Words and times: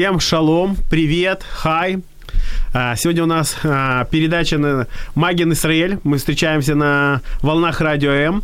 Всем 0.00 0.18
шалом, 0.18 0.78
привет, 0.88 1.44
хай. 1.46 1.98
А, 2.72 2.96
Сегодня 2.96 3.24
у 3.24 3.26
нас 3.26 3.54
а, 3.64 4.06
передача 4.06 4.56
на 4.56 4.86
Магин 5.14 5.52
Израиль. 5.52 5.98
Мы 6.04 6.16
встречаемся 6.16 6.74
на 6.74 7.20
волнах 7.42 7.82
радио 7.82 8.10
М. 8.10 8.42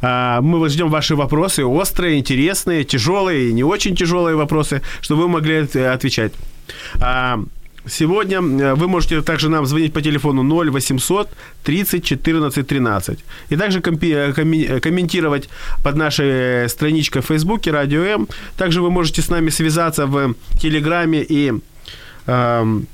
А, 0.00 0.40
Мы 0.40 0.60
вас 0.60 0.70
ждем 0.70 0.88
ваши 0.88 1.16
вопросы, 1.16 1.64
острые, 1.64 2.20
интересные, 2.20 2.84
тяжелые 2.84 3.52
не 3.52 3.64
очень 3.64 3.96
тяжелые 3.96 4.36
вопросы, 4.36 4.80
чтобы 5.00 5.22
вы 5.22 5.28
могли 5.28 5.66
э, 5.74 5.92
отвечать. 5.92 6.32
Сегодня 7.90 8.38
э, 8.38 8.74
вы 8.74 8.88
можете 8.88 9.22
также 9.22 9.48
нам 9.48 9.66
звонить 9.66 9.92
по 9.92 10.00
телефону 10.00 10.42
0 10.42 10.70
800 10.70 11.28
30 11.64 12.04
14 12.04 12.66
13. 12.66 13.18
И 13.50 13.56
также 13.56 13.78
э, 13.80 13.82
э, 13.82 14.80
комментировать 14.80 15.48
под 15.82 15.96
нашей 15.96 16.68
страничкой 16.68 17.22
в 17.22 17.26
Фейсбуке 17.26 17.70
Радио 17.70 18.02
М. 18.02 18.28
Также 18.56 18.80
вы 18.80 18.90
можете 18.90 19.22
с 19.22 19.30
нами 19.30 19.50
связаться 19.50 20.06
в 20.06 20.34
Телеграме 20.60 21.24
и 21.28 21.52
эм, 22.26 22.86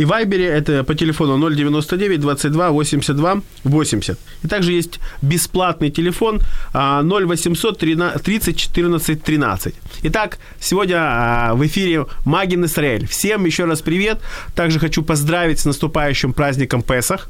и 0.00 0.04
в 0.06 0.08
Вайбере 0.08 0.46
это 0.46 0.82
по 0.82 0.94
телефону 0.94 1.50
099 1.50 2.20
22 2.20 2.70
82 2.70 3.42
80. 3.64 4.18
И 4.42 4.48
также 4.48 4.72
есть 4.72 4.98
бесплатный 5.20 5.90
телефон 5.90 6.40
а, 6.72 7.02
0800 7.02 7.78
30 7.78 8.56
14 8.56 9.22
13. 9.22 9.74
Итак, 10.04 10.38
сегодня 10.58 10.96
а, 11.00 11.54
в 11.54 11.66
эфире 11.66 12.06
Магин 12.24 12.64
Израиль. 12.64 13.06
Всем 13.06 13.44
еще 13.44 13.66
раз 13.66 13.82
привет. 13.82 14.20
Также 14.54 14.78
хочу 14.78 15.02
поздравить 15.02 15.60
с 15.60 15.66
наступающим 15.66 16.32
праздником 16.32 16.80
Песах. 16.82 17.28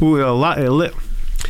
Э, 0.00 0.54
э, 0.56 0.90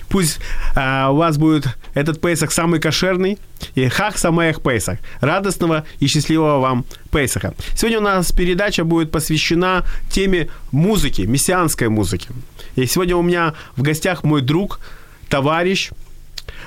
Пусть 0.08 0.40
а, 0.74 1.10
у 1.10 1.16
вас 1.16 1.36
будет 1.36 1.66
этот 1.92 2.22
Песах 2.22 2.52
самый 2.52 2.80
кошерный. 2.80 3.38
И 3.74 3.88
хах 3.88 4.18
самех 4.18 4.62
Песах. 4.62 4.98
Радостного 5.20 5.84
и 5.98 6.06
счастливого 6.06 6.60
вам 6.60 6.84
Песаха. 7.10 7.54
Сегодня 7.74 7.98
у 7.98 8.02
нас 8.02 8.32
передача 8.32 8.84
будет 8.84 9.10
посвящена 9.10 9.84
теме 10.10 10.48
музыки, 10.72 11.22
мессианской 11.22 11.88
музыки. 11.88 12.28
И 12.76 12.86
сегодня 12.86 13.16
у 13.16 13.22
меня 13.22 13.54
в 13.76 13.82
гостях 13.82 14.24
мой 14.24 14.42
друг, 14.42 14.80
товарищ 15.28 15.90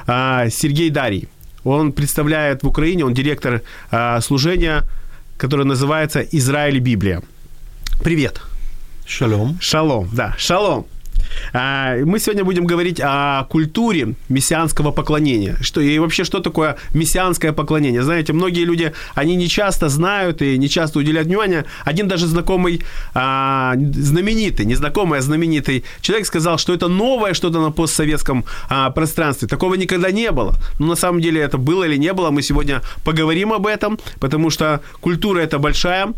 а, 0.07 0.49
Сергей 0.49 0.89
Дарий. 0.89 1.27
Он 1.63 1.93
представляет 1.93 2.63
в 2.63 2.67
Украине, 2.67 3.05
он 3.05 3.13
директор 3.13 3.61
а, 3.91 4.21
служения, 4.21 4.83
которое 5.37 5.63
называется 5.63 6.21
«Израиль 6.21 6.79
Библия». 6.79 7.21
Привет. 8.03 8.41
Шалом. 9.05 9.57
Шалом, 9.61 10.09
да, 10.11 10.35
шалом. 10.37 10.85
А, 11.53 11.97
Мы 12.05 12.19
сегодня 12.19 12.43
будем 12.43 12.65
говорить 12.65 12.99
о 13.01 13.45
культуре 13.45 14.15
мессианского 14.29 14.91
поклонения. 14.91 15.57
Что, 15.61 15.81
и 15.81 15.99
вообще, 15.99 16.23
что 16.23 16.39
такое 16.39 16.77
мессианское 16.93 17.53
поклонение? 17.53 18.03
Знаете, 18.03 18.33
многие 18.33 18.65
люди, 18.65 18.93
они 19.15 19.35
не 19.35 19.47
часто 19.47 19.89
знают 19.89 20.41
и 20.41 20.57
не 20.57 20.69
часто 20.69 20.99
уделяют 20.99 21.27
внимание. 21.27 21.65
Один 21.83 22.07
даже 22.07 22.27
знакомый, 22.27 22.81
а, 23.13 23.73
знаменитый, 23.75 24.65
не 24.65 24.75
знакомый, 24.75 25.19
а 25.19 25.21
знаменитый 25.21 25.83
человек 26.01 26.27
сказал, 26.27 26.57
что 26.57 26.73
это 26.73 26.87
новое 26.87 27.33
что-то 27.33 27.61
на 27.61 27.71
постсоветском 27.71 28.45
а, 28.69 28.89
пространстве. 28.89 29.47
Такого 29.47 29.75
никогда 29.75 30.11
не 30.11 30.31
было. 30.31 30.55
Но 30.79 30.87
на 30.87 30.95
самом 30.95 31.21
деле 31.21 31.41
это 31.41 31.57
было 31.57 31.83
или 31.83 31.97
не 31.97 32.13
было, 32.13 32.31
мы 32.31 32.41
сегодня 32.41 32.81
поговорим 33.03 33.53
об 33.53 33.67
этом, 33.67 33.99
потому 34.19 34.49
что 34.49 34.81
культура– 35.01 35.39
это 35.41 35.59
большая 35.59 36.13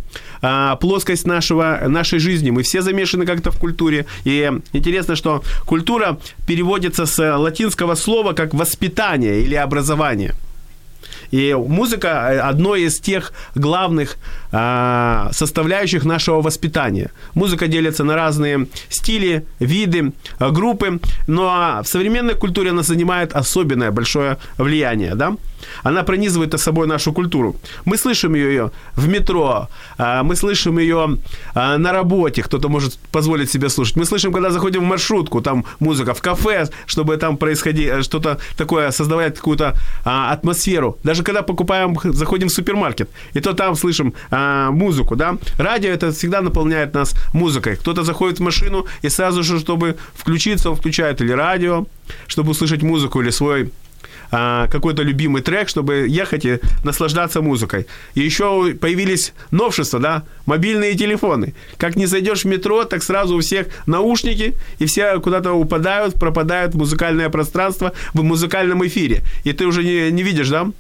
плоскость 0.80 1.26
нашего, 1.26 1.80
нашей 1.88 2.20
жизни. 2.20 2.52
Мы 2.52 2.64
все 2.64 2.82
замешаны 2.82 3.26
как-то 3.26 3.52
в 3.52 3.58
культуре. 3.58 4.06
И 4.26 4.52
интересно, 4.74 4.97
что 5.16 5.44
культура 5.66 6.18
переводится 6.46 7.06
с 7.06 7.38
латинского 7.38 7.96
слова 7.96 8.34
как 8.34 8.54
воспитание 8.54 9.42
или 9.42 9.56
образование. 9.56 10.34
И 11.32 11.54
музыка 11.54 12.08
э, 12.08 12.40
одно 12.40 12.76
из 12.76 13.00
тех 13.00 13.34
главных 13.56 14.18
а, 14.52 15.30
составляющих 15.32 16.06
нашего 16.06 16.42
воспитания. 16.42 17.12
Музыка 17.34 17.68
делится 17.68 18.04
на 18.04 18.16
разные 18.16 18.68
стили, 18.90 19.46
виды, 19.60 20.14
а, 20.40 20.52
группы, 20.52 21.00
но 21.28 21.82
в 21.84 21.88
современной 21.88 22.36
культуре 22.36 22.70
она 22.72 22.84
занимает 22.84 23.34
особенное 23.34 23.92
большое 23.92 24.38
влияние, 24.58 25.16
да? 25.16 25.36
Она 25.84 26.04
пронизывает 26.04 26.60
собой 26.60 26.88
нашу 26.88 27.14
культуру. 27.14 27.56
Мы 27.86 27.98
слышим 27.98 28.36
ее 28.36 28.72
в 28.96 29.08
метро, 29.08 29.70
а, 29.98 30.24
мы 30.24 30.36
слышим 30.36 30.80
ее 30.80 31.18
а, 31.54 31.78
на 31.78 31.92
работе, 31.92 32.44
кто-то 32.44 32.70
может 32.70 32.98
позволить 33.12 33.52
себе 33.52 33.70
слушать. 33.70 33.96
Мы 33.96 34.06
слышим, 34.06 34.34
когда 34.34 34.50
заходим 34.50 34.82
в 34.82 34.86
маршрутку, 34.86 35.42
там 35.42 35.66
музыка, 35.80 36.14
в 36.14 36.22
кафе, 36.22 36.68
чтобы 36.88 37.18
там 37.18 37.38
происходило 37.38 38.04
что-то 38.04 38.38
такое, 38.58 38.92
создавать 38.92 39.36
какую-то 39.36 39.76
а, 40.04 40.32
атмосферу. 40.34 40.98
Даже 41.04 41.24
когда 41.24 41.42
покупаем, 41.42 41.98
заходим 42.04 42.48
в 42.48 42.52
супермаркет, 42.52 43.10
и 43.34 43.40
то 43.40 43.54
там 43.54 43.76
слышим 43.76 44.14
музыку, 44.32 45.16
да. 45.16 45.38
Радио 45.58 45.92
это 45.92 46.12
всегда 46.12 46.42
наполняет 46.42 46.94
нас 46.94 47.14
музыкой. 47.34 47.76
Кто-то 47.76 48.04
заходит 48.04 48.40
в 48.40 48.44
машину 48.44 48.86
и 49.04 49.10
сразу 49.10 49.44
же, 49.44 49.60
чтобы 49.60 49.96
включиться, 50.14 50.70
он 50.70 50.76
включает 50.76 51.22
или 51.22 51.32
радио, 51.32 51.86
чтобы 52.28 52.52
услышать 52.52 52.84
музыку, 52.84 53.22
или 53.22 53.32
свой 53.32 53.72
а, 54.32 54.68
какой-то 54.68 55.04
любимый 55.04 55.42
трек, 55.42 55.70
чтобы 55.70 56.08
ехать 56.08 56.46
и 56.46 56.60
наслаждаться 56.84 57.42
музыкой. 57.42 57.88
И 58.16 58.22
еще 58.22 58.74
появились 58.80 59.34
новшества, 59.52 60.00
да, 60.00 60.24
мобильные 60.46 60.96
телефоны. 60.96 61.54
Как 61.78 61.96
не 61.96 62.06
зайдешь 62.06 62.44
в 62.44 62.48
метро, 62.48 62.84
так 62.84 63.04
сразу 63.04 63.38
у 63.38 63.40
всех 63.40 63.68
наушники, 63.86 64.54
и 64.80 64.86
все 64.86 65.20
куда-то 65.20 65.54
упадают, 65.54 66.16
пропадают 66.16 66.74
в 66.74 66.78
музыкальное 66.78 67.30
пространство, 67.30 67.94
в 68.14 68.24
музыкальном 68.24 68.86
эфире. 68.88 69.24
И 69.44 69.54
ты 69.54 69.66
уже 69.66 69.84
не, 69.84 70.12
не 70.12 70.24
видишь, 70.24 70.50
да, 70.50 70.72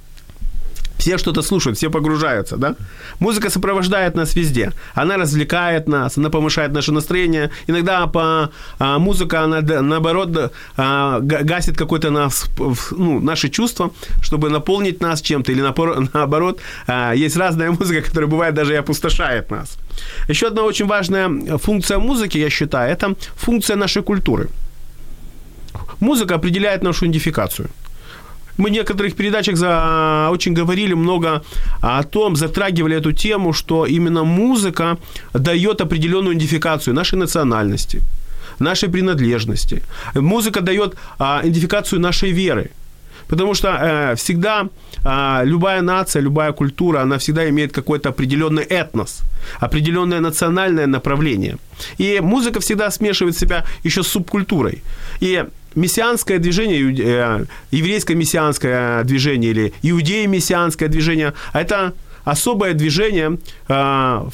все 0.98 1.18
что-то 1.18 1.42
слушают, 1.42 1.78
все 1.78 1.90
погружаются, 1.90 2.58
да? 2.58 2.76
Музыка 3.20 3.50
сопровождает 3.50 4.16
нас 4.16 4.36
везде. 4.36 4.72
Она 4.94 5.18
развлекает 5.18 5.88
нас, 5.88 6.18
она 6.18 6.30
повышает 6.30 6.72
наше 6.72 6.92
настроение. 6.92 7.50
Иногда 7.68 8.08
по, 8.08 8.50
а, 8.80 9.00
музыка, 9.00 9.44
она 9.44 9.62
наоборот 9.82 10.52
а, 10.78 11.20
га- 11.20 11.44
гасит 11.44 11.78
какое-то 11.78 12.12
нас, 12.12 12.46
ну, 12.92 13.20
наши 13.20 13.50
чувства, 13.50 13.92
чтобы 14.22 14.50
наполнить 14.50 15.02
нас 15.02 15.22
чем-то. 15.22 15.52
Или 15.52 15.62
наоборот, 16.14 16.60
а, 16.88 17.14
есть 17.14 17.38
разная 17.38 17.72
музыка, 17.80 18.02
которая 18.02 18.30
бывает 18.30 18.54
даже 18.56 18.74
и 18.74 18.78
опустошает 18.78 19.52
нас. 19.52 19.78
Еще 20.30 20.48
одна 20.48 20.64
очень 20.64 20.88
важная 20.88 21.58
функция 21.58 22.00
музыки, 22.00 22.38
я 22.38 22.50
считаю, 22.50 22.92
это 22.92 23.16
функция 23.36 23.76
нашей 23.78 24.04
культуры. 24.04 24.50
Музыка 26.00 26.36
определяет 26.36 26.84
нашу 26.84 27.06
идентификацию. 27.06 27.70
Мы 28.58 28.70
в 28.70 28.72
некоторых 28.72 29.16
передачах 29.16 29.56
за, 29.58 30.30
очень 30.32 30.54
говорили 30.54 30.96
много 30.96 31.44
о 31.82 32.04
том, 32.04 32.36
затрагивали 32.36 32.96
эту 32.96 33.12
тему, 33.12 33.54
что 33.54 33.86
именно 33.86 34.24
музыка 34.24 34.98
дает 35.34 35.82
определенную 35.82 36.34
идентификацию 36.34 36.94
нашей 36.94 37.18
национальности, 37.18 38.02
нашей 38.60 38.90
принадлежности. 38.90 39.84
Музыка 40.16 40.62
дает 40.62 40.96
а, 41.20 41.42
идентификацию 41.44 42.02
нашей 42.02 42.32
веры. 42.32 42.72
Потому 43.28 43.54
что 43.56 43.68
э, 43.68 44.16
всегда 44.16 44.70
э, 45.04 45.46
любая 45.46 45.82
нация, 45.82 46.22
любая 46.22 46.52
культура, 46.52 47.02
она 47.02 47.18
всегда 47.18 47.50
имеет 47.50 47.74
какой-то 47.74 48.10
определенный 48.10 48.64
этнос, 48.64 49.22
определенное 49.60 50.22
национальное 50.22 50.88
направление. 50.88 51.58
И 52.00 52.22
музыка 52.22 52.60
всегда 52.60 52.90
смешивает 52.90 53.38
себя 53.38 53.66
еще 53.84 54.02
с 54.02 54.08
субкультурой. 54.08 54.82
И 55.20 55.46
мессианское 55.78 56.40
движение, 56.40 56.94
э, 57.00 57.46
еврейское 57.72 58.16
мессианское 58.16 59.04
движение 59.04 59.52
или 59.52 59.74
иудеи-мессианское 59.84 60.90
движение, 60.90 61.34
это 61.54 61.94
особое 62.26 62.74
движение 62.74 63.38
э, 63.70 64.30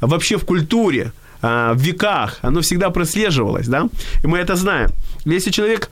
вообще 0.00 0.36
в 0.36 0.44
культуре, 0.44 1.12
э, 1.42 1.72
в 1.74 1.80
веках. 1.80 2.38
Оно 2.42 2.60
всегда 2.60 2.90
прослеживалось, 2.90 3.66
да? 3.66 3.88
И 4.22 4.26
мы 4.26 4.38
это 4.38 4.56
знаем. 4.56 4.90
Если 5.24 5.50
человек 5.50 5.90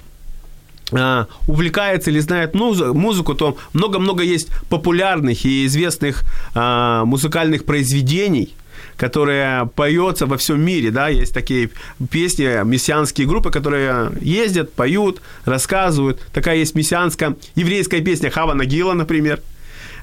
а, 0.94 1.26
увлекается 1.48 2.10
или 2.10 2.20
знает 2.20 2.54
музы- 2.54 2.92
музыку, 2.92 3.34
то 3.34 3.56
много-много 3.72 4.22
есть 4.22 4.48
популярных 4.68 5.46
и 5.46 5.64
известных 5.64 6.22
а, 6.54 7.04
музыкальных 7.06 7.64
произведений, 7.64 8.54
которые 9.02 9.68
поется 9.74 10.26
во 10.26 10.36
всем 10.36 10.60
мире, 10.60 10.92
да, 10.92 11.08
есть 11.08 11.34
такие 11.34 11.70
песни, 12.10 12.64
мессианские 12.64 13.26
группы, 13.26 13.50
которые 13.50 14.12
ездят, 14.20 14.72
поют, 14.72 15.20
рассказывают. 15.44 16.20
Такая 16.32 16.58
есть 16.58 16.76
мессианская 16.76 17.34
еврейская 17.56 18.00
песня 18.00 18.30
Хава 18.30 18.54
Нагила, 18.54 18.92
например. 18.92 19.40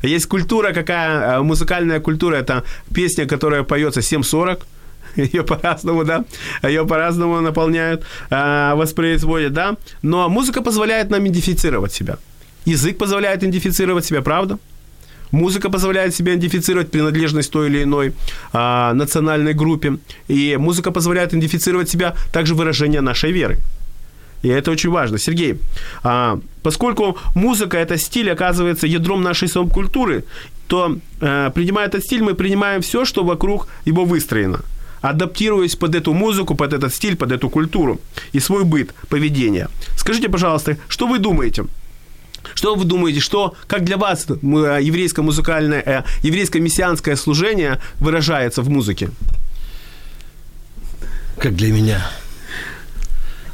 Есть 0.03 0.25
культура, 0.25 0.73
какая, 0.73 1.37
э, 1.37 1.41
музыкальная 1.41 2.01
культура, 2.01 2.35
это 2.35 2.63
песня, 2.93 3.25
которая 3.25 3.63
поется 3.63 4.01
7.40, 4.01 4.63
ее 5.15 5.43
по-разному, 5.43 6.03
да, 6.03 6.25
ее 6.63 6.85
по-разному 6.85 7.39
наполняют, 7.39 8.03
э, 8.29 8.73
воспроизводят, 8.75 9.53
да, 9.53 9.77
но 10.01 10.27
музыка 10.27 10.61
позволяет 10.61 11.09
нам 11.09 11.21
идентифицировать 11.21 11.93
себя. 11.93 12.17
Язык 12.65 12.97
позволяет 12.97 13.43
идентифицировать 13.43 14.03
себя, 14.05 14.21
правда? 14.21 14.59
Музыка 15.31 15.69
позволяет 15.69 16.15
себе 16.15 16.33
идентифицировать 16.33 16.91
принадлежность 16.91 17.51
той 17.51 17.67
или 17.67 17.83
иной 17.83 18.13
а, 18.53 18.93
национальной 18.93 19.53
группе. 19.53 19.97
И 20.27 20.57
музыка 20.57 20.91
позволяет 20.91 21.33
идентифицировать 21.33 21.89
себя 21.89 22.15
также 22.31 22.55
выражение 22.55 23.01
нашей 23.01 23.31
веры. 23.31 23.59
И 24.41 24.47
это 24.47 24.71
очень 24.71 24.89
важно. 24.89 25.17
Сергей, 25.17 25.59
а, 26.03 26.39
поскольку 26.63 27.17
музыка– 27.35 27.77
это 27.79 27.97
стиль, 27.97 28.31
оказывается, 28.31 28.87
ядром 28.87 29.21
нашей 29.21 29.47
субкультуры, 29.47 30.23
то, 30.67 30.97
а, 31.21 31.49
принимая 31.49 31.87
этот 31.87 32.03
стиль, 32.03 32.23
мы 32.23 32.33
принимаем 32.33 32.81
все, 32.81 33.05
что 33.05 33.23
вокруг 33.23 33.67
его 33.85 34.05
выстроено 34.05 34.61
адаптируясь 35.01 35.75
под 35.75 35.95
эту 35.95 36.13
музыку, 36.13 36.55
под 36.55 36.73
этот 36.73 36.93
стиль, 36.93 37.15
под 37.15 37.31
эту 37.31 37.49
культуру 37.49 37.99
и 38.33 38.39
свой 38.39 38.63
быт, 38.63 38.93
поведение. 39.07 39.67
Скажите, 39.95 40.27
пожалуйста, 40.29 40.77
что 40.87 41.07
вы 41.07 41.19
думаете? 41.19 41.63
Что 42.53 42.75
вы 42.75 42.85
думаете, 42.85 43.19
что, 43.19 43.55
как 43.67 43.83
для 43.83 43.97
вас 43.97 44.27
еврейское 44.27 45.21
музыкальное, 45.21 45.81
э, 45.85 46.03
еврейское 46.23 46.59
мессианское 46.59 47.15
служение 47.15 47.79
выражается 47.99 48.61
в 48.61 48.69
музыке? 48.69 49.11
Как 51.37 51.55
для 51.55 51.71
меня? 51.71 52.09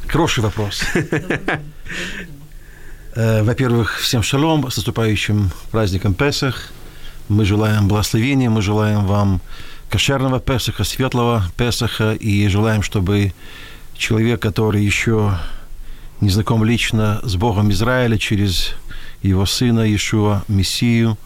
Хороший 0.08 0.44
вопрос. 0.44 0.84
Э, 3.18 3.44
во-первых, 3.44 4.00
всем 4.02 4.22
шалом, 4.24 4.70
с 4.70 4.76
наступающим 4.76 5.50
праздником 5.72 6.14
Песах. 6.14 6.74
Мы 7.30 7.46
желаем 7.46 7.88
благословения, 7.88 8.50
мы 8.50 8.62
желаем 8.62 9.06
вам 9.06 9.40
кошерного 9.90 10.42
Песаха, 10.42 10.84
светлого 10.84 11.46
Песаха, 11.56 12.12
и 12.12 12.46
желаем, 12.50 12.84
чтобы 12.84 13.32
человек, 13.98 14.42
который 14.42 14.84
еще 14.84 15.38
не 16.22 16.30
знаком 16.30 16.64
лично 16.64 17.20
с 17.24 17.36
Богом 17.36 17.72
Израиля 17.72 18.18
через 18.18 18.74
его 19.22 19.46
сына 19.46 19.82
Иешуа, 19.82 20.44
Мессию, 20.48 21.18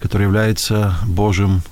который 0.00 0.22
является 0.24 0.96
Божьим 1.06 1.62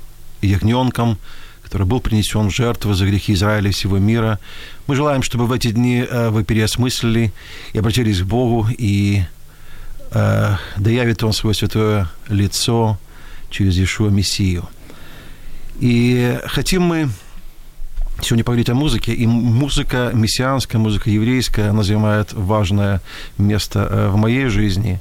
ягненком, 0.40 1.19
который 1.62 1.87
был 1.87 2.00
принесен 2.00 2.49
в 2.49 2.55
жертву 2.55 2.94
за 2.94 3.06
грехи 3.06 3.32
Израиля 3.34 3.70
и 3.70 3.72
всего 3.72 3.99
мира. 3.99 4.38
Мы 4.87 4.96
желаем, 4.96 5.22
чтобы 5.22 5.46
в 5.46 5.52
эти 5.52 5.70
дни 5.70 6.05
э, 6.08 6.31
вы 6.31 6.44
переосмыслили 6.44 7.32
и 7.72 7.78
обратились 7.78 8.20
к 8.20 8.25
Богу, 8.25 8.69
и 8.76 9.23
э, 10.12 10.56
да 10.76 10.90
явит 10.90 11.23
Он 11.23 11.32
свое 11.32 11.55
святое 11.55 12.08
лицо 12.28 12.99
через 13.50 13.76
Иешуа 13.76 14.11
Мессию. 14.11 14.69
И 15.81 16.38
хотим 16.46 16.82
мы 16.82 17.08
сегодня 18.22 18.44
поговорить 18.44 18.70
о 18.70 18.75
музыке. 18.75 19.12
И 19.12 19.26
музыка 19.26 20.11
мессианская, 20.14 20.81
музыка 20.81 21.11
еврейская, 21.11 21.70
она 21.70 21.82
занимает 21.82 22.32
важное 22.32 23.00
место 23.38 23.88
э, 23.90 24.08
в 24.08 24.17
моей 24.17 24.46
жизни. 24.46 25.00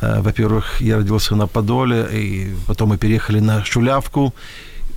Э, 0.00 0.20
во-первых, 0.20 0.80
я 0.80 0.96
родился 0.96 1.36
на 1.36 1.46
Подоле, 1.46 2.06
и 2.12 2.54
потом 2.66 2.90
мы 2.90 2.98
переехали 2.98 3.40
на 3.40 3.64
Шулявку. 3.64 4.34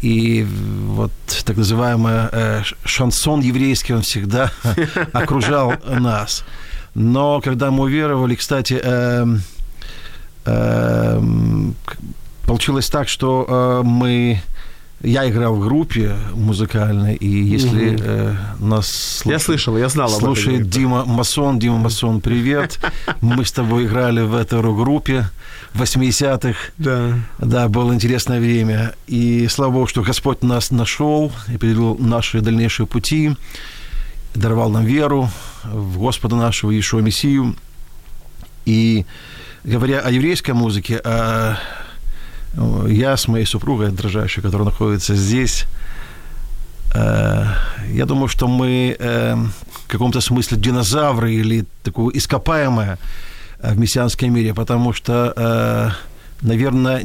И 0.01 0.45
вот 0.85 1.11
так 1.45 1.57
называемый 1.57 2.13
э, 2.31 2.63
шансон 2.85 3.41
еврейский, 3.41 3.93
он 3.93 4.01
всегда 4.01 4.51
окружал 5.13 5.73
нас. 5.87 6.43
Но 6.95 7.41
когда 7.41 7.71
мы 7.71 7.83
уверовали, 7.83 8.35
кстати, 8.35 8.81
получилось 12.45 12.89
так, 12.89 13.07
что 13.07 13.81
мы 13.85 14.41
я 15.03 15.27
играл 15.29 15.55
в 15.55 15.61
группе 15.61 16.15
музыкальной, 16.33 17.15
и 17.15 17.27
если 17.27 17.95
угу. 17.95 18.03
э, 18.03 18.35
нас 18.59 18.87
слуш... 18.87 19.33
я 19.33 19.39
слышал, 19.39 19.77
я 19.77 19.89
знал 19.89 20.09
слушает 20.09 20.69
Дима 20.69 21.05
Масон, 21.05 21.59
Дима 21.59 21.77
Масон, 21.77 22.21
привет, 22.21 22.79
мы 23.21 23.43
с 23.43 23.51
тобой 23.51 23.85
играли 23.85 24.21
в 24.21 24.35
этой 24.35 24.61
группе 24.61 25.25
в 25.73 25.81
80-х, 25.81 26.71
да. 26.77 27.15
да, 27.39 27.67
было 27.67 27.93
интересное 27.93 28.39
время, 28.39 28.93
и 29.07 29.47
слава 29.47 29.71
Богу, 29.71 29.87
что 29.87 30.03
Господь 30.03 30.43
нас 30.43 30.69
нашел 30.69 31.31
и 31.47 31.55
определил 31.55 31.97
наши 31.97 32.41
дальнейшие 32.41 32.85
пути, 32.85 33.35
даровал 34.35 34.69
нам 34.69 34.85
веру 34.85 35.29
в 35.63 35.97
Господа 35.97 36.35
нашего 36.35 36.71
Иешуа 36.71 36.99
Мессию, 37.01 37.55
и 38.65 39.05
говоря 39.63 39.99
о 40.01 40.11
еврейской 40.11 40.51
музыке, 40.51 40.97
о 40.97 41.57
я 42.87 43.15
с 43.15 43.27
моей 43.27 43.45
супругой, 43.45 43.91
дрожащей, 43.91 44.41
которая 44.41 44.65
находится 44.65 45.15
здесь, 45.15 45.65
э, 46.93 47.45
я 47.93 48.05
думаю, 48.05 48.27
что 48.27 48.47
мы 48.47 48.95
э, 48.99 49.35
в 49.35 49.87
каком-то 49.87 50.21
смысле 50.21 50.57
динозавры 50.57 51.33
или 51.33 51.65
такое 51.83 52.15
ископаемое 52.15 52.97
э, 53.59 53.73
в 53.73 53.79
мессианском 53.79 54.33
мире, 54.33 54.53
потому 54.53 54.93
что, 54.93 55.95
наверное, 56.41 57.03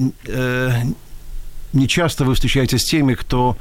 не 1.73 1.89
часто 1.89 2.25
вы 2.25 2.35
встречаетесь 2.35 2.83
с 2.83 2.91
теми, 2.91 3.15
кто 3.15 3.57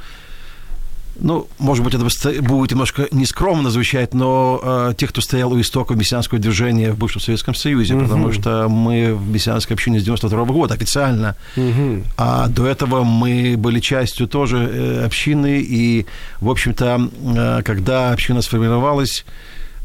ну, 1.20 1.48
может 1.58 1.84
быть, 1.84 1.94
это 1.94 2.04
будет 2.42 2.70
немножко 2.70 3.08
нескромно 3.10 3.70
звучать, 3.70 4.14
но 4.14 4.60
э, 4.62 4.94
те, 4.96 5.06
кто 5.06 5.20
стоял 5.20 5.52
у 5.52 5.60
истоков 5.60 5.96
мессианского 5.96 6.40
движения 6.40 6.92
в 6.92 6.98
бывшем 6.98 7.20
Советском 7.20 7.54
Союзе, 7.54 7.94
угу. 7.94 8.04
потому 8.04 8.32
что 8.32 8.68
мы 8.68 9.14
в 9.14 9.28
мессианской 9.28 9.74
общине 9.74 10.00
с 10.00 10.04
92 10.04 10.42
-го 10.42 10.52
года 10.52 10.74
официально, 10.74 11.36
угу. 11.56 12.02
а 12.16 12.48
до 12.48 12.66
этого 12.66 13.04
мы 13.04 13.56
были 13.56 13.80
частью 13.80 14.28
тоже 14.28 14.58
э, 14.58 15.04
общины, 15.06 15.60
и, 15.60 16.06
в 16.40 16.50
общем-то, 16.50 17.10
э, 17.36 17.62
когда 17.64 18.12
община 18.12 18.42
сформировалась, 18.42 19.24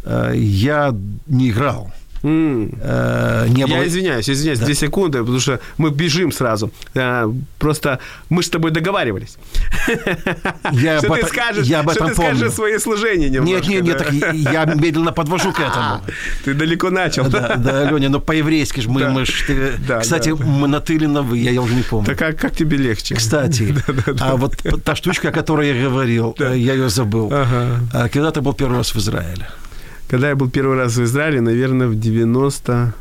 э, 0.04 0.34
я 0.36 0.94
не 1.28 1.50
играл. 1.50 1.92
Mm. 2.24 2.78
Э, 2.82 3.48
не 3.50 3.66
было... 3.66 3.78
Я 3.78 3.88
извиняюсь, 3.88 4.30
извиняюсь, 4.30 4.60
да. 4.60 4.66
две 4.66 4.76
секунды, 4.76 5.20
потому 5.20 5.40
что 5.40 5.60
мы 5.78 5.90
бежим 5.90 6.32
сразу. 6.32 6.72
Э, 6.94 7.32
просто 7.58 8.00
мы 8.30 8.44
с 8.44 8.50
тобой 8.50 8.72
договаривались. 8.72 9.38
Я 10.72 11.00
что 11.00 11.16
ты 11.16 11.28
скажешь, 11.28 11.68
я 11.68 11.80
об 11.80 11.90
этом 11.90 12.08
что 12.10 12.16
ты 12.16 12.22
скажешь 12.22 12.54
свои 12.54 12.78
служения 12.78 13.30
немножко. 13.30 13.68
Нет, 13.68 13.84
нет, 13.84 13.84
нет, 13.84 13.98
так 13.98 14.34
я 14.34 14.66
медленно 14.66 15.12
подвожу 15.12 15.52
к 15.52 15.60
этому. 15.60 16.02
Ты 16.46 16.54
далеко 16.54 16.90
начал. 16.90 17.30
Да, 17.30 17.56
да, 17.56 17.90
Леня, 17.90 18.10
но 18.10 18.20
по-еврейски 18.20 18.82
же 18.82 18.90
мы, 18.90 19.10
мы 19.10 19.26
ж, 19.26 19.44
ты, 19.48 19.74
да, 19.88 20.00
кстати, 20.00 20.34
да. 20.34 20.46
мы 20.46 20.68
на 20.68 20.80
ты 20.80 20.96
или 20.96 21.06
на 21.06 21.22
вы, 21.22 21.38
я 21.38 21.62
уже 21.62 21.76
не 21.76 21.84
помню. 21.84 22.06
Так 22.06 22.18
как, 22.18 22.38
как 22.38 22.56
тебе 22.56 22.78
легче? 22.78 23.16
Кстати, 23.16 23.76
да, 23.88 23.94
да, 23.94 24.14
да. 24.14 24.26
а 24.32 24.36
вот 24.36 24.56
та 24.84 24.96
штучка, 24.96 25.30
о 25.30 25.32
которой 25.32 25.76
я 25.76 25.90
говорил, 25.90 26.36
да. 26.38 26.54
я 26.54 26.74
ее 26.74 26.90
забыл. 26.90 27.30
Ага. 27.32 27.80
А 27.94 28.10
когда 28.10 28.32
ты 28.32 28.42
был 28.42 28.54
первый 28.54 28.78
раз 28.78 28.94
в 28.94 28.98
Израиле? 28.98 29.48
Когда 30.12 30.28
я 30.28 30.36
был 30.36 30.50
первый 30.50 30.76
раз 30.76 30.98
в 30.98 31.04
Израиле, 31.06 31.40
наверное, 31.40 31.88
в 31.88 31.98
90 31.98 32.94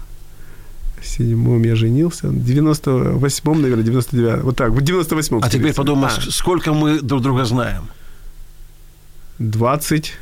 седьмом 1.03 1.65
я 1.65 1.75
женился, 1.75 2.29
в 2.29 2.37
98-м, 2.37 3.63
наверное, 3.63 3.83
99 3.83 4.45
вот 4.45 4.57
так, 4.57 4.71
в 4.71 4.79
98-м. 4.79 5.41
А 5.43 5.51
теперь 5.51 5.75
подумай, 5.75 6.09
а. 6.09 6.31
сколько 6.31 6.73
мы 6.73 7.01
друг 7.01 7.23
друга 7.23 7.45
знаем? 7.45 7.89
20 9.41 10.13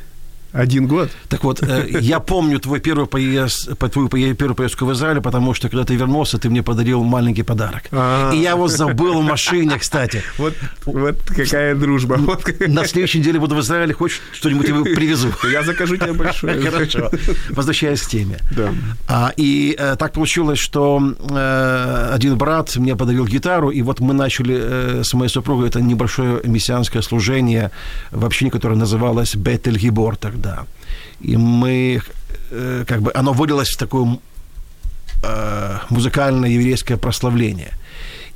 один 0.51 0.87
год. 0.87 1.09
Так 1.27 1.43
вот, 1.43 1.61
э, 1.61 1.87
я 2.01 2.19
помню 2.19 2.59
твой 2.59 2.79
первый 2.79 3.05
поезд, 3.05 3.69
твою 3.77 4.07
первую 4.07 4.55
поездку 4.55 4.85
в 4.85 4.93
Израиль, 4.93 5.21
потому 5.21 5.53
что, 5.53 5.69
когда 5.69 5.85
ты 5.85 5.95
вернулся, 5.95 6.37
ты 6.37 6.49
мне 6.49 6.63
подарил 6.63 7.03
маленький 7.03 7.43
подарок. 7.43 7.83
А-а-а. 7.91 8.33
И 8.33 8.39
я 8.39 8.51
его 8.51 8.67
забыл 8.67 9.21
в 9.21 9.23
машине, 9.23 9.77
кстати. 9.77 10.23
Вот, 10.37 10.53
вот 10.85 11.17
какая 11.27 11.75
дружба. 11.75 12.17
На 12.67 12.85
следующей 12.85 13.19
неделе 13.19 13.39
буду 13.39 13.55
в 13.55 13.59
Израиле, 13.61 13.93
хочешь, 13.93 14.21
что-нибудь 14.33 14.67
привезу? 14.95 15.29
Я 15.51 15.63
закажу 15.63 15.97
тебе 15.97 16.13
большое. 16.13 16.59
Хорошо. 16.61 17.11
Возвращаясь 17.49 18.01
к 18.01 18.09
теме. 18.09 18.37
Да. 18.51 18.73
А, 19.07 19.33
и 19.37 19.75
э, 19.77 19.95
так 19.97 20.13
получилось, 20.13 20.59
что 20.59 21.01
э, 21.29 22.09
один 22.13 22.37
брат 22.37 22.75
мне 22.75 22.95
подарил 22.95 23.25
гитару, 23.25 23.69
и 23.69 23.81
вот 23.81 23.99
мы 23.99 24.13
начали 24.13 25.03
с 25.03 25.13
моей 25.13 25.29
супругой 25.29 25.67
это 25.67 25.81
небольшое 25.81 26.41
мессианское 26.43 27.01
служение 27.01 27.71
в 28.11 28.25
общине, 28.25 28.51
которое 28.51 28.75
называлось 28.75 29.35
Бетель 29.35 29.77
Гибор 29.77 30.17
да. 30.41 30.65
И 31.21 31.37
мы, 31.37 32.01
э, 32.51 32.85
как 32.87 33.01
бы, 33.01 33.11
оно 33.13 33.33
вылилось 33.33 33.69
в 33.69 33.77
такое 33.77 34.19
э, 35.23 35.77
музыкальное 35.89 36.49
еврейское 36.49 36.97
прославление. 36.97 37.73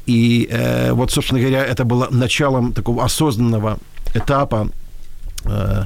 И 0.06 0.48
э, 0.52 0.92
вот, 0.92 1.12
собственно 1.12 1.40
говоря, 1.40 1.66
это 1.66 1.86
было 1.86 2.08
началом 2.12 2.74
такого 2.74 3.04
осознанного 3.04 3.78
этапа, 4.14 4.70
э, 5.46 5.86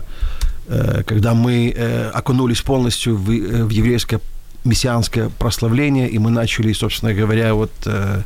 э, 0.68 1.04
когда 1.06 1.34
мы 1.34 1.74
э, 1.76 2.10
окунулись 2.10 2.62
полностью 2.62 3.16
в, 3.16 3.30
э, 3.30 3.64
в 3.64 3.70
еврейское 3.70 4.20
мессианское 4.64 5.30
прославление, 5.30 6.10
и 6.10 6.20
мы 6.20 6.32
начали, 6.32 6.74
собственно 6.74 7.14
говоря, 7.14 7.54
вот 7.54 7.72
э, 7.86 8.22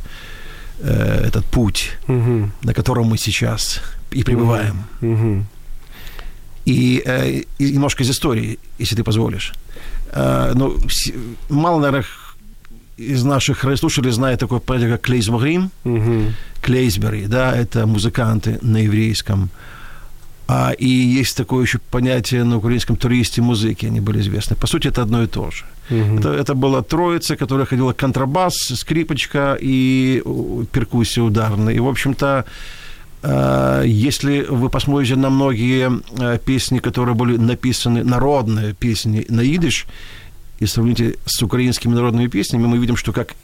э, 0.80 1.24
этот 1.26 1.44
путь, 1.44 1.92
угу. 2.08 2.50
на 2.62 2.74
котором 2.74 3.06
мы 3.06 3.18
сейчас 3.18 3.80
и 4.10 4.24
пребываем. 4.24 4.84
Угу. 5.02 5.44
И, 6.64 7.02
э, 7.04 7.42
немножко 7.58 8.02
из 8.02 8.10
истории, 8.10 8.58
если 8.78 8.96
ты 8.96 9.02
позволишь. 9.04 9.52
Э, 10.12 10.52
ну, 10.54 10.76
мало, 11.48 11.80
наверное, 11.80 12.04
из 12.96 13.24
наших 13.24 13.64
радиослушателей 13.64 14.12
знает 14.12 14.40
такой 14.40 14.60
понятие, 14.60 14.90
как 14.92 15.00
клейзмогрим, 15.00 15.70
Угу. 15.84 16.32
клейзбери, 16.60 17.26
да, 17.26 17.56
это 17.56 17.86
музыканты 17.86 18.58
на 18.62 18.78
еврейском. 18.78 19.50
А, 20.48 20.72
и 20.72 20.86
есть 20.86 21.36
такое 21.36 21.64
еще 21.64 21.78
понятие 21.90 22.44
на 22.44 22.56
украинском 22.56 22.96
туристе 22.96 23.42
музыки, 23.42 23.86
они 23.86 24.00
были 24.00 24.20
известны. 24.20 24.56
По 24.56 24.66
сути, 24.66 24.88
это 24.88 25.02
одно 25.02 25.22
и 25.22 25.26
то 25.26 25.50
же. 25.50 25.64
Это, 25.88 26.28
это 26.28 26.54
была 26.54 26.82
троица, 26.82 27.36
которая 27.36 27.66
ходила 27.66 27.92
контрабас, 27.92 28.54
скрипочка 28.54 29.58
и 29.60 30.22
перкуссия 30.72 31.22
ударная. 31.24 31.74
И, 31.74 31.80
в 31.80 31.88
общем-то, 31.88 32.44
если 33.86 34.42
вы 34.48 34.68
посмотрите 34.68 35.16
на 35.16 35.30
многие 35.30 36.02
э, 36.18 36.38
песни, 36.38 36.78
которые 36.78 37.14
были 37.14 37.36
написаны, 37.36 38.02
народные 38.02 38.74
песни 38.74 39.24
на 39.28 39.42
идиш, 39.42 39.86
и 40.58 40.66
сравните 40.66 41.16
с 41.26 41.42
украинскими 41.42 41.94
народными 41.94 42.28
песнями, 42.28 42.66
мы 42.66 42.78
видим, 42.78 42.96
что 42.96 43.12
как 43.12 43.34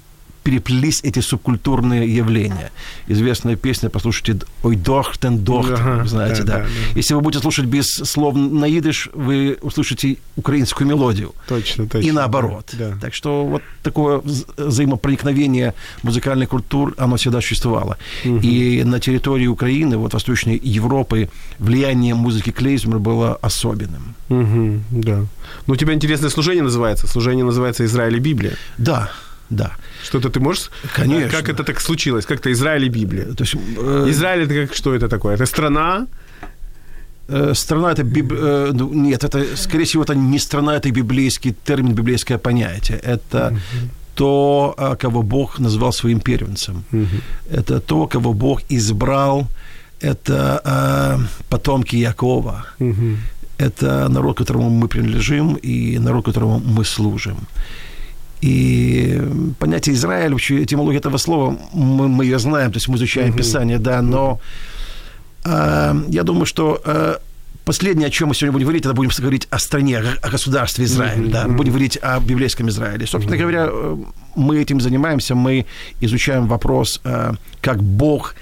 переплелись 0.43 1.01
эти 1.03 1.21
субкультурные 1.21 2.15
явления. 2.17 2.71
Известная 3.07 3.57
песня, 3.57 3.91
послушайте, 3.91 4.39
«Ой, 4.63 4.77
дохтен, 4.77 5.39
дохтен», 5.39 5.75
Ага, 5.75 6.05
знаете, 6.07 6.43
да, 6.43 6.59
да. 6.59 6.59
да. 6.63 6.69
Если 6.95 7.15
вы 7.15 7.21
будете 7.21 7.43
слушать 7.43 7.67
без 7.67 7.87
слов 7.87 8.35
на 8.35 8.67
идиш, 8.67 9.11
вы 9.13 9.59
услышите 9.63 10.17
украинскую 10.37 10.89
мелодию. 10.89 11.35
Точно, 11.49 11.87
точно. 11.87 12.09
И 12.09 12.13
наоборот. 12.13 12.71
Да. 12.73 12.97
Так 13.01 13.15
что 13.15 13.45
вот 13.45 13.63
такое 13.83 14.19
вза- 14.19 14.47
взаимопроникновение 14.57 15.75
музыкальных 16.03 16.49
культур, 16.49 16.95
оно 16.99 17.17
всегда 17.17 17.41
существовало. 17.41 17.97
И 18.25 18.83
на 18.85 19.01
территории 19.01 19.47
Украины, 19.47 19.97
вот 19.97 20.15
Восточной 20.15 20.57
Европы, 20.63 21.29
влияние 21.59 22.15
музыки 22.15 22.51
клейзмер 22.51 22.99
было 22.99 23.35
особенным. 23.43 24.15
Мгм, 24.29 24.85
да. 24.91 25.27
Ну, 25.67 25.75
у 25.75 25.77
тебя 25.77 25.93
интересное 25.95 26.31
служение 26.31 26.63
называется. 26.63 27.07
Служение 27.07 27.45
называется 27.45 27.85
«Израиль 27.85 28.17
и 28.17 28.21
Библия». 28.21 28.53
Да, 28.79 29.11
да. 29.51 29.73
Что-то 30.05 30.29
ты 30.29 30.41
можешь... 30.41 30.71
Конечно. 30.97 31.31
Как 31.31 31.49
это 31.49 31.65
так 31.65 31.81
случилось? 31.81 32.27
Как-то 32.27 32.51
Израиль 32.51 32.85
и 32.85 32.89
Библия. 32.89 33.25
То 33.35 33.45
есть, 33.45 33.55
э, 33.55 34.07
Израиль 34.11 34.43
это 34.43 34.55
как 34.67 34.77
что 34.77 34.95
это 34.95 35.09
такое? 35.09 35.35
Это 35.35 35.47
страна? 35.47 36.07
э, 37.29 37.55
страна 37.55 37.93
это 37.93 38.03
биб- 38.03 38.33
э, 38.33 38.73
ну, 38.73 38.93
нет, 38.93 39.25
это 39.25 39.57
скорее 39.57 39.85
всего 39.85 40.03
это 40.03 40.15
не 40.15 40.39
страна, 40.39 40.77
это 40.77 40.91
библейский 40.91 41.55
термин, 41.65 41.95
библейское 41.95 42.39
понятие. 42.39 42.99
Это 42.99 43.53
то, 44.15 44.75
а, 44.77 44.97
кого 44.97 45.23
Бог 45.23 45.59
назвал 45.61 45.93
своим 45.93 46.21
первенцем. 46.21 46.85
Это 47.51 47.81
то, 47.81 48.07
кого 48.07 48.33
Бог 48.33 48.61
избрал. 48.71 49.47
Это 50.03 50.61
э, 50.65 51.19
потомки 51.49 51.97
Якова. 51.97 52.67
Это 53.59 54.09
народ, 54.09 54.39
которому 54.39 54.71
мы 54.71 54.89
принадлежим, 54.89 55.57
и 55.65 55.99
народ, 55.99 56.25
которому 56.25 56.63
мы 56.77 56.85
служим. 56.85 57.37
И 58.41 59.21
понятие 59.59 59.95
Израиль, 59.95 60.33
вообще 60.33 60.63
этимология 60.63 61.01
этого 61.01 61.19
слова, 61.19 61.59
мы, 61.73 62.09
мы 62.09 62.25
ее 62.25 62.39
знаем, 62.39 62.71
то 62.71 62.77
есть 62.77 62.89
мы 62.89 62.97
изучаем 62.97 63.33
Писание, 63.33 63.79
да, 63.79 64.01
но 64.01 64.41
э, 65.45 65.95
я 66.09 66.23
думаю, 66.23 66.47
что 66.47 66.81
э, 66.85 67.17
последнее, 67.65 68.07
о 68.07 68.11
чем 68.11 68.29
мы 68.29 68.35
сегодня 68.35 68.53
будем 68.53 68.67
говорить, 68.67 68.87
это 68.87 68.95
будем 68.95 69.11
говорить 69.19 69.49
о 69.51 69.59
стране, 69.59 69.99
о 69.99 70.31
государстве 70.31 70.85
Израиль, 70.85 71.29
да, 71.31 71.49
будем 71.49 71.73
говорить 71.73 71.99
о 72.01 72.21
библейском 72.21 72.69
Израиле. 72.69 73.07
Собственно 73.07 73.37
говоря, 73.37 73.67
э, 73.69 73.97
мы 74.37 74.59
этим 74.59 74.81
занимаемся, 74.81 75.35
мы 75.35 75.67
изучаем 76.01 76.47
вопрос, 76.47 77.01
э, 77.05 77.33
как 77.61 77.83
Бог 77.83 78.35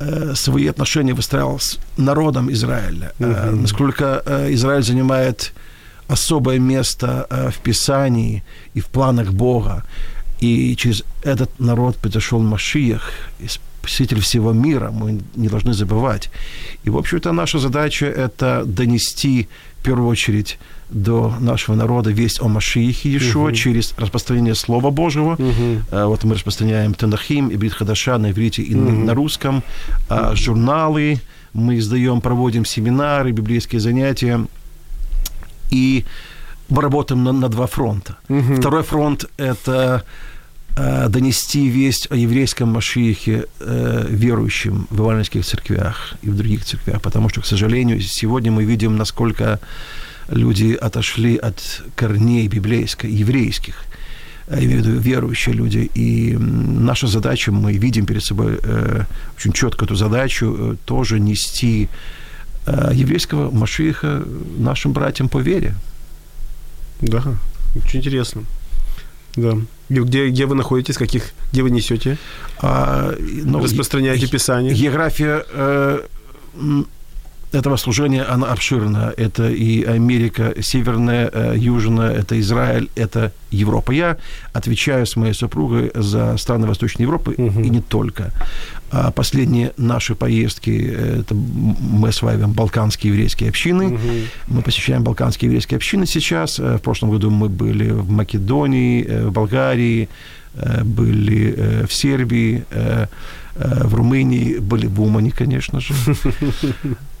э, 0.00 0.34
свои 0.34 0.66
отношения 0.68 1.14
выстраивал 1.14 1.60
с 1.60 1.78
народом 1.98 2.50
Израиля, 2.50 3.12
э, 3.18 3.50
насколько 3.50 4.22
Израиль 4.48 4.82
занимает 4.82 5.52
особое 6.12 6.58
место 6.58 7.26
э, 7.30 7.50
в 7.50 7.58
Писании 7.58 8.42
и 8.76 8.80
в 8.80 8.86
планах 8.86 9.32
Бога. 9.32 9.82
И 10.40 10.74
через 10.76 11.04
этот 11.24 11.48
народ 11.60 11.96
пришел 11.96 12.40
Машиях, 12.40 13.02
Спаситель 13.80 14.20
всего 14.20 14.52
мира, 14.52 14.90
мы 14.92 15.18
не 15.36 15.48
должны 15.48 15.72
забывать. 15.74 16.30
И, 16.84 16.90
в 16.90 16.96
общем-то, 16.96 17.32
наша 17.32 17.58
задача– 17.58 18.06
это 18.26 18.62
донести, 18.64 19.48
в 19.80 19.84
первую 19.84 20.08
очередь, 20.08 20.58
до 20.90 21.34
нашего 21.40 21.76
народа 21.76 22.10
весть 22.10 22.40
о 22.42 22.48
Машиихе 22.48 23.08
Иешуа 23.10 23.50
через 23.52 23.94
распространение 23.98 24.54
Слова 24.54 24.90
Божьего. 24.90 25.36
Э, 25.90 26.04
Вот 26.06 26.24
мы 26.24 26.34
распространяем 26.34 26.94
Танахим 26.94 27.48
и 27.48 27.56
Брит 27.56 27.72
Хадаша 27.72 28.18
на 28.18 28.30
иврите 28.30 28.62
и 28.62 28.74
на- 28.74 28.92
на 29.06 29.14
русском. 29.14 29.62
А 30.08 30.34
Журналы 30.34 31.18
мы 31.54 31.78
издаем, 31.78 32.20
проводим 32.20 32.64
семинары, 32.64 33.32
библейские 33.32 33.80
занятия. 33.80 34.46
И 35.72 36.04
мы 36.68 36.82
работаем 36.82 37.24
на, 37.24 37.32
на 37.32 37.48
два 37.48 37.66
фронта. 37.66 38.16
Второй 38.58 38.82
фронт– 38.82 39.24
это 39.36 40.04
э, 40.76 41.08
донести 41.08 41.68
весть 41.68 42.08
о 42.10 42.16
еврейском 42.16 42.68
Машиихе 42.68 43.46
э, 43.60 44.06
верующим 44.10 44.86
в 44.90 44.98
евангельских 44.98 45.44
церквях 45.44 46.14
и 46.22 46.30
в 46.30 46.36
других 46.36 46.64
церквях, 46.64 47.00
потому 47.02 47.28
что, 47.28 47.40
к 47.40 47.46
сожалению, 47.46 48.00
сегодня 48.00 48.52
мы 48.52 48.64
видим, 48.64 48.96
насколько 48.96 49.58
люди 50.28 50.72
отошли 50.74 51.36
от 51.36 51.82
корней 51.96 52.48
библейских, 52.48 53.08
еврейских, 53.08 53.84
я 54.50 54.58
имею 54.58 54.82
в 54.82 54.86
виду 54.86 55.00
верующие 55.00 55.54
люди. 55.54 55.90
И 55.94 56.36
наша 56.38 57.06
задача, 57.06 57.52
мы 57.52 57.72
видим 57.72 58.06
перед 58.06 58.22
собой 58.24 58.58
э, 58.62 59.04
очень 59.36 59.52
четко 59.52 59.84
эту 59.84 59.94
задачу, 59.94 60.56
э, 60.58 60.76
тоже 60.84 61.20
нести 61.20 61.88
еврейского 62.66 63.50
Машииха 63.50 64.22
нашим 64.58 64.92
братьям 64.92 65.28
по 65.28 65.38
вере. 65.38 65.74
Да, 67.00 67.22
очень 67.74 68.00
интересно. 68.00 68.44
Да. 69.36 69.56
Где, 69.88 70.28
где 70.28 70.46
вы 70.46 70.54
находитесь, 70.54 70.96
каких, 70.96 71.32
где 71.52 71.62
вы 71.62 71.70
несете? 71.70 72.18
А, 72.58 73.14
ну, 73.18 73.62
Распространяете 73.62 74.26
е- 74.26 74.30
Писание? 74.30 74.74
География 74.74 75.44
э, 75.50 76.00
этого 77.52 77.76
служения, 77.76 78.22
она 78.22 78.50
обширна. 78.52 79.12
Это 79.16 79.48
и 79.48 79.84
Америка, 79.84 80.54
Северная, 80.60 81.30
э, 81.32 81.54
Южная, 81.56 82.12
это 82.12 82.40
Израиль, 82.40 82.88
это 82.96 83.32
Европа. 83.50 83.92
Я 83.92 84.16
отвечаю 84.52 85.06
с 85.06 85.16
моей 85.16 85.34
супругой 85.34 85.90
за 85.94 86.36
страны 86.38 86.66
Восточной 86.66 87.02
Европы 87.02 87.34
и 87.34 87.70
не 87.70 87.80
только. 87.80 88.32
А 88.90 89.10
последние 89.10 89.72
наши 89.76 90.14
поездки, 90.14 90.94
э, 90.94 91.20
это 91.20 91.34
мы 91.34 92.08
осваиваем 92.08 92.52
балканские 92.52 93.12
еврейские 93.12 93.50
общины. 93.50 93.98
Мы 94.48 94.62
посещаем 94.62 95.02
балканские 95.04 95.48
еврейские 95.48 95.76
общины 95.76 96.06
сейчас. 96.06 96.58
Э, 96.58 96.76
В 96.76 96.80
прошлом 96.80 97.10
году 97.10 97.30
мы 97.30 97.48
были 97.48 97.90
в 97.90 98.10
Македонии, 98.10 99.02
в 99.04 99.30
Болгарии, 99.30 100.08
были 100.84 101.86
в 101.88 101.94
Сербии, 101.94 102.64
в 103.56 103.94
Румынии, 103.94 104.58
были 104.58 104.86
в 104.86 105.00
Умане, 105.02 105.30
конечно 105.30 105.80
же. 105.80 105.94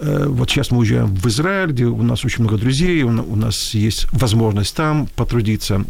Э, 0.00 0.26
Вот 0.28 0.48
сейчас 0.50 0.70
мы 0.70 0.78
уезжаем 0.78 1.12
в 1.14 1.26
Израиль, 1.26 1.70
где 1.72 1.84
у 1.86 2.02
нас 2.02 2.24
очень 2.24 2.44
много 2.44 2.56
друзей, 2.58 3.02
у 3.02 3.10
на- 3.10 3.22
у 3.24 3.34
нас 3.36 3.74
есть 3.74 4.06
возможность 4.12 4.76
там 4.76 5.08
потрудиться. 5.16 5.84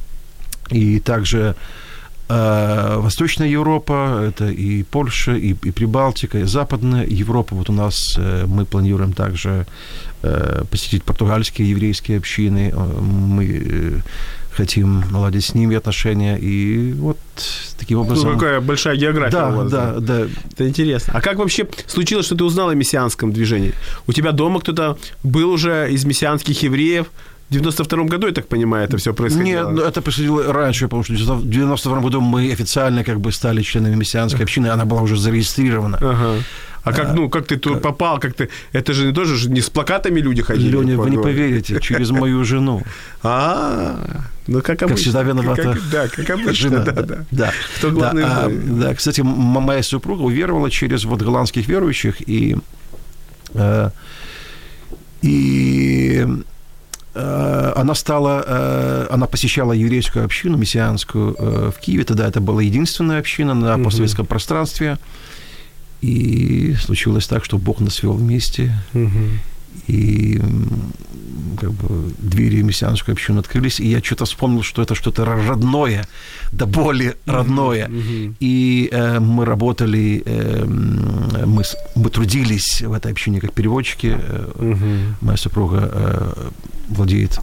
И 0.71 0.99
также 1.01 1.55
э, 2.31 2.97
Восточная 3.01 3.49
Европа, 3.49 4.23
это 4.29 4.49
и 4.49 4.83
Польша, 4.83 5.33
и, 5.35 5.51
и 5.67 5.71
Прибалтика, 5.73 6.39
и 6.39 6.45
Западная 6.45 7.05
Европа. 7.07 7.55
Вот 7.55 7.69
у 7.71 7.73
нас 7.75 7.97
э, 8.19 8.47
мы 8.47 8.65
планируем 8.65 9.13
также 9.13 9.67
э, 10.23 10.65
посетить 10.71 11.03
португальские 11.05 11.69
еврейские 11.71 12.17
общины. 12.19 12.73
Э, 12.75 13.01
Мы 13.01 13.45
э, 13.45 14.01
хотим 14.59 15.05
наладить 15.13 15.45
с 15.45 15.55
ними 15.55 15.77
отношения. 15.77 16.37
И 16.37 16.93
вот 16.93 17.17
таким 17.79 17.99
Ну, 17.99 18.05
образом... 18.05 18.35
какая 18.35 18.61
большая 18.61 18.97
география 18.97 19.37
да, 19.37 19.49
у 19.49 19.57
вас. 19.57 19.71
да, 19.71 19.95
да. 20.01 20.27
Это 20.53 20.69
интересно. 20.69 21.13
А 21.17 21.21
как 21.21 21.39
вообще 21.39 21.67
случилось, 21.87 22.27
что 22.27 22.35
ты 22.35 22.45
узнал 22.45 22.69
о 22.69 22.75
мессианском 22.75 23.33
движении? 23.33 23.73
У 24.09 24.13
тебя 24.13 24.33
дома 24.33 24.61
кто-то 24.61 24.99
был 25.23 25.51
уже 25.51 25.89
из 25.93 26.05
мессианских 26.05 26.63
евреев? 26.63 27.07
В 27.49 27.53
92 27.53 28.05
году, 28.05 28.27
я 28.27 28.33
так 28.35 28.47
понимаю, 28.47 28.85
это 28.85 28.99
все 28.99 29.15
происходило? 29.15 29.71
Нет, 29.71 29.71
ну, 29.71 29.83
это 29.83 30.03
происходило 30.03 30.53
раньше, 30.53 30.85
потому 30.85 31.03
что 31.03 31.15
в 31.15 31.49
92 31.49 32.01
году 32.01 32.21
мы 32.21 32.53
официально 32.53 33.05
как 33.05 33.21
бы 33.21 33.33
стали 33.33 33.63
членами 33.63 33.95
мессианской 33.95 34.45
общины, 34.45 34.67
она 34.67 34.85
была 34.85 35.01
уже 35.01 35.17
зарегистрирована. 35.17 35.97
Ага. 36.01 36.43
А 36.89 36.93
как, 36.93 37.15
ну, 37.15 37.29
как 37.29 37.47
ты 37.47 37.57
тут 37.57 37.83
попал, 37.83 38.19
как 38.19 38.35
ты... 38.35 38.49
Это 38.73 38.93
же 38.93 39.13
тоже 39.13 39.37
же 39.37 39.51
не 39.51 39.61
с 39.61 39.71
плакатами 39.71 40.21
люди 40.21 40.43
ходили? 40.43 40.71
Леня, 40.71 40.97
вы 40.97 41.11
не 41.11 41.19
поверите, 41.19 41.81
через 41.81 42.11
мою 42.21 42.45
жену. 42.45 42.83
А, 43.23 44.25
ну 44.47 44.63
как 44.63 44.83
обычно. 44.83 44.97
всегда 44.97 45.23
виновата 45.23 45.63
Как- 45.63 45.91
да, 45.91 46.09
как 46.09 46.31
обычно, 46.31 46.55
Жена, 46.55 46.79
да, 46.81 46.93
да. 46.93 47.25
да. 47.31 47.53
Кто 47.77 47.91
главный 47.91 48.23
да, 48.23 48.45
а, 48.45 48.51
да, 48.51 48.95
кстати, 48.95 49.21
моя 49.21 49.83
супруга 49.83 50.23
уверовала 50.23 50.71
через 50.71 51.05
вот 51.05 51.21
голландских 51.21 51.69
верующих, 51.69 52.27
и, 52.27 52.57
э, 53.55 53.91
и 55.21 56.27
э, 57.15 57.73
она 57.77 57.95
стала, 57.95 58.45
э, 58.47 59.07
она 59.11 59.27
посещала 59.27 59.73
еврейскую 59.73 60.25
общину, 60.25 60.57
мессианскую 60.57 61.37
э, 61.39 61.71
в 61.77 61.81
Киеве, 61.81 62.05
тогда 62.05 62.27
это 62.27 62.41
была 62.41 62.63
единственная 62.63 63.19
община 63.19 63.53
на 63.55 63.79
постсоветском 63.79 64.27
пространстве, 64.27 64.99
и 66.01 66.75
случилось 66.81 67.27
так, 67.27 67.45
что 67.45 67.59
Бог 67.59 67.81
нас 67.81 67.95
свел 67.95 68.13
вместе, 68.13 68.73
Мгм. 68.93 69.41
и 69.87 70.41
как 71.61 71.73
бы 71.73 72.13
двери 72.19 72.63
мессианской 72.63 73.15
общины 73.15 73.41
открылись, 73.41 73.81
и 73.81 73.89
я 73.89 74.01
что-то 74.03 74.25
вспомнил, 74.25 74.63
что 74.63 74.83
это 74.83 74.95
что-то 74.95 75.25
родное, 75.25 76.07
да 76.53 76.67
более 76.67 77.17
родное. 77.27 77.89
Mm-hmm. 77.89 78.35
И 78.41 78.89
э, 78.93 79.19
мы 79.19 79.45
работали, 79.45 80.23
э, 80.25 80.65
мы, 80.65 81.63
мы 81.97 82.11
трудились 82.11 82.83
в 82.83 82.93
этой 82.93 83.11
общине 83.13 83.41
как 83.41 83.53
переводчики. 83.53 84.07
Mm-hmm. 84.07 85.15
Моя 85.21 85.37
супруга 85.37 85.91
э, 85.93 86.51
владеет 86.89 87.41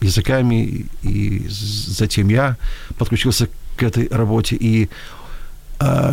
языками, 0.00 0.86
и 1.02 1.46
затем 1.48 2.28
я 2.28 2.56
подключился 2.98 3.48
к 3.76 3.82
этой 3.82 4.08
работе. 4.08 4.56
И 4.58 4.88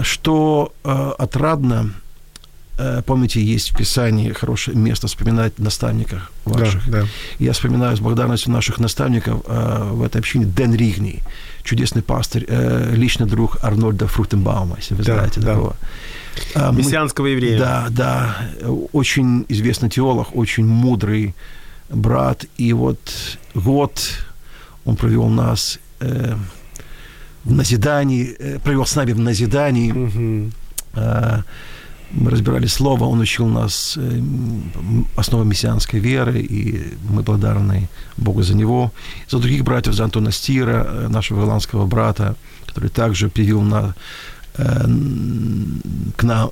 что 0.03 0.73
э, 0.83 1.11
отрадно, 1.17 1.91
Э, 2.81 3.01
помните, 3.05 3.43
есть 3.43 3.71
в 3.71 3.77
Писании 3.77 4.31
хорошее 4.31 4.75
место 4.75 5.07
вспоминать 5.07 5.59
наставников 5.59 6.31
ваших. 6.45 6.89
Да, 6.89 7.01
да. 7.01 7.07
Я 7.37 7.53
вспоминаю 7.53 7.95
с 7.95 7.99
благодарностью 7.99 8.51
наших 8.51 8.79
наставников 8.79 9.43
в 9.45 10.01
этой 10.01 10.17
общине 10.17 10.45
Дэн 10.45 10.73
Ригни, 10.73 11.19
чудесный 11.63 12.01
пастырь, 12.01 12.45
э, 12.47 12.95
личный 12.95 13.27
друг 13.27 13.63
Арнольда 13.63 14.07
Фрутенбаума, 14.07 14.77
если 14.77 14.95
вы 14.95 15.03
да, 15.03 15.13
знаете 15.13 15.41
да. 15.41 15.47
такого. 15.47 15.75
А, 16.55 16.71
Мессианского 16.71 17.27
еврея. 17.27 17.59
Да, 17.59 17.87
да. 17.89 18.37
Очень 18.93 19.45
известный 19.49 19.89
теолог, 19.89 20.35
очень 20.35 20.65
мудрый 20.65 21.35
брат. 21.89 22.45
И 22.57 22.73
вот 22.73 22.99
год 23.53 24.01
он 24.85 24.95
провел 24.95 25.27
нас 25.27 25.77
э, 25.99 26.35
в 27.43 27.53
назидании, 27.53 28.35
э, 28.39 28.59
провел 28.59 28.85
с 28.85 28.95
нами 28.95 29.13
в 29.13 29.19
назидании. 29.19 29.91
Угу. 29.91 30.51
Э, 30.95 31.41
мы 32.11 32.31
разбирали 32.31 32.67
слово, 32.67 33.05
он 33.05 33.19
учил 33.21 33.47
нас 33.47 33.97
э, 33.97 34.21
основам 35.15 35.47
мессианской 35.47 35.99
веры, 35.99 36.41
и 36.41 36.93
мы 37.09 37.21
благодарны 37.23 37.87
Богу 38.17 38.43
за 38.43 38.55
него. 38.55 38.91
За 39.29 39.39
других 39.39 39.63
братьев, 39.63 39.93
за 39.93 40.03
Антона 40.03 40.31
Стира, 40.31 40.85
э, 40.87 41.07
нашего 41.07 41.41
голландского 41.41 41.85
брата, 41.85 42.35
который 42.67 42.89
также 42.89 43.29
привил 43.29 43.61
на, 43.61 43.95
к 44.55 46.23
нам, 46.23 46.51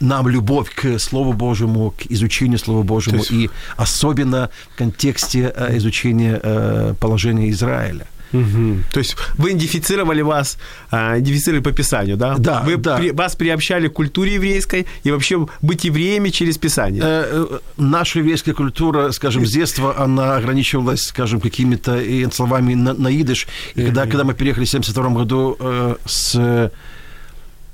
нам 0.00 0.28
любовь 0.28 0.74
к 0.74 0.98
Слову 0.98 1.32
Божьему, 1.32 1.90
к 1.90 2.06
изучению 2.10 2.58
Слова 2.58 2.82
Божьему, 2.82 3.18
есть... 3.18 3.30
и 3.32 3.50
особенно 3.76 4.50
в 4.74 4.78
контексте 4.78 5.52
изучения 5.76 6.94
положения 7.00 7.50
Израиля– 7.50 8.06
Угу. 8.32 8.78
То 8.92 8.98
есть 8.98 9.16
вы 9.36 9.50
идентифицировали 9.50 10.22
вас, 10.22 10.58
а, 10.90 11.18
идентифицировали 11.18 11.62
по 11.62 11.72
Писанию, 11.72 12.16
да? 12.16 12.36
Да. 12.38 12.62
Вы 12.62 12.76
да. 12.76 12.96
При, 12.96 13.10
вас 13.10 13.36
приобщали 13.36 13.88
к 13.88 13.94
культуре 13.94 14.34
еврейской 14.34 14.86
и 15.04 15.10
вообще 15.10 15.46
быть 15.62 15.84
евреями 15.84 16.30
через 16.30 16.58
Писание. 16.58 17.02
Э, 17.04 17.46
э, 17.50 17.58
наша 17.76 18.18
еврейская 18.18 18.54
культура, 18.54 19.12
скажем, 19.12 19.46
с 19.46 19.50
детства, 19.50 19.98
она 19.98 20.36
ограничивалась, 20.36 21.02
скажем, 21.02 21.40
какими-то 21.40 22.00
словами 22.32 22.74
на, 22.74 22.94
на 22.94 23.08
идыш. 23.08 23.46
И 23.74 23.84
когда, 23.84 24.04
когда 24.04 24.24
мы 24.24 24.34
переехали 24.34 24.64
в 24.64 24.68
72 24.68 25.08
году 25.10 25.56
э, 25.58 25.96
с... 26.04 26.34
Э, 26.34 26.70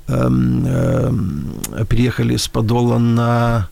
э, 0.08 1.84
переехали 1.88 2.37
с 2.37 2.49
Подола 2.49 2.99
на 2.99 3.68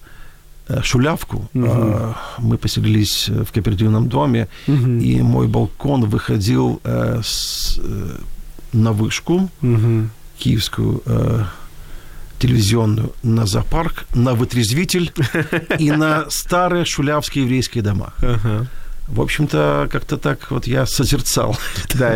шулявку. 0.83 1.49
Угу. 1.54 2.14
Мы 2.38 2.59
поселились 2.59 3.28
в 3.28 3.52
кооперативном 3.52 4.09
доме, 4.09 4.49
угу. 4.66 4.99
и 5.00 5.23
мой 5.23 5.47
балкон 5.49 6.04
выходил 6.04 6.81
э, 6.85 7.21
с, 7.23 7.81
на 8.73 8.92
вышку 8.92 9.50
угу. 9.62 10.09
киевскую 10.38 11.02
телевизионную, 12.38 13.12
на 13.23 13.47
зоопарк, 13.47 14.04
на 14.14 14.35
вытрезвитель 14.35 15.12
и 15.78 15.92
на 15.92 16.28
старые 16.28 16.85
шулявские 16.85 17.45
еврейские 17.45 17.85
дома. 17.85 18.12
Ага 18.19 18.66
в 19.09 19.21
общем-то, 19.21 19.88
как-то 19.90 20.16
так 20.16 20.50
вот 20.50 20.66
я 20.66 20.87
созерцал. 20.87 21.56
Да, 21.94 22.14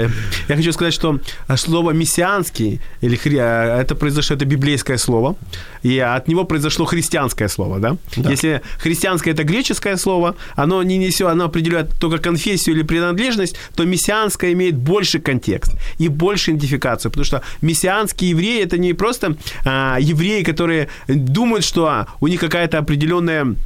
я 0.49 0.57
хочу 0.57 0.73
сказать, 0.73 0.95
что 0.95 1.21
слово 1.57 1.91
«мессианский» 1.93 2.81
или 3.03 3.17
хри... 3.17 3.39
А, 3.39 3.81
это 3.81 3.95
произошло, 3.95 4.37
это 4.37 4.45
библейское 4.45 4.97
слово, 4.97 5.37
и 5.83 5.99
от 5.99 6.29
него 6.29 6.45
произошло 6.45 6.87
христианское 6.87 7.49
слово, 7.49 7.79
да? 7.79 7.97
да. 8.17 8.31
Если 8.31 8.63
христианское– 8.79 9.31
это 9.33 9.45
греческое 9.45 9.97
слово, 9.97 10.37
оно 10.55 10.83
не 10.83 10.97
несет, 10.99 11.29
оно 11.29 11.45
определяет 11.45 11.99
только 11.99 12.19
конфессию 12.19 12.77
или 12.77 12.83
принадлежность, 12.83 13.57
то 13.75 13.85
мессианское 13.85 14.53
имеет 14.53 14.77
больше 14.77 15.19
контекст 15.19 15.73
и 15.99 16.09
больше 16.09 16.53
идентификацию, 16.53 17.11
потому 17.11 17.25
что 17.25 17.43
мессианские 17.61 18.31
евреи– 18.31 18.63
это 18.65 18.79
не 18.79 18.95
просто 18.95 19.37
а, 19.65 19.99
евреи, 20.01 20.43
которые 20.43 20.89
думают, 21.09 21.65
что 21.65 22.07
у 22.21 22.29
них 22.29 22.41
какая-то 22.41 22.79
определенная 22.79 23.57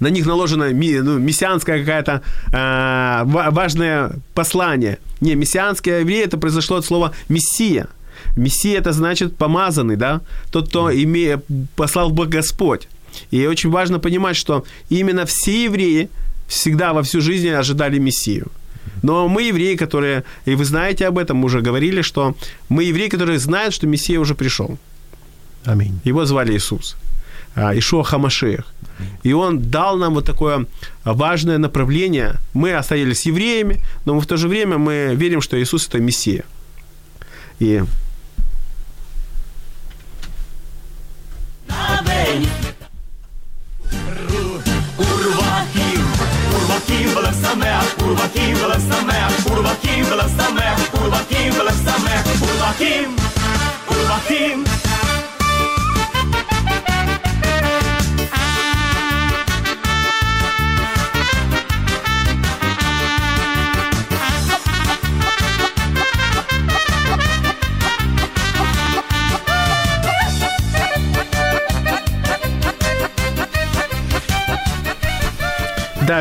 на 0.00 0.08
них 0.08 0.26
наложено 0.26 0.70
ну, 0.70 1.18
мессианское 1.18 1.84
какое-то 1.84 2.22
э, 2.52 3.22
важное 3.24 4.12
послание. 4.34 4.98
Не, 5.20 5.34
мессианское 5.34 6.00
евреи 6.00 6.24
это 6.24 6.38
произошло 6.38 6.76
от 6.76 6.84
слова 6.84 7.12
«мессия». 7.28 7.88
Мессия– 8.36 8.78
это 8.80 8.92
значит 8.92 9.36
помазанный, 9.36 9.96
да? 9.96 10.20
Тот, 10.50 10.68
кто 10.68 10.90
име, 10.90 11.40
послал 11.76 12.10
Бог 12.10 12.28
Господь. 12.28 12.88
И 13.30 13.46
очень 13.46 13.70
важно 13.70 13.98
понимать, 13.98 14.36
что 14.36 14.64
именно 14.90 15.24
все 15.24 15.64
евреи 15.64 16.08
всегда 16.46 16.92
во 16.92 17.02
всю 17.02 17.20
жизнь 17.20 17.48
ожидали 17.48 17.98
Мессию. 17.98 18.46
Но 19.02 19.28
мы 19.28 19.42
евреи, 19.42 19.76
которые, 19.76 20.24
и 20.46 20.54
вы 20.54 20.64
знаете 20.64 21.06
об 21.06 21.18
этом, 21.18 21.36
мы 21.38 21.46
уже 21.46 21.60
говорили, 21.60 22.02
что 22.02 22.34
мы 22.68 22.84
евреи, 22.84 23.08
которые 23.08 23.38
знают, 23.38 23.74
что 23.74 23.86
Мессия 23.86 24.18
уже 24.18 24.34
пришел. 24.34 24.78
Аминь. 25.64 26.00
Его 26.04 26.24
звали 26.24 26.52
Иисус. 26.52 26.96
А, 27.54 27.76
Ишуа 27.76 28.04
Хамашех. 28.04 28.66
И 29.22 29.32
он 29.32 29.70
дал 29.70 29.96
нам 29.96 30.14
вот 30.14 30.24
такое 30.24 30.66
важное 31.04 31.58
направление. 31.58 32.36
Мы 32.52 32.74
остались 32.74 33.26
евреями, 33.26 33.80
но 34.04 34.18
в 34.18 34.26
то 34.26 34.36
же 34.36 34.48
время 34.48 34.78
мы 34.78 35.14
верим, 35.14 35.40
что 35.40 35.60
Иисус– 35.60 35.86
это 35.88 35.98
Мессия. 35.98 36.44
И 37.58 37.82
Урвахим, 53.88 54.64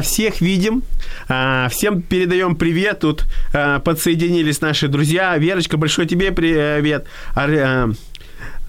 всех 0.01 0.41
видим. 0.41 0.83
А, 1.27 1.67
всем 1.69 2.01
передаем 2.01 2.55
привет. 2.55 2.99
Тут 2.99 3.25
а, 3.53 3.79
подсоединились 3.79 4.61
наши 4.61 4.87
друзья. 4.87 5.37
Верочка, 5.37 5.77
большой 5.77 6.05
тебе 6.05 6.31
привет. 6.31 7.05
А, 7.35 7.89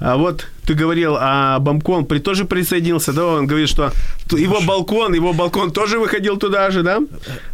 а 0.01 0.17
вот 0.17 0.47
ты 0.65 0.75
говорил, 0.75 1.17
а 1.19 1.59
Бамкон 1.59 2.07
при 2.07 2.19
тоже 2.19 2.45
присоединился, 2.45 3.13
да? 3.13 3.27
Он 3.27 3.47
говорит, 3.47 3.69
что 3.69 3.93
его 4.31 4.61
балкон, 4.61 5.13
его 5.15 5.33
балкон 5.33 5.73
тоже 5.73 5.99
выходил 5.99 6.37
туда 6.37 6.71
же, 6.71 6.83
да? 6.83 7.01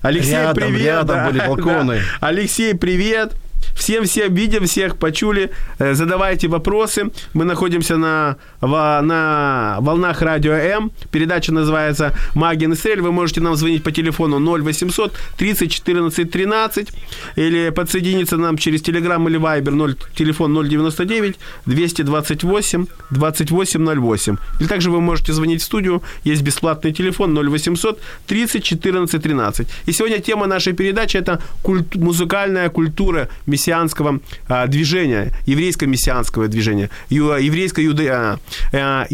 Алексей, 0.03 0.33
рядом, 0.33 0.55
привет. 0.55 0.83
Рядом 0.83 1.17
да, 1.17 1.31
были 1.31 1.39
балконы. 1.47 1.97
Да. 1.97 2.29
Алексей, 2.29 2.75
привет. 2.75 3.35
Всем 3.75 4.05
всем 4.05 4.35
видим, 4.35 4.65
всех 4.65 4.97
почули. 4.97 5.51
Э, 5.79 5.95
задавайте 5.95 6.49
вопросы. 6.49 7.11
Мы 7.35 7.45
находимся 7.45 7.97
на, 7.97 8.37
на 8.61 9.77
волнах 9.81 10.23
радио 10.23 10.53
М. 10.53 10.91
Передача 11.11 11.53
называется 11.53 12.15
«Магия 12.35 12.67
Нестрель». 12.67 13.01
Вы 13.01 13.13
можете 13.13 13.41
нам 13.41 13.57
звонить 13.57 13.83
по 13.83 13.91
телефону 13.91 14.39
0800 14.39 15.13
30 15.37 15.71
14 15.71 16.31
13 16.31 16.89
или 17.37 17.71
подсоединиться 17.71 18.37
нам 18.37 18.57
через 18.57 18.81
Telegram 18.83 19.29
или 19.29 19.39
Viber 19.39 19.71
0, 19.71 19.97
телефон 20.15 20.69
099 20.69 21.37
228 21.67 22.87
2808. 23.11 24.37
Или 24.61 24.69
также 24.69 24.91
вы 24.91 25.01
можете 25.01 25.33
звонить 25.33 25.61
в 25.61 25.65
студию. 25.65 26.03
Есть 26.25 26.43
бесплатный 26.43 26.93
телефон 26.93 27.37
0800 27.37 27.99
30 28.27 28.65
14 28.65 29.23
13. 29.23 29.69
И 29.87 29.93
сегодня 29.93 30.21
тема 30.21 30.47
нашей 30.47 30.73
передачи– 30.73 31.17
это 31.19 31.43
культ, 31.63 31.97
музыкальная 31.97 32.69
культура 32.69 33.29
мессианского 33.65 34.21
а, 34.49 34.67
движения, 34.67 35.33
еврейско-мессианского 35.47 36.49
движения, 36.49 36.91
еврейско-иудаизм, 37.11 38.39
а, 38.73 39.07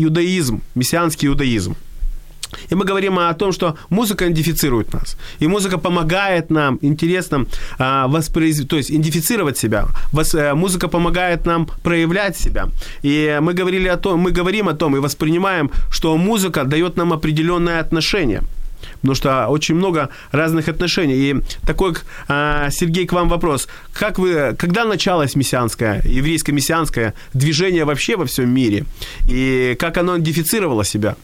мессианский 0.75 1.29
иудаизм. 1.29 1.77
И 2.73 2.75
мы 2.75 2.85
говорим 2.85 3.19
о 3.19 3.33
том, 3.35 3.53
что 3.53 3.77
музыка 3.91 4.25
идентифицирует 4.25 4.93
нас. 4.93 5.17
И 5.39 5.47
музыка 5.47 5.79
помогает 5.79 6.51
нам, 6.51 6.79
интересно, 6.83 7.47
а, 7.79 8.09
воспроизвести, 8.09 8.69
то 8.69 8.77
есть 8.77 8.91
идентифицировать 8.91 9.57
себя. 9.57 9.87
Вос, 10.13 10.35
э, 10.35 10.55
музыка 10.55 10.89
помогает 10.89 11.47
нам 11.47 11.69
проявлять 11.83 12.37
себя. 12.37 12.69
И 13.05 13.39
мы 13.41 13.55
говорили 13.55 13.89
о 13.89 13.97
том, 13.97 14.21
мы 14.21 14.33
говорим 14.33 14.69
о 14.69 14.75
том 14.75 14.97
и 14.97 15.01
воспринимаем, 15.01 15.71
что 15.91 16.17
музыка 16.17 16.65
дает 16.65 16.97
нам 16.97 17.13
определенное 17.13 17.81
отношение– 17.81 18.43
Потому 18.97 19.15
что 19.15 19.49
очень 19.49 19.75
много 19.75 20.09
разных 20.33 20.69
отношений. 20.69 21.15
И 21.15 21.37
такой, 21.67 21.95
а, 22.29 22.69
Сергей, 22.71 23.07
к 23.07 23.13
вам 23.13 23.29
вопрос. 23.29 23.69
Как 23.93 24.19
вы, 24.19 24.55
когда 24.59 24.85
началось 24.85 25.37
мессианское, 25.37 26.03
еврейское 26.05 26.53
мессианское 26.53 27.15
движение 27.35 27.85
вообще 27.85 28.17
во 28.17 28.25
всем 28.25 28.51
мире? 28.51 28.85
И 29.29 29.77
как 29.79 29.99
оно 29.99 30.17
идентифицировало 30.17 30.85
себя? 30.85 31.17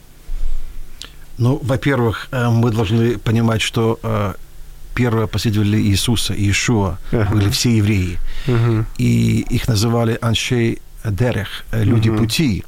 Ну, 1.37 1.59
во-первых, 1.61 2.27
э, 2.31 2.49
мы 2.49 2.71
должны 2.71 3.17
понимать, 3.19 3.61
что 3.61 3.99
э, 4.01 4.33
первые 4.95 5.27
последователи 5.27 5.77
Иисуса, 5.77 6.33
Иешуа, 6.33 6.97
ага. 7.11 7.29
были 7.31 7.49
все 7.49 7.77
евреи. 7.77 8.17
Ага. 8.47 8.85
И 8.97 9.45
их 9.49 9.67
называли 9.67 10.17
аншей 10.21 10.79
дерех, 11.05 11.65
э, 11.71 11.83
люди 11.83 12.09
ага. 12.09 12.17
пути. 12.17 12.63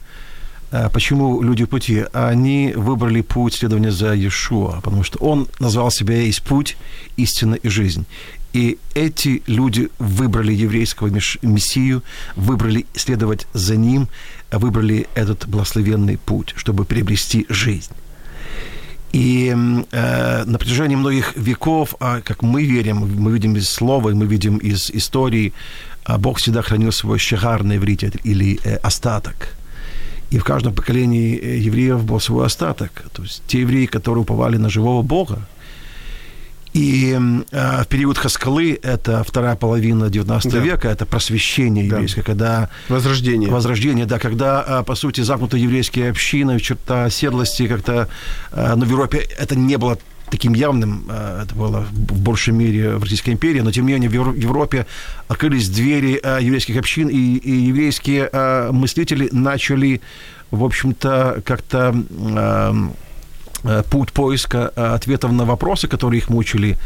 Почему 0.94 1.42
люди 1.42 1.66
пути? 1.66 2.06
Они 2.14 2.74
выбрали 2.76 3.22
путь 3.22 3.56
следования 3.56 3.92
за 3.92 4.14
Иешуа, 4.14 4.82
потому 4.82 5.04
что 5.04 5.18
он 5.20 5.48
назвал 5.60 5.90
себя 5.90 6.22
есть 6.22 6.44
путь, 6.44 6.78
истина 7.18 7.56
и 7.56 7.70
жизнь. 7.70 8.06
И 8.54 8.78
эти 8.96 9.44
люди 9.48 9.90
выбрали 10.00 10.54
еврейского 10.54 11.08
мессию, 11.42 12.04
выбрали 12.36 12.86
следовать 12.96 13.48
за 13.54 13.76
ним, 13.76 14.08
выбрали 14.52 15.08
этот 15.14 15.48
благословенный 15.48 16.18
путь, 16.18 16.54
чтобы 16.56 16.86
приобрести 16.86 17.46
жизнь. 17.50 17.92
И 19.12 19.56
э, 19.92 20.44
на 20.46 20.58
протяжении 20.58 20.96
многих 20.96 21.36
веков, 21.36 21.96
а 22.00 22.22
как 22.22 22.44
мы 22.44 22.64
верим, 22.64 22.98
мы 22.98 23.32
видим 23.32 23.56
из 23.56 23.70
слова, 23.70 24.10
мы 24.12 24.26
видим 24.26 24.58
из 24.58 24.92
истории, 24.92 25.54
а 26.04 26.18
Бог 26.18 26.38
всегда 26.38 26.62
хранил 26.62 26.92
свой 26.92 27.18
шагар 27.18 27.64
на 27.64 27.78
иврите 27.78 28.12
или 28.24 28.60
э, 28.64 28.76
остаток. 28.78 29.56
И 30.32 30.38
в 30.38 30.44
каждом 30.44 30.74
поколении 30.74 31.38
э, 31.38 31.58
евреев 31.58 32.04
был 32.04 32.20
свой 32.20 32.46
остаток. 32.46 33.04
То 33.14 33.24
есть 33.24 33.44
те 33.48 33.62
евреи, 33.62 33.86
которые 33.86 34.22
уповали 34.22 34.58
на 34.58 34.70
живого 34.70 35.02
Бога, 35.02 35.48
и 36.74 37.18
э, 37.52 37.84
в 37.84 37.88
период 37.88 38.18
Хаскалы, 38.18 38.80
это 38.84 39.24
вторая 39.24 39.56
половина 39.56 40.10
19 40.10 40.52
да. 40.52 40.60
века, 40.60 40.88
это 40.88 41.06
просвещение 41.06 41.88
еврейское, 41.88 42.22
да. 42.22 42.26
когда... 42.26 42.70
Возрождение. 42.90 43.50
Возрождение, 43.50 44.06
да, 44.06 44.20
когда, 44.20 44.64
э, 44.68 44.84
по 44.84 44.96
сути, 44.96 45.22
замкнуты 45.22 45.58
еврейские 45.58 46.12
общины, 46.12 46.60
черта 46.60 47.06
оседлости, 47.06 47.68
как-то... 47.68 48.08
Э, 48.52 48.76
но 48.76 48.86
в 48.86 48.90
Европе 48.90 49.18
это 49.18 49.56
не 49.56 49.78
было 49.78 49.98
таким 50.32 50.54
явным, 50.54 51.06
э, 51.10 51.44
это 51.44 51.56
было 51.56 51.86
в 51.92 52.22
большей 52.22 52.54
мере 52.54 52.98
в 52.98 53.04
Российской 53.04 53.32
империи, 53.32 53.62
но 53.62 53.72
тем 53.72 53.86
не 53.86 53.94
менее 53.94 54.10
в 54.10 54.36
Европе 54.36 54.86
открылись 55.28 55.70
двери 55.70 56.20
э, 56.22 56.40
еврейских 56.42 56.78
общин, 56.78 57.08
и, 57.08 57.16
и 57.16 57.52
еврейские 57.52 58.30
э, 58.32 58.72
мыслители 58.72 59.30
начали, 59.32 60.02
в 60.52 60.64
общем-то, 60.64 61.42
как-то 61.46 61.94
Э, 63.64 63.84
путь 63.90 64.12
поиска 64.14 64.70
ответов 64.70 65.32
на 65.32 65.46
вопросы, 65.46 65.88
которые 65.88 66.20
их 66.20 66.30
мучили 66.30 66.78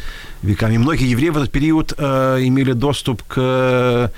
веками. 0.41 0.77
Многие 0.77 1.09
евреи 1.09 1.29
в 1.29 1.37
этот 1.37 1.51
период 1.51 1.93
имели 1.93 2.73
доступ 2.73 3.21
к 3.23 4.11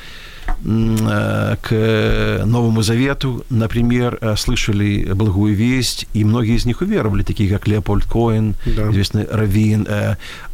к 0.45 2.41
Новому 2.45 2.81
Завету, 2.81 3.45
например, 3.49 4.19
слышали 4.37 5.11
благую 5.13 5.55
весть, 5.55 6.07
и 6.13 6.23
многие 6.23 6.55
из 6.55 6.65
них 6.65 6.81
уверовали, 6.81 7.23
такие 7.23 7.49
как 7.49 7.67
Леопольд 7.67 8.05
Коэн, 8.05 8.55
да. 8.65 8.91
известный 8.91 9.27
Равин, 9.29 9.87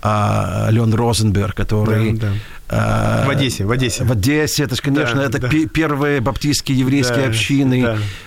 а 0.01 0.67
Леон 0.69 0.93
Розенберг, 0.93 1.55
который 1.55 2.13
да, 2.13 2.27
да. 2.27 2.33
А, 2.71 3.25
в 3.25 3.29
Одессе, 3.29 3.65
в 3.65 3.71
Одессе. 3.71 4.03
В 4.03 4.11
Одессе, 4.11 4.63
это 4.63 4.75
же, 4.75 4.81
конечно, 4.81 5.15
да, 5.15 5.23
это 5.25 5.39
да. 5.39 5.49
первые 5.73 6.21
баптистские 6.21 6.79
еврейские 6.79 7.23
да, 7.23 7.27
общины, 7.27 7.81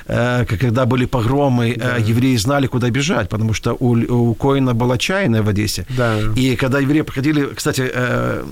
да. 0.07 0.42
Э, 0.42 0.44
когда 0.44 0.85
были 0.85 1.07
погромы, 1.07 1.74
да. 1.76 1.96
Э, 1.96 2.00
евреи 2.00 2.37
знали, 2.37 2.66
куда 2.66 2.90
бежать, 2.90 3.30
потому 3.30 3.54
что 3.54 3.74
у, 3.74 3.96
у 3.96 4.35
Коина 4.35 4.74
была 4.74 4.98
чайная 4.98 5.42
в 5.42 5.48
Одессе. 5.48 5.87
Да. 5.88 6.18
И 6.37 6.57
когда 6.57 6.78
евреи 6.78 7.00
приходили, 7.00 7.46
кстати, 7.54 7.90
э, 7.92 8.44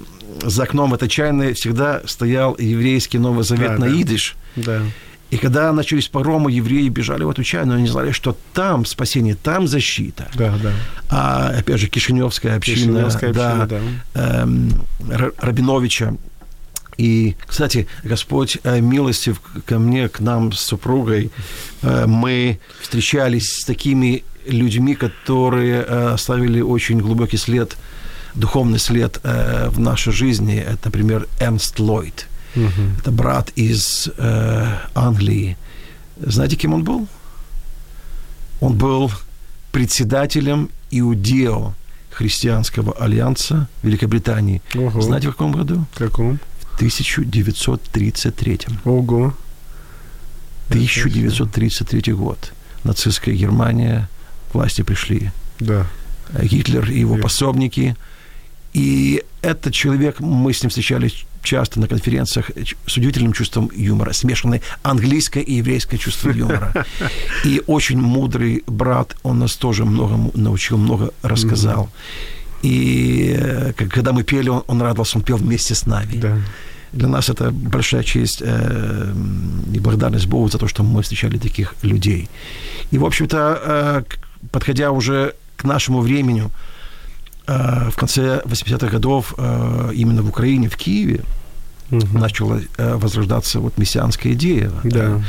за 0.42 0.62
окном 0.62 0.94
этой 0.94 1.08
чайной 1.08 1.52
всегда 1.52 2.00
стоял 2.06 2.56
еврейский 2.58 3.18
Новый 3.18 3.44
Завет 3.44 3.72
да, 3.72 3.78
на 3.78 3.86
да. 3.86 3.94
идиш. 3.94 4.34
Да. 4.56 4.80
И 5.32 5.38
когда 5.38 5.72
начались 5.72 6.08
погромы, 6.08 6.52
евреи 6.52 6.90
бежали 6.90 7.24
в 7.24 7.30
эту 7.30 7.42
чайную, 7.42 7.78
они 7.78 7.88
знали, 7.88 8.10
что 8.12 8.36
там 8.52 8.84
спасение, 8.84 9.34
там 9.34 9.66
защита. 9.66 10.28
Да, 10.34 10.54
да. 10.62 10.72
А, 11.08 11.48
опять 11.58 11.80
же, 11.80 11.88
Кишиневская 11.88 12.54
община, 12.54 12.76
Кишиневская 12.76 13.30
община 13.30 13.66
да, 13.66 13.80
да. 14.12 14.42
Эм, 14.42 14.84
Рабиновича. 15.38 16.14
И, 16.98 17.34
кстати, 17.46 17.86
Господь 18.04 18.58
э, 18.62 18.80
милостив 18.80 19.40
ко 19.64 19.78
мне, 19.78 20.10
к 20.10 20.20
нам 20.20 20.52
с 20.52 20.60
супругой. 20.60 21.30
Э, 21.80 22.04
мы 22.06 22.60
встречались 22.82 23.62
с 23.62 23.64
такими 23.64 24.24
людьми, 24.46 24.94
которые 24.94 25.82
э, 25.82 26.10
оставили 26.12 26.60
очень 26.60 26.98
глубокий 26.98 27.38
след, 27.38 27.78
духовный 28.34 28.78
след 28.78 29.18
в 29.22 29.80
нашей 29.80 30.12
жизни. 30.12 30.58
Это, 30.58 30.78
например, 30.84 31.26
Эрнст 31.40 31.80
Ллойд– 31.80 32.26
Угу. 32.54 32.82
Это 33.00 33.10
брат 33.10 33.50
из 33.56 34.08
э, 34.16 34.78
Англии. 34.94 35.56
Знаете, 36.20 36.56
кем 36.56 36.74
он 36.74 36.84
был? 36.84 37.08
Он 38.60 38.76
был 38.76 39.10
председателем 39.72 40.70
Иудео 40.90 41.74
христианского 42.10 42.92
альянса 42.92 43.68
Великобритании. 43.82 44.62
Ого. 44.74 45.00
Знаете, 45.00 45.28
в 45.28 45.32
каком 45.32 45.52
году? 45.52 45.86
В 45.92 45.98
каком? 45.98 46.38
В 46.60 46.74
1933. 46.76 48.60
Ого. 48.84 49.34
1933 50.68 52.12
год. 52.12 52.52
Нацистская 52.84 53.34
Германия, 53.34 54.08
власти 54.52 54.82
пришли. 54.82 55.30
Да. 55.58 55.86
Гитлер 56.42 56.90
и 56.90 57.00
его 57.00 57.16
пособники. 57.16 57.96
И 58.72 59.22
этот 59.42 59.74
человек, 59.74 60.20
мы 60.20 60.52
с 60.52 60.62
ним 60.62 60.70
встречались 60.70 61.26
часто 61.42 61.80
на 61.80 61.88
конференциях 61.88 62.50
с 62.86 62.96
удивительным 62.96 63.32
чувством 63.32 63.70
юмора, 63.74 64.12
смешанное 64.12 64.60
английское 64.82 65.42
и 65.42 65.54
еврейское 65.54 65.98
чувство 65.98 66.30
юмора. 66.30 66.86
И 67.44 67.62
очень 67.66 68.00
мудрый 68.00 68.62
брат, 68.66 69.16
он 69.22 69.38
нас 69.38 69.56
тоже 69.56 69.84
много 69.84 70.30
научил, 70.34 70.78
много 70.78 71.12
рассказал. 71.22 71.90
И 72.62 73.36
э, 73.36 73.72
когда 73.72 74.12
мы 74.12 74.22
пели, 74.22 74.48
он, 74.48 74.62
он 74.66 74.80
радовался, 74.82 75.18
он 75.18 75.24
пел 75.24 75.36
вместе 75.36 75.74
с 75.74 75.86
нами. 75.86 76.20
Да. 76.20 76.38
Для 76.92 77.08
нас 77.08 77.28
это 77.28 77.50
большая 77.50 78.02
честь 78.04 78.42
э, 78.44 79.14
и 79.74 79.80
благодарность 79.80 80.26
Богу 80.26 80.48
за 80.48 80.58
то, 80.58 80.68
что 80.68 80.82
мы 80.82 81.02
встречали 81.02 81.38
таких 81.38 81.74
людей. 81.82 82.28
И, 82.92 82.98
в 82.98 83.04
общем-то, 83.04 83.60
э, 83.64 84.02
подходя 84.50 84.90
уже 84.90 85.34
к 85.56 85.64
нашему 85.64 86.00
времени, 86.00 86.48
в 87.46 87.96
конце 87.96 88.40
80-х 88.44 88.88
годов 88.88 89.34
э, 89.36 89.90
именно 89.94 90.22
в 90.22 90.28
Украине, 90.28 90.68
в 90.68 90.76
Киеве, 90.76 91.22
угу. 91.90 92.18
начала 92.18 92.60
э, 92.76 92.94
возрождаться 92.96 93.60
вот 93.60 93.78
мессианская 93.78 94.32
идея. 94.32 94.70
Да. 94.84 95.20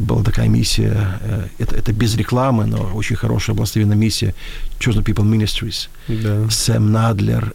Была 0.00 0.22
такая 0.22 0.48
миссия, 0.48 1.18
это, 1.58 1.76
это 1.76 1.92
без 1.92 2.16
рекламы, 2.16 2.66
но 2.66 2.90
очень 2.94 3.16
хорошая 3.16 3.54
благословенная 3.54 3.96
миссия 3.96 4.34
Chosen 4.80 5.04
People 5.04 5.24
Ministries. 5.24 5.88
Да. 6.08 6.50
Сэм 6.50 6.92
Надлер, 6.92 7.54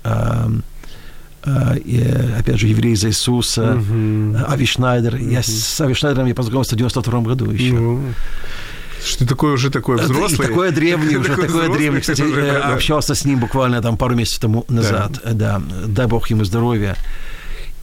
и, 1.86 2.04
опять 2.38 2.60
же, 2.60 2.68
еврей 2.68 2.96
за 2.96 3.08
Иисуса, 3.08 3.76
угу. 3.76 4.36
Ави 4.48 4.66
Шнайдер. 4.66 5.16
Угу. 5.16 5.30
Я 5.30 5.42
с 5.42 5.82
Ави 5.82 5.94
Шнайдером 5.94 6.28
я 6.28 6.36
познакомился 6.36 6.76
в 6.76 6.78
92 6.78 7.22
году 7.22 7.52
еще. 7.52 7.74
Ну. 7.74 8.04
Что 9.04 9.20
ты 9.20 9.26
такой 9.26 9.54
уже 9.54 9.70
такой 9.70 9.98
взрослый? 9.98 10.48
Такое 10.48 10.72
древний, 10.72 11.18
уже 11.18 11.36
такое 11.36 11.70
древний. 11.70 12.00
Кстати, 12.02 12.22
общался 12.22 13.16
с 13.16 13.26
ним 13.26 13.40
буквально 13.40 13.82
там 13.82 13.98
пару 13.98 14.16
месяцев 14.16 14.42
тому 14.42 14.66
назад. 14.68 15.20
Да. 15.34 15.62
Дай 15.86 16.08
бог 16.08 16.30
ему 16.30 16.44
здоровья. 16.44 16.96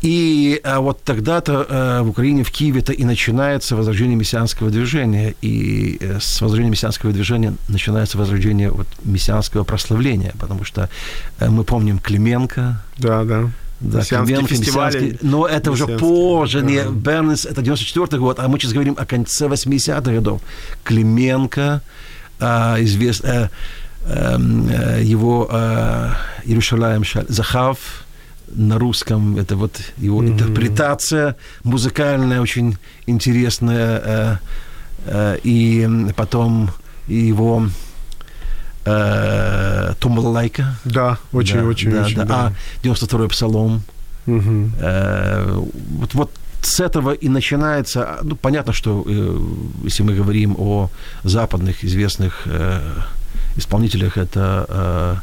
И 0.03 0.61
а 0.63 0.81
вот 0.81 1.03
тогда-то 1.03 1.67
э, 1.69 2.03
в 2.03 2.11
Украине, 2.11 2.45
в 2.45 2.51
Киеве-то 2.51 2.93
и 2.93 3.05
начинается 3.05 3.77
возрождение 3.77 4.17
мессианского 4.17 4.71
движения. 4.71 5.35
И 5.41 5.97
э, 6.01 6.19
с 6.21 6.41
возрождения 6.41 6.71
мессианского 6.71 7.13
движения 7.13 7.55
начинается 7.69 8.19
возрождение 8.19 8.71
вот, 8.71 8.87
мессианского 9.05 9.65
прославления, 9.65 10.35
потому 10.39 10.65
что 10.65 10.91
э, 11.39 11.49
мы 11.49 11.65
помним 11.65 11.99
Клименко. 11.99 12.83
Да, 12.99 13.25
да. 13.25 13.51
Да, 13.81 14.03
Клименко, 14.03 14.55
мессианский, 14.55 15.19
но 15.21 15.47
это 15.47 15.71
уже 15.71 15.87
позже, 15.87 16.61
да. 16.61 16.67
не 16.67 16.85
Бернес, 16.91 17.45
это 17.45 17.61
94 17.61 18.19
год, 18.19 18.39
а 18.39 18.49
мы 18.49 18.59
сейчас 18.59 18.73
говорим 18.73 18.97
о 18.99 19.05
конце 19.05 19.47
80-х 19.47 20.13
годов. 20.13 20.41
Клименко, 20.83 21.83
э, 22.41 22.77
извест, 22.79 23.25
э, 23.25 23.51
э, 24.07 25.01
его 25.03 25.49
э, 25.51 26.13
Иерушалаем 26.45 27.05
Захав, 27.29 28.07
на 28.49 28.79
русском, 28.79 29.37
это 29.37 29.57
вот 29.57 29.81
его 29.99 30.23
mm-hmm. 30.23 30.29
интерпретация 30.29 31.37
музыкальная, 31.65 32.41
очень 32.41 32.77
интересная, 33.07 34.03
э, 34.05 34.37
э, 35.07 35.39
и 35.43 35.89
потом 36.17 36.71
его 37.09 37.69
э, 38.87 39.95
Тумалайка. 40.01 40.77
Да, 40.85 41.19
очень, 41.33 41.61
да, 41.61 41.65
очень, 41.65 41.91
да, 41.91 42.03
очень. 42.03 42.17
Да. 42.17 42.25
Да. 42.25 42.35
А 42.47 42.53
92-й 42.87 43.29
псалом. 43.29 43.83
Угу. 44.27 44.71
Э, 44.81 45.63
вот, 45.99 46.15
вот 46.15 46.31
с 46.63 46.81
этого 46.81 47.13
и 47.13 47.29
начинается, 47.29 48.19
ну, 48.23 48.37
понятно, 48.37 48.73
что 48.73 49.05
э, 49.07 49.39
если 49.85 50.03
мы 50.03 50.15
говорим 50.15 50.57
о 50.59 50.91
западных 51.25 51.85
известных 51.85 52.43
э, 52.47 52.81
исполнителях 53.57 54.19
это 54.19 54.67
э, 54.69 55.17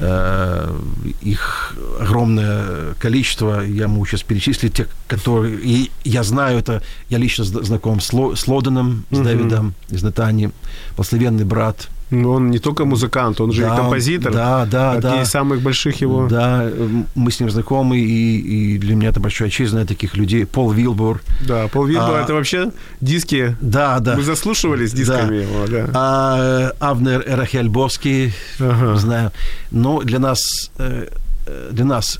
э, 0.00 0.80
их 1.20 1.74
огромное 2.00 2.94
количество. 2.98 3.60
Я 3.64 3.88
могу 3.88 4.06
сейчас 4.06 4.22
перечислить 4.22 4.74
те, 4.74 4.86
которые... 5.08 5.56
И 5.56 5.90
я 6.04 6.22
знаю 6.22 6.58
это, 6.58 6.82
я 7.10 7.18
лично 7.18 7.44
зна- 7.44 7.62
знаком 7.62 8.00
с, 8.00 8.12
Ло, 8.12 8.34
с 8.34 8.48
Лоденом, 8.48 9.04
с 9.10 9.16
Мгм. 9.16 9.24
Дэвидом 9.24 9.74
из 9.90 10.02
Натани, 10.02 10.50
благословенный 10.96 11.44
брат. 11.44 11.88
Он 12.12 12.50
не 12.50 12.58
только 12.58 12.84
музыкант, 12.84 13.40
он 13.40 13.52
же 13.52 13.62
Да, 13.62 13.74
и 13.74 13.76
композитор. 13.76 14.32
Да, 14.32 14.66
да, 14.66 14.92
Одни 14.92 15.02
да. 15.02 15.22
из 15.22 15.28
самых 15.30 15.62
больших 15.62 16.00
его. 16.02 16.28
Да, 16.28 16.68
мы 17.14 17.30
с 17.30 17.40
ним 17.40 17.50
знакомы, 17.50 17.98
и, 17.98 18.74
и 18.74 18.78
для 18.78 18.94
меня 18.94 19.08
это 19.08 19.20
большая 19.20 19.48
честь 19.48 19.70
знать 19.70 19.88
таких 19.88 20.16
людей. 20.16 20.44
Пол 20.44 20.70
Вилбур. 20.72 21.22
Да, 21.46 21.68
Пол 21.68 21.86
Вилбо 21.86 22.18
А. 22.18 22.22
это 22.22 22.34
вообще 22.34 22.70
диски. 23.00 23.56
Да, 23.60 23.98
да. 24.00 24.16
Мы 24.16 24.22
заслушивались 24.22 24.92
дисками 24.92 25.36
его, 25.36 25.66
да. 25.66 25.90
А, 25.94 26.36
э, 26.38 26.72
Авнер 26.80 27.24
Рахельбовский, 27.26 28.34
Ага. 28.60 28.96
знаю. 28.96 29.32
Но 29.70 30.02
для 30.02 30.18
нас, 30.18 30.40
э, 30.78 31.08
э, 31.46 31.68
для 31.72 31.84
нас 31.84 32.18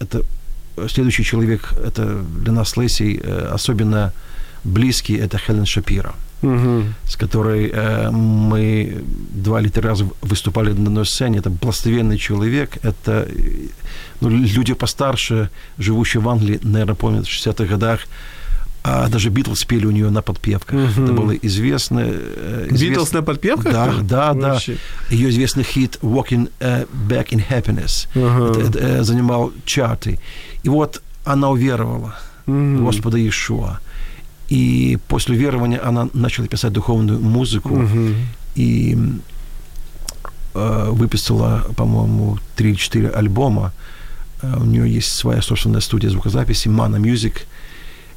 это 0.00 0.22
следующий 0.88 1.24
человек, 1.24 1.72
это 1.84 2.22
для 2.44 2.52
нас 2.52 2.76
Лесей 2.76 3.20
э, 3.22 3.50
особенно 3.52 4.12
близкий, 4.64 5.16
это 5.16 5.38
Хелен 5.38 5.66
Шапира, 5.66 6.14
Мгм. 6.42 6.94
с 7.04 7.16
которой 7.16 7.70
э, 7.72 8.10
мы 8.10 9.02
два 9.34 9.60
или 9.60 9.68
три 9.68 9.82
раза 9.82 10.06
выступали 10.22 10.72
на 10.72 10.86
одной 10.86 11.04
сцене. 11.06 11.38
Это 11.38 11.50
благословенный 11.50 12.16
человек, 12.18 12.76
это 12.84 13.26
э, 13.28 13.68
ну, 14.20 14.28
люди 14.30 14.74
постарше, 14.74 15.50
живущие 15.78 16.20
в 16.20 16.28
Англии, 16.28 16.60
наверное, 16.62 16.94
помнят 16.94 17.26
в 17.26 17.30
60-х 17.30 17.64
годах, 17.64 18.00
а 18.84 19.08
даже 19.08 19.28
Битлз 19.30 19.64
пели 19.64 19.86
у 19.86 19.90
нее 19.90 20.10
на 20.10 20.22
подпевках. 20.22 20.74
Мгм. 20.74 21.04
Это 21.04 21.12
было 21.12 21.32
известно. 21.32 22.00
э, 22.04 22.68
Битлз 22.70 23.12
на 23.12 23.22
подпевках? 23.22 23.72
Да, 23.72 23.92
да, 24.02 24.32
да. 24.34 24.58
Ее 25.10 25.28
известный 25.30 25.64
хит 25.64 25.98
«Walking 26.02 26.48
uh, 26.60 26.88
Back 27.08 27.30
in 27.30 27.42
Happiness» 27.50 28.06
Ага. 28.14 28.50
это- 28.52 28.60
это, 28.68 28.78
э, 28.78 29.02
занимал 29.02 29.52
чарты. 29.64 30.20
И 30.62 30.68
вот 30.68 31.02
она 31.24 31.50
уверовала 31.50 32.14
Мгм. 32.46 32.84
Господа 32.86 33.18
Иешуа. 33.18 33.80
И 34.48 34.98
после 35.08 35.36
верования 35.36 35.78
она 35.78 36.08
начала 36.14 36.46
писать 36.48 36.72
духовную 36.72 37.20
музыку 37.20 37.76
Мгм. 37.76 38.14
и 38.56 38.96
э, 40.54 40.88
выпустила, 40.90 41.66
по-моему, 41.76 42.38
3-4 42.56 43.10
альбома. 43.10 43.72
Э, 44.42 44.56
У 44.60 44.64
нее 44.64 44.88
есть 44.92 45.12
своя 45.12 45.42
собственная 45.42 45.80
студия 45.80 46.10
звукозаписи 46.10 46.68
«Mana 46.68 46.98
Music». 46.98 47.34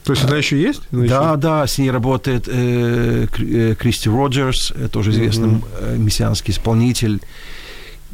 То 0.04 0.14
есть 0.14 0.24
она 0.26 0.38
еще 0.38 0.60
есть? 0.60 0.82
Она 0.92 1.06
Да, 1.08 1.28
еще- 1.32 1.38
да, 1.38 1.68
с 1.68 1.78
ней 1.78 1.92
работает 1.92 2.48
э, 2.48 3.28
э, 3.38 3.76
Кристи 3.78 4.10
Роджерс, 4.10 4.72
э, 4.76 4.88
тоже 4.92 5.12
известный 5.12 5.62
э, 5.80 5.98
мессианский 5.98 6.54
исполнитель. 6.54 7.20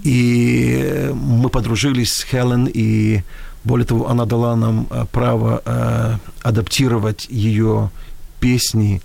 И 0.03 0.81
э, 0.83 1.13
мы 1.13 1.49
подружились 1.49 2.11
с 2.13 2.23
Хелен, 2.25 2.69
и 2.73 3.21
более 3.63 3.85
того, 3.85 4.09
она 4.09 4.25
дала 4.25 4.55
нам 4.55 4.87
э, 4.89 5.05
право 5.11 5.61
э, 5.65 6.17
адаптировать 6.43 7.27
ее 7.29 7.89
песни 8.39 9.01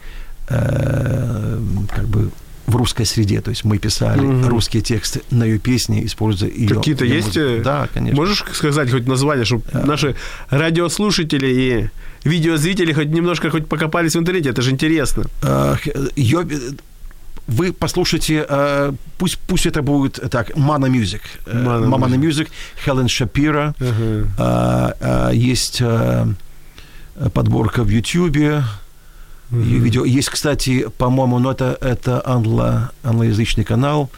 э, 0.48 1.58
как 1.94 2.06
бы 2.08 2.30
в 2.66 2.76
русской 2.76 3.04
среде. 3.04 3.40
То 3.40 3.50
есть 3.50 3.64
мы 3.64 3.78
писали 3.78 4.20
Мгм. 4.20 4.48
русские 4.48 4.82
тексты 4.82 5.20
на 5.30 5.44
ее 5.44 5.58
песни, 5.58 6.04
используя 6.06 6.50
ее. 6.50 6.68
Какие-то 6.76 7.04
ее 7.04 7.16
есть? 7.16 7.28
музыку. 7.36 7.44
э, 7.46 7.62
Да, 7.62 7.88
конечно. 7.92 8.20
Можешь 8.20 8.44
сказать 8.52 8.90
хоть 8.90 9.06
название, 9.06 9.44
чтобы 9.44 9.64
Да. 9.72 9.84
наши 9.84 10.14
радиослушатели 10.50 11.46
и 11.46 11.88
видеозрители 12.28 12.92
хоть 12.92 13.08
немножко 13.08 13.50
хоть 13.50 13.66
покопались 13.66 14.14
в 14.14 14.18
интернете? 14.18 14.50
Это 14.50 14.62
же 14.62 14.70
интересно. 14.70 15.24
Э, 15.42 15.74
х- 15.82 15.90
её, 16.16 16.42
э, 16.42 16.46
вы 17.48 17.72
послушайте, 17.72 18.46
э, 18.48 18.92
пусть, 19.18 19.38
пусть 19.38 19.66
это 19.66 19.82
будет 19.82 20.20
так. 20.30 20.50
Э, 20.50 20.54
Mana 20.54 21.88
Mana 21.88 22.16
Music, 22.16 22.48
Хелен 22.84 23.08
Шапира. 23.08 23.74
Э, 23.80 24.92
э, 25.00 25.30
Есть 25.34 25.78
э, 25.80 26.26
подборка 27.34 27.82
в 27.82 27.88
Ютьюбе. 27.88 28.62
Её 29.52 29.78
видео. 29.80 30.04
Есть, 30.04 30.30
кстати, 30.30 30.86
по-моему, 30.98 31.38
но 31.38 31.52
это, 31.52 31.76
это 31.80 32.22
англо, 32.24 32.90
англоязычный 33.02 33.64
канал 33.64 34.10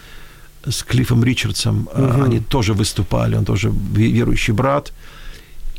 с 0.67 0.83
Клиффом 0.83 1.25
Ричардсом. 1.25 1.89
Мгм. 1.95 2.23
Они 2.25 2.41
тоже 2.41 2.73
выступали, 2.73 3.37
он 3.37 3.45
тоже 3.45 3.69
ве- 3.69 4.11
верующий 4.13 4.53
брат. 4.55 4.93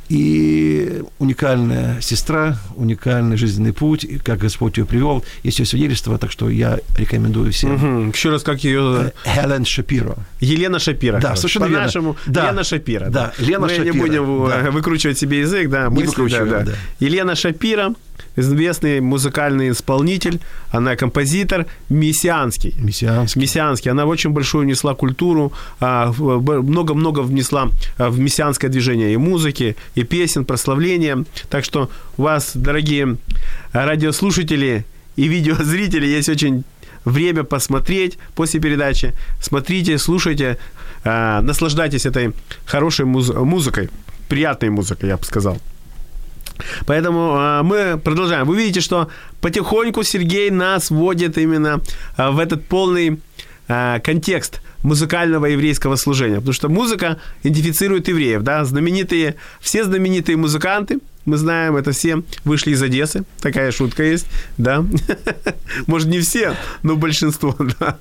И 0.08 1.02
уникальная 1.18 2.00
сестра, 2.00 2.60
уникальный 2.76 3.38
жизненный 3.38 3.74
путь, 3.74 4.06
как 4.24 4.38
Господь 4.38 4.78
ее 4.78 4.86
привел. 4.86 5.26
Есть 5.42 5.58
ее 5.58 5.66
свидетельство, 5.66 6.20
так 6.20 6.32
что 6.32 6.48
я 6.48 6.78
рекомендую 6.96 7.52
всем. 7.52 7.74
Мгм. 7.74 8.10
Еще 8.12 8.30
раз, 8.30 8.44
как 8.44 8.64
ее... 8.64 9.12
Э, 9.26 9.42
Хелен 9.42 9.66
Шапиро. 9.66 10.16
Елена 10.42 10.78
Шапира. 10.78 11.20
Да, 11.20 11.36
совершенно 11.36 11.64
верно. 11.64 11.78
По-нашему, 11.80 12.16
Да. 12.28 12.52
Лена 12.52 12.64
Шапира. 12.64 13.10
Да, 13.10 13.34
Лена 13.40 13.66
Мы 13.66 13.72
не 13.72 13.78
Шапира, 13.78 13.94
будем 13.94 14.46
э, 14.46 14.64
да. 14.66 14.72
выкручивать 14.72 15.18
себе 15.18 15.40
язык, 15.40 15.70
да, 15.72 15.86
Не 15.88 15.90
мысли, 15.96 16.06
выкручиваем, 16.08 16.50
да, 16.50 16.60
да. 16.60 16.66
да. 16.66 16.72
Елена 17.00 17.34
Шапира, 17.36 17.96
известный 18.36 19.02
музыкальный 19.02 19.72
исполнитель, 19.72 20.40
она 20.70 20.96
композитор, 20.96 21.66
мессианский. 21.90 22.74
Мессианский. 22.80 23.42
Мессианский. 23.42 23.92
Она 23.92 24.06
очень 24.06 24.32
большую 24.32 24.66
внесла 24.66 24.94
культуру, 24.94 25.54
а, 25.80 26.12
много-много 26.12 27.22
внесла 27.22 27.70
а, 27.98 28.10
в 28.10 28.20
мессианское 28.20 28.70
движение 28.70 29.14
и 29.14 29.18
музыки, 29.18 29.76
и 29.96 30.04
песен, 30.04 30.46
прославления. 30.46 31.24
Так 31.50 31.66
что 31.66 31.90
у 32.18 32.24
вас, 32.24 32.52
дорогие 32.56 33.18
радиослушатели 33.74 34.86
и 35.16 35.28
видеозрители, 35.28 36.06
есть 36.06 36.30
очень 36.30 36.64
время 37.06 37.44
посмотреть 37.44 38.18
после 38.36 38.60
передачи. 38.60 39.14
Смотрите, 39.42 39.98
слушайте, 39.98 40.58
а, 41.04 41.42
наслаждайтесь 41.42 42.06
этой 42.06 42.34
хорошей 42.66 43.06
муз- 43.06 43.34
музыкой, 43.34 43.90
приятной 44.28 44.70
музыкой, 44.70 45.10
я 45.10 45.18
бы 45.18 45.24
сказал. 45.24 45.60
Поэтому 46.86 47.34
а, 47.36 47.64
мы 47.64 47.98
продолжаем. 47.98 48.46
Вы 48.46 48.58
видите, 48.58 48.82
что 48.82 49.10
потихоньку 49.42 50.04
Сергей 50.04 50.50
нас 50.50 50.90
вводит 50.90 51.38
именно 51.38 51.82
а, 52.18 52.32
в 52.32 52.40
этот 52.40 52.66
полный 52.66 53.20
а, 53.68 54.00
контекст 54.00 54.62
музыкального 54.84 55.48
еврейского 55.48 55.96
служения. 55.96 56.36
Потому 56.36 56.54
что 56.54 56.70
музыка 56.70 57.20
идентифицирует 57.44 58.08
евреев. 58.08 58.44
Да? 58.44 58.64
Знаменитые, 58.66 59.36
все 59.60 59.84
знаменитые 59.84 60.38
музыканты, 60.38 61.00
мы 61.26 61.38
знаем, 61.38 61.76
это 61.76 61.92
все 61.92 62.22
вышли 62.44 62.72
из 62.72 62.82
Одессы. 62.82 63.24
Такая 63.40 63.72
шутка 63.72 64.04
есть, 64.04 64.28
да. 64.58 64.86
Может, 65.88 66.08
не 66.08 66.20
все, 66.20 66.56
но 66.84 66.96
большинство, 66.96 67.56
да. 67.80 67.98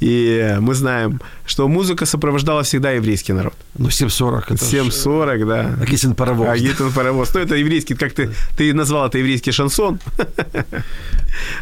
И 0.00 0.56
мы 0.60 0.74
знаем, 0.74 1.20
что 1.46 1.68
музыка 1.68 2.06
сопровождала 2.06 2.62
всегда 2.62 2.90
еврейский 2.92 3.32
народ. 3.32 3.54
Ну, 3.78 3.90
740. 3.90 4.50
это 4.50 4.64
ж 4.64 4.68
7.40, 4.68 5.46
да. 5.46 5.82
Акисин 5.82 6.14
паровоз. 6.14 6.48
А 6.48 6.58
Гитон 6.58 6.92
паровоз. 6.92 7.34
Ну, 7.34 7.40
это 7.40 7.54
еврейский, 7.54 7.94
как 7.94 8.12
ты, 8.12 8.30
ты 8.56 8.74
назвал 8.74 9.06
это 9.06 9.18
еврейский 9.18 9.52
шансон. 9.52 10.00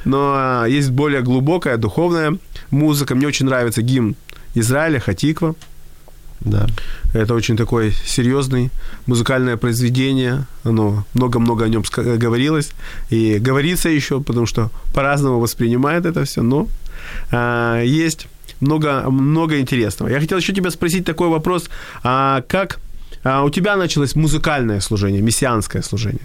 Но 0.05 0.65
есть 0.67 0.91
более 0.91 1.23
глубокая 1.23 1.77
духовная 1.77 2.39
музыка. 2.71 3.15
Мне 3.15 3.27
очень 3.27 3.47
нравится 3.47 3.83
гимн 3.83 4.17
Израиля, 4.55 5.01
Хатиква. 5.01 5.55
Да. 6.41 6.67
Это 7.13 7.35
очень 7.35 7.57
такое 7.57 7.93
серьезное 8.07 8.71
музыкальное 9.07 9.57
произведение. 9.57 10.47
Оно 10.65 11.05
много-много 11.15 11.65
о 11.65 11.69
нем 11.69 11.83
говорилось. 11.93 12.71
И 13.11 13.39
говорится 13.39 13.89
еще, 13.89 14.21
потому 14.21 14.47
что 14.47 14.71
по-разному 14.95 15.39
воспринимает 15.39 16.07
это 16.07 16.25
все. 16.25 16.43
Но 16.43 16.67
а, 17.31 17.83
есть 17.83 18.27
много, 18.61 19.11
много 19.11 19.59
интересного. 19.61 20.09
Я 20.11 20.21
хотел 20.21 20.39
еще 20.39 20.53
тебя 20.53 20.71
спросить 20.71 21.05
такой 21.05 21.29
вопрос. 21.29 21.71
А 22.03 22.43
как 22.49 22.81
а, 23.25 23.43
у 23.43 23.51
тебя 23.51 23.77
началось 23.77 24.15
музыкальное 24.15 24.81
служение, 24.81 25.23
мессианское 25.23 25.83
служение? 25.83 26.23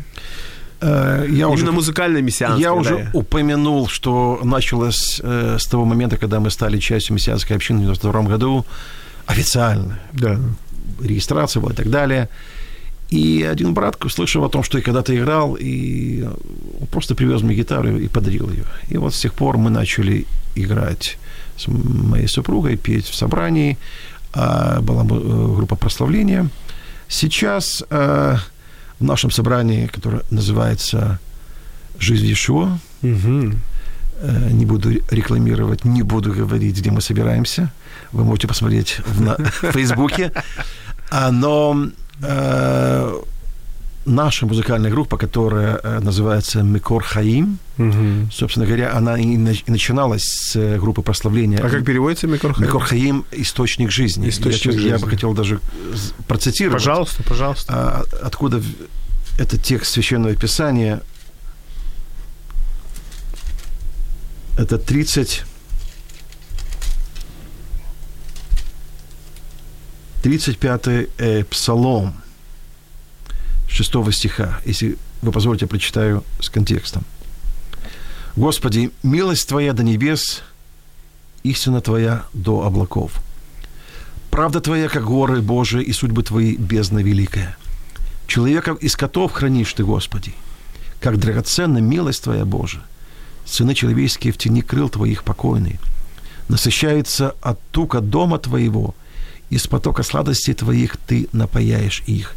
Э, 0.82 1.26
Я 1.30 1.48
уже, 1.48 1.62
Именно 1.63 1.71
музыкальное 1.71 2.21
мессианское. 2.21 2.62
я 2.62 2.69
да, 2.69 2.74
уже 2.76 3.10
упомянул, 3.13 3.88
что 3.88 4.39
началось 4.43 5.21
э, 5.24 5.58
с 5.60 5.65
того 5.65 5.86
момента, 5.86 6.17
когда 6.17 6.39
мы 6.39 6.50
стали 6.50 6.80
частью 6.80 7.15
мессианской 7.15 7.56
общины 7.56 7.80
в 7.80 7.82
92 7.84 8.21
году, 8.24 8.65
официально. 9.26 10.00
Да. 10.13 10.39
Регистрация 11.02 11.62
была 11.62 11.74
и 11.74 11.76
так 11.76 11.89
далее. 11.89 12.30
И 13.10 13.44
один 13.44 13.74
брат 13.74 14.04
услышал 14.04 14.44
о 14.44 14.50
том, 14.50 14.63
что 14.63 14.78
я 14.78 14.84
когда-то 14.84 15.15
играл, 15.15 15.56
и 15.60 16.24
он 16.24 16.88
просто 16.88 17.15
привез 17.15 17.41
мне 17.41 17.56
гитару 17.56 17.98
и 17.98 18.08
подарил 18.08 18.50
ее. 18.50 18.65
И 18.89 18.98
вот 18.98 19.13
с 19.13 19.20
тех 19.20 19.34
пор 19.34 19.58
мы 19.58 19.70
начали 19.70 20.26
играть 20.56 21.18
с 21.58 21.68
моей 21.68 22.28
супругой, 22.28 22.78
петь 22.78 23.06
в 23.06 23.15
собрании. 23.15 23.78
А, 24.34 24.82
Была 24.82 25.04
э, 25.04 25.54
группа 25.56 25.76
прославления. 25.76 26.50
Сейчас 27.08 27.84
э, 27.89 28.38
в 29.00 29.04
нашем 29.04 29.32
собрании, 29.32 29.88
которое 29.88 30.24
называется 30.32 31.20
«Жизнь 32.00 32.32
Ишуа». 32.32 32.80
Э, 34.18 34.50
не 34.52 34.65
буду 34.65 34.91
рекламировать, 35.12 35.86
не 35.86 36.02
буду 36.02 36.34
говорить, 36.34 36.78
где 36.78 36.89
мы 36.89 37.02
собираемся. 37.02 37.72
Вы 38.12 38.24
можете 38.24 38.48
посмотреть 38.48 39.00
в, 39.06 39.22
на, 39.22 39.36
в 39.62 39.72
Фейсбуке. 39.72 40.32
А, 41.12 41.32
Но 41.32 41.89
э, 42.21 43.21
наша 44.06 44.45
музыкальная 44.45 44.91
группа, 44.91 45.17
которая 45.17 45.80
э, 45.84 45.99
называется 45.99 46.62
Микор 46.63 47.04
Хаим, 47.04 47.58
Мгм. 47.78 48.30
собственно 48.32 48.65
говоря, 48.65 48.93
она 48.95 49.17
и 49.19 49.36
нач- 49.36 49.63
и 49.65 49.71
начиналась 49.71 50.23
с 50.23 50.56
э, 50.56 50.78
группы 50.80 51.01
прославления. 51.01 51.58
А 51.60 51.69
как 51.69 51.84
переводится 51.86 52.28
Микорхай? 52.28 52.65
Микор 52.65 52.84
Хаим– 52.84 53.25
источник 53.32 53.91
жизни. 53.91 54.30
Источник 54.30 54.54
я, 54.65 54.71
честно, 54.73 54.80
я 54.88 54.93
бы 54.93 54.99
жизни. 54.99 55.10
хотел 55.10 55.34
даже 55.34 55.60
процитировать. 56.28 56.82
Пожалуйста, 56.84 57.23
пожалуйста. 57.23 57.73
а, 57.73 58.04
откуда 58.23 58.62
этот 59.39 59.62
текст 59.63 59.91
Священного 59.93 60.36
Писания. 60.36 61.01
Это 64.58 64.78
30... 64.78 65.43
35-й 70.26 71.10
э, 71.18 71.44
псалом 71.44 72.16
6 73.68 74.12
стиха. 74.12 74.60
Если 74.66 74.98
вы 75.22 75.32
позволите, 75.32 75.68
прочитаю 75.68 76.24
с 76.40 76.50
контекстом. 76.50 77.04
«Господи, 78.36 78.92
милость 79.04 79.48
Твоя 79.48 79.74
до 79.74 79.84
небес, 79.84 80.42
истина 81.44 81.80
Твоя 81.82 82.24
до 82.34 82.66
облаков. 82.66 83.22
Правда 84.32 84.62
Твоя, 84.62 84.90
как 84.90 85.06
горы 85.06 85.42
Божии, 85.42 85.84
и 85.84 85.94
судьбы 85.94 86.24
Твои 86.24 86.58
бездна 86.58 87.00
великая. 87.00 87.56
Человеков 88.28 88.80
и 88.80 88.90
скотов 88.90 89.32
хранишь 89.32 89.74
Ты, 89.74 89.86
Господи. 89.86 90.34
Как 91.00 91.20
драгоценна 91.20 91.78
милость 91.78 92.24
Твоя, 92.24 92.46
Боже. 92.46 92.82
Сыны 93.46 93.76
человеческие 93.76 94.34
в 94.34 94.38
тени 94.38 94.62
крыл 94.62 94.90
Твоих 94.90 95.24
покойные. 95.24 95.80
Насыщается 96.50 97.36
от 97.42 97.60
тука 97.72 98.02
дома 98.02 98.40
Твоего, 98.40 98.96
из 99.49 99.67
потока 99.67 100.03
сладостей 100.03 100.53
Твоих 100.53 100.97
Ты 100.97 101.27
напаяешь 101.31 102.03
их. 102.05 102.36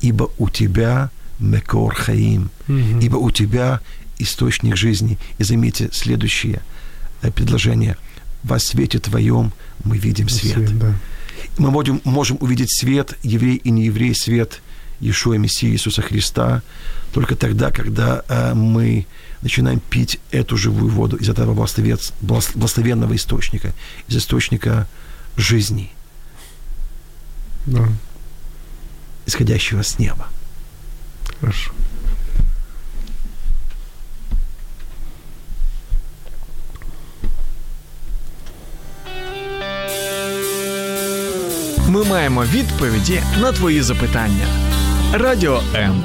Ибо 0.00 0.30
у 0.38 0.48
Тебя 0.48 1.10
Мекор 1.38 1.94
Хаим, 1.94 2.50
ибо 2.68 3.16
у 3.16 3.30
Тебя 3.30 3.80
источник 4.18 4.76
жизни. 4.76 5.18
И 5.38 5.44
заметьте 5.44 5.90
следующее 5.92 6.62
предложение. 7.34 7.96
Во 8.42 8.58
свете 8.58 8.98
Твоем 8.98 9.52
мы 9.84 9.98
видим 9.98 10.28
свет. 10.28 10.78
Да. 10.78 10.94
Мы 11.58 11.70
можем, 11.70 12.00
можем 12.04 12.38
увидеть 12.40 12.70
свет, 12.70 13.18
еврей 13.22 13.56
и 13.56 13.70
нееврей, 13.70 14.14
свет 14.14 14.60
Иешуа 15.00 15.36
Мессии 15.36 15.70
Иисуса 15.70 16.02
Христа, 16.02 16.62
только 17.12 17.34
тогда, 17.34 17.70
когда 17.70 18.22
э, 18.28 18.54
мы 18.54 19.06
начинаем 19.42 19.80
пить 19.80 20.20
эту 20.30 20.56
живую 20.56 20.90
воду 20.90 21.16
из 21.16 21.28
этого 21.28 21.54
благословенного 21.54 23.16
источника, 23.16 23.72
из 24.08 24.16
источника 24.16 24.86
жизни, 25.36 25.90
Да. 27.65 27.87
исходящего 29.27 29.81
с 29.83 29.99
неба. 29.99 30.27
Хорошо. 31.39 31.71
Ми 41.87 42.03
маємо 42.03 42.43
відповіді 42.43 43.21
на 43.41 43.51
твої 43.51 43.81
запитання. 43.81 44.47
Радіо 45.13 45.61
М. 45.75 46.03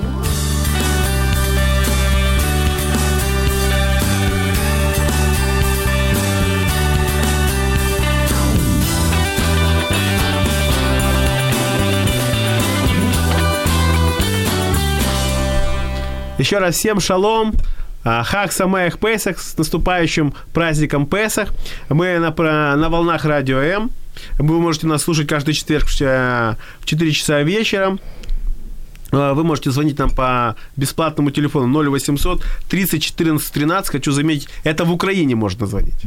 Еще 16.38 16.58
раз 16.58 16.76
всем 16.76 17.00
шалом. 17.00 17.54
А, 18.04 18.24
Хак 18.24 18.52
Самех 18.52 19.00
Песах 19.00 19.40
с 19.40 19.58
наступающим 19.58 20.34
праздником 20.54 21.08
Песах. 21.08 21.54
Мы 21.90 22.20
на, 22.20 22.76
на 22.76 22.90
волнах 22.90 23.26
Радио 23.26 23.60
М. 23.60 23.92
Вы 24.38 24.60
можете 24.60 24.88
нас 24.88 25.04
слушать 25.04 25.28
каждый 25.28 25.54
четверг 25.54 25.88
в 25.88 26.56
4 26.86 27.12
часа 27.12 27.42
вечера. 27.42 27.98
А, 29.12 29.34
Вы 29.34 29.44
можете 29.44 29.72
звонить 29.72 29.98
нам 29.98 30.10
по 30.10 30.56
бесплатному 30.76 31.32
телефону 31.32 31.84
0800 31.84 32.44
30 32.70 33.02
14 33.02 33.52
13. 33.54 33.92
Хочу 33.92 34.12
заметить, 34.12 34.50
это 34.64 34.84
в 34.84 34.92
Украине 34.92 35.36
можно 35.36 35.66
звонить. 35.66 36.04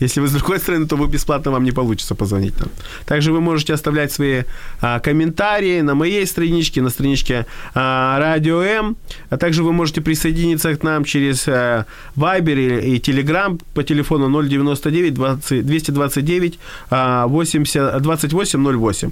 Если 0.00 0.20
вы 0.20 0.28
с 0.28 0.32
другой 0.32 0.58
стороны, 0.58 0.86
то 0.86 0.96
вы 0.96 1.08
бесплатно 1.08 1.50
вам 1.50 1.64
не 1.64 1.72
получится 1.72 2.14
позвонить 2.14 2.58
нам. 2.60 2.68
Также 3.04 3.32
вы 3.32 3.40
можете 3.40 3.74
оставлять 3.74 4.12
свои 4.12 4.42
а, 4.80 5.00
комментарии 5.00 5.82
на 5.82 5.94
моей 5.94 6.26
страничке, 6.26 6.82
на 6.82 6.90
страничке 6.90 7.46
а, 7.74 8.18
Радио 8.18 8.62
М. 8.62 8.96
А 9.30 9.36
также 9.36 9.62
вы 9.62 9.72
можете 9.72 10.00
присоединиться 10.00 10.76
к 10.76 10.82
нам 10.82 11.04
через 11.04 11.48
а, 11.48 11.84
Viber 12.16 12.80
и, 12.80 12.96
и 12.96 13.00
Telegram 13.00 13.60
по 13.74 13.82
телефону 13.82 14.42
099 14.42 15.14
20 15.14 15.66
229 15.66 16.58
а, 16.90 17.26
80 17.26 18.02
2808. 18.02 19.10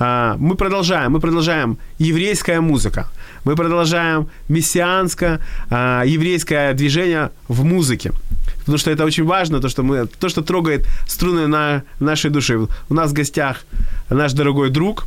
Мы 0.00 0.54
продолжаем, 0.54 1.12
мы 1.12 1.20
продолжаем 1.20 1.78
еврейская 1.98 2.60
музыка. 2.60 3.08
Мы 3.44 3.56
продолжаем 3.56 4.28
мессианское 4.48 5.40
а, 5.70 6.04
движение 6.04 7.30
в 7.48 7.64
музыке. 7.64 8.12
Потому 8.68 8.80
что 8.80 8.90
это 8.90 9.06
очень 9.06 9.24
важно, 9.24 9.60
то, 9.60 9.70
что, 9.70 9.82
мы, 9.82 10.06
то, 10.06 10.28
что 10.28 10.42
трогает 10.42 10.86
струны 11.06 11.46
на 11.46 11.84
нашей 12.00 12.30
души. 12.30 12.68
У 12.90 12.94
нас 12.94 13.12
в 13.12 13.14
гостях 13.14 13.64
наш 14.10 14.34
дорогой 14.34 14.68
друг, 14.68 15.06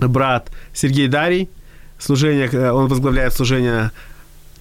брат 0.00 0.50
Сергей 0.74 1.06
Дарий. 1.06 1.48
Служение, 2.00 2.48
э, 2.50 2.72
он 2.72 2.88
возглавляет 2.88 3.34
служение 3.34 3.92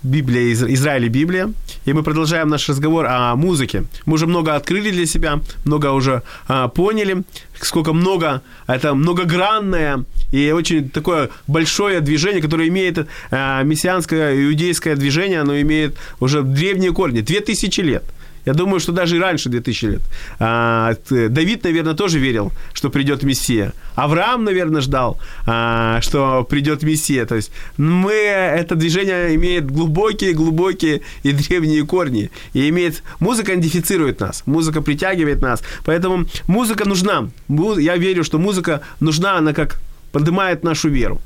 Библия, 0.05 0.53
Из- 0.53 0.63
Израиль 0.63 1.05
и 1.05 1.09
Библия. 1.09 1.51
И 1.85 1.93
мы 1.93 2.03
продолжаем 2.03 2.47
наш 2.47 2.69
разговор 2.69 3.05
о 3.07 3.35
музыке. 3.35 3.83
Мы 4.05 4.13
уже 4.13 4.27
много 4.27 4.55
открыли 4.55 4.91
для 4.91 5.05
себя, 5.05 5.39
много 5.65 5.91
уже 5.91 6.21
а, 6.47 6.67
поняли, 6.67 7.23
сколько 7.59 7.93
много, 7.93 8.41
это 8.67 8.93
многогранное 8.93 10.05
и 10.31 10.51
очень 10.51 10.89
такое 10.89 11.29
большое 11.47 12.01
движение, 12.01 12.41
которое 12.41 12.67
имеет 12.67 13.07
а, 13.31 13.63
мессианское 13.63 14.45
иудейское 14.45 14.95
движение, 14.95 15.41
оно 15.41 15.59
имеет 15.61 15.97
уже 16.19 16.41
древние 16.43 16.91
корни, 16.93 17.21
2000 17.21 17.81
лет. 17.81 18.03
Я 18.45 18.53
думаю, 18.53 18.79
что 18.79 18.91
даже 18.91 19.17
и 19.17 19.19
раньше 19.19 19.49
2000 19.49 19.86
лет. 19.86 20.01
А, 20.39 20.93
Давид, 21.10 21.63
наверное, 21.63 21.93
тоже 21.93 22.19
верил, 22.19 22.51
что 22.73 22.89
придет 22.89 23.23
Мессия. 23.23 23.73
Авраам, 23.95 24.43
наверное, 24.43 24.81
ждал, 24.81 25.19
а, 25.45 25.99
что 26.01 26.43
придет 26.43 26.84
Мессия. 26.84 27.25
То 27.25 27.36
есть 27.36 27.51
мы, 27.77 28.13
это 28.13 28.75
движение 28.75 29.36
имеет 29.36 29.69
глубокие-глубокие 29.71 31.01
и 31.23 31.31
древние 31.31 31.86
корни. 31.86 32.29
И 32.53 32.69
имеет... 32.69 33.03
Музыка 33.19 33.53
идентифицирует 33.53 34.19
нас, 34.19 34.43
музыка 34.45 34.81
притягивает 34.81 35.41
нас. 35.41 35.63
Поэтому 35.84 36.25
музыка 36.47 36.88
нужна. 36.88 37.29
Я 37.77 37.97
верю, 37.97 38.23
что 38.23 38.38
музыка 38.38 38.81
нужна, 38.99 39.38
она 39.38 39.53
как 39.53 39.81
поднимает 40.12 40.63
нашу 40.63 40.89
веру. 40.89 41.21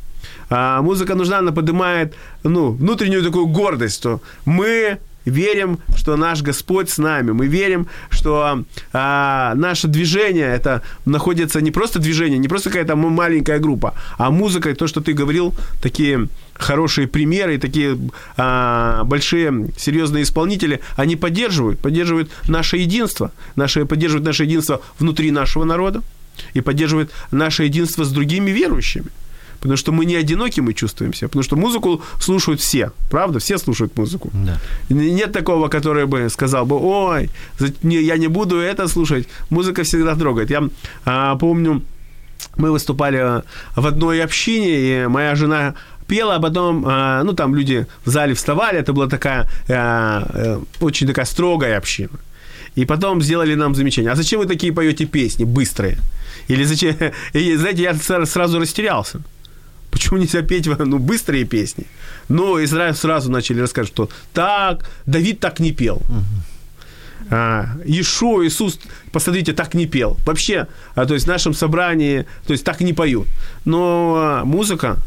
А, 0.50 0.82
музыка 0.82 1.16
нужна, 1.16 1.40
она 1.40 1.52
поднимает 1.52 2.14
ну, 2.44 2.72
внутреннюю 2.72 3.24
такую 3.24 3.48
гордость, 3.48 3.96
что 3.96 4.22
мы 4.46 5.00
верим, 5.26 5.80
что 5.96 6.18
наш 6.18 6.42
Господь 6.42 6.90
с 6.90 6.98
нами. 6.98 7.32
Мы 7.32 7.48
верим, 7.48 7.88
что 8.10 8.64
а, 8.94 9.54
наше 9.56 9.88
движение 9.88 10.48
это 10.48 10.82
находится 11.06 11.62
не 11.62 11.72
просто 11.72 12.00
движение, 12.00 12.40
не 12.40 12.48
просто 12.48 12.70
какая-то 12.70 12.96
маленькая 12.96 13.60
группа, 13.60 13.94
а 14.18 14.32
музыка, 14.32 14.74
то, 14.76 14.88
что 14.88 15.02
ты 15.02 15.14
говорил, 15.14 15.54
такие 15.82 16.28
хорошие 16.54 17.08
примеры, 17.08 17.58
такие 17.58 17.98
а, 18.38 19.04
большие 19.04 19.72
серьезные 19.78 20.24
исполнители, 20.24 20.82
они 20.96 21.16
поддерживают, 21.16 21.80
поддерживают 21.80 22.30
наше 22.48 22.78
единство, 22.78 23.32
наше, 23.56 23.86
поддерживают 23.86 24.26
наше 24.26 24.44
единство 24.44 24.82
внутри 25.00 25.32
нашего 25.32 25.64
народа 25.64 26.02
и 26.54 26.62
поддерживают 26.62 27.12
наше 27.32 27.64
единство 27.64 28.04
с 28.04 28.12
другими 28.12 28.52
верующими. 28.52 29.08
Потому 29.62 29.78
что 29.78 29.92
мы 29.92 30.06
не 30.06 30.16
одиноки, 30.16 30.62
мы 30.62 30.74
чувствуем 30.74 31.14
себя. 31.14 31.28
Потому 31.28 31.44
что 31.44 31.56
музыку 31.58 32.02
слушают 32.20 32.62
все. 32.62 32.92
Правда? 33.10 33.40
Все 33.40 33.58
слушают 33.58 33.98
музыку. 33.98 34.30
Да. 34.34 34.58
Нет 34.90 35.32
такого, 35.34 35.68
который 35.68 36.06
бы 36.06 36.30
сказал 36.30 36.66
бы, 36.66 36.78
ой, 36.80 37.30
я 37.84 38.18
не 38.18 38.28
буду 38.28 38.56
это 38.56 38.88
слушать. 38.88 39.28
Музыка 39.50 39.84
всегда 39.84 40.16
трогает. 40.16 40.50
Я 40.50 40.64
а, 41.06 41.36
помню, 41.36 41.82
мы 42.58 42.72
выступали 42.72 43.18
а, 43.18 43.44
в 43.76 43.86
одной 43.86 44.24
общине, 44.24 45.04
и 45.04 45.08
моя 45.08 45.36
жена 45.36 45.74
пела, 46.08 46.36
а 46.36 46.40
потом, 46.40 46.86
а, 46.88 47.24
ну, 47.24 47.34
там 47.34 47.56
люди 47.56 47.86
в 48.06 48.10
зале 48.10 48.34
вставали, 48.34 48.80
это 48.80 48.94
была 48.94 49.08
такая, 49.08 49.48
а, 49.70 50.26
э, 50.34 50.60
очень 50.82 51.08
такая 51.08 51.26
строгая 51.26 51.78
община. 51.78 52.18
И 52.76 52.86
потом 52.86 53.22
сделали 53.22 53.56
нам 53.56 53.76
замечание, 53.76 54.12
а 54.12 54.16
зачем 54.16 54.40
вы 54.40 54.46
такие 54.46 54.72
поете 54.72 55.06
песни 55.06 55.46
быстрые? 55.46 55.98
Или 56.50 56.64
зачем? 56.66 56.96
И, 57.34 57.56
знаете, 57.56 57.84
я 57.84 57.92
сра- 57.92 58.26
сразу 58.26 58.60
растерялся. 58.60 59.22
Почему 59.92 60.20
нельзя 60.20 60.42
петь 60.42 60.68
ну, 60.68 61.00
быстрые 61.00 61.46
песни? 61.46 61.86
Ну, 62.28 62.60
и 62.60 62.68
сразу, 62.68 63.32
начали 63.32 63.62
рассказывать, 63.62 63.94
что 63.94 64.10
так, 64.34 64.90
Давид 65.06 65.40
так 65.40 65.60
не 65.60 65.72
пел. 65.72 66.02
А, 67.32 67.78
Иешуа, 67.86 68.46
Иисус, 68.46 68.80
посмотрите, 69.12 69.54
так 69.54 69.74
не 69.74 69.86
пел. 69.86 70.18
Вообще, 70.26 70.68
а, 70.96 71.06
то 71.06 71.14
есть 71.14 71.26
в 71.26 71.30
нашем 71.30 71.54
собрании, 71.54 72.26
то 72.46 72.54
есть 72.54 72.64
так 72.64 72.82
не 72.82 72.94
поют. 72.94 73.28
Но 73.66 74.16
а, 74.18 74.46
музыка, 74.46 74.98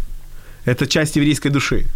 Это 0.65 0.87
часть 0.87 1.17
еврейской 1.17 1.51
души. 1.51 1.87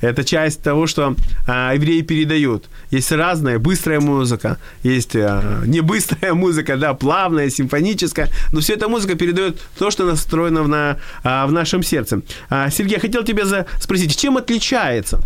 Это 0.00 0.24
часть 0.24 0.62
того, 0.62 0.86
что 0.86 1.16
а, 1.46 1.74
евреи 1.74 2.02
передают. 2.02 2.68
Есть 2.90 3.10
разная, 3.12 3.58
быстрая 3.58 4.00
музыка, 4.00 4.58
есть 4.82 5.16
а, 5.16 5.62
не 5.66 5.80
быстрая 5.80 6.34
музыка, 6.34 6.76
да, 6.76 6.94
плавная, 6.94 7.50
симфоническая, 7.50 8.28
но 8.52 8.60
вся 8.60 8.74
эта 8.74 8.88
музыка 8.88 9.16
передает 9.16 9.60
то, 9.78 9.90
что 9.90 10.04
настроено 10.04 10.62
в, 10.62 10.68
на, 10.68 10.98
а, 11.24 11.46
в 11.46 11.52
нашем 11.52 11.82
сердце. 11.82 12.22
А, 12.48 12.70
Сергей, 12.70 12.98
хотел 12.98 13.24
тебя 13.24 13.44
за, 13.44 13.66
спросить, 13.80 14.16
чем 14.16 14.36
отличается 14.36 15.20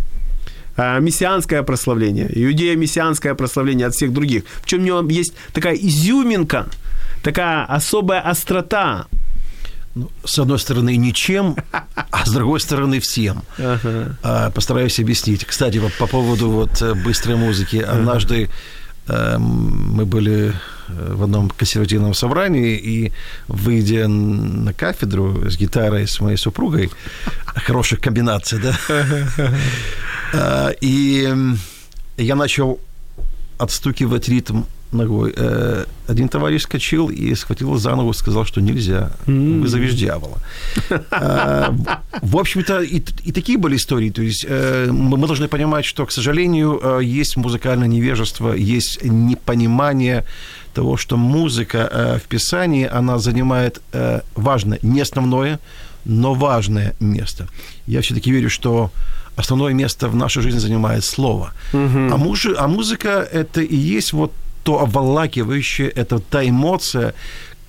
мессианское 0.74 1.62
прославление, 1.62 2.30
иудея 2.32 2.76
мессианское 2.76 3.34
прославление 3.34 3.88
от 3.88 3.94
всех 3.94 4.10
других? 4.10 4.44
В 4.62 4.66
чем 4.66 4.80
у 4.80 4.84
него 4.84 5.06
есть 5.10 5.34
такая 5.52 5.74
изюминка, 5.74 6.66
такая 7.22 7.64
особая 7.64 8.22
острота, 8.22 9.06
ну, 9.94 10.10
с 10.24 10.38
одной 10.38 10.58
стороны, 10.58 10.96
ничем, 10.96 11.56
а 12.10 12.24
с 12.24 12.30
другой 12.30 12.60
стороны, 12.60 12.98
всем. 13.00 13.42
Ага. 13.58 14.16
А, 14.22 14.50
постараюсь 14.50 14.98
объяснить. 14.98 15.44
Кстати, 15.44 15.78
вот 15.78 15.92
по 15.98 16.06
поводу 16.06 16.50
вот 16.50 16.80
э, 16.80 16.94
быстрой 16.94 17.36
музыки. 17.36 17.76
Однажды 17.76 18.48
э, 19.06 19.38
мы 19.38 20.06
были 20.06 20.54
э, 20.88 21.14
в 21.14 21.22
одном 21.22 21.50
консервативном 21.50 22.14
собрании, 22.14 22.76
и 22.76 23.12
выйдя 23.48 24.08
на 24.08 24.72
кафедру 24.72 25.50
с 25.50 25.58
гитарой 25.58 26.06
с 26.06 26.20
моей 26.20 26.38
супругой, 26.38 26.90
хорошая 27.44 28.00
комбинация, 28.00 28.76
да, 30.32 30.72
и 30.80 31.34
я 32.16 32.34
начал 32.34 32.80
отстукивать 33.58 34.28
ритм 34.28 34.62
ногой. 34.92 35.32
Э, 35.36 35.84
один 36.08 36.28
товарищ 36.28 36.62
скочил 36.62 37.10
и 37.10 37.34
схватил 37.34 37.76
за 37.76 37.96
ногу, 37.96 38.12
сказал, 38.12 38.44
что 38.44 38.60
нельзя, 38.60 39.10
вызовешь 39.26 39.94
дьявола. 39.94 40.38
Э, 41.10 41.70
в 42.22 42.36
общем-то, 42.36 42.80
и, 42.82 43.02
и 43.24 43.32
такие 43.32 43.58
были 43.58 43.76
истории. 43.76 44.10
То 44.10 44.22
есть 44.22 44.46
э, 44.48 44.90
мы 44.90 45.26
должны 45.26 45.48
понимать, 45.48 45.84
что, 45.84 46.06
к 46.06 46.12
сожалению, 46.12 47.00
есть 47.00 47.36
музыкальное 47.36 47.88
невежество, 47.88 48.52
есть 48.52 49.04
непонимание 49.04 50.24
того, 50.74 50.96
что 50.96 51.16
музыка 51.16 52.20
в 52.24 52.28
Писании, 52.28 52.88
она 52.92 53.18
занимает 53.18 53.82
важное, 54.34 54.78
не 54.82 55.02
основное, 55.02 55.58
но 56.04 56.34
важное 56.34 56.94
место. 57.00 57.46
Я 57.86 58.00
все-таки 58.00 58.32
верю, 58.32 58.50
что 58.50 58.90
основное 59.36 59.72
место 59.72 60.08
в 60.08 60.16
нашей 60.16 60.42
жизни 60.42 60.58
занимает 60.58 61.04
слово. 61.04 61.52
Угу. 61.72 62.12
А, 62.12 62.16
муж, 62.16 62.46
а 62.56 62.68
музыка 62.68 63.26
это 63.32 63.60
и 63.60 63.76
есть 63.76 64.12
вот 64.12 64.32
то 64.62 64.80
обволакивающее, 64.80 65.88
это 65.88 66.18
та 66.18 66.44
эмоция, 66.44 67.14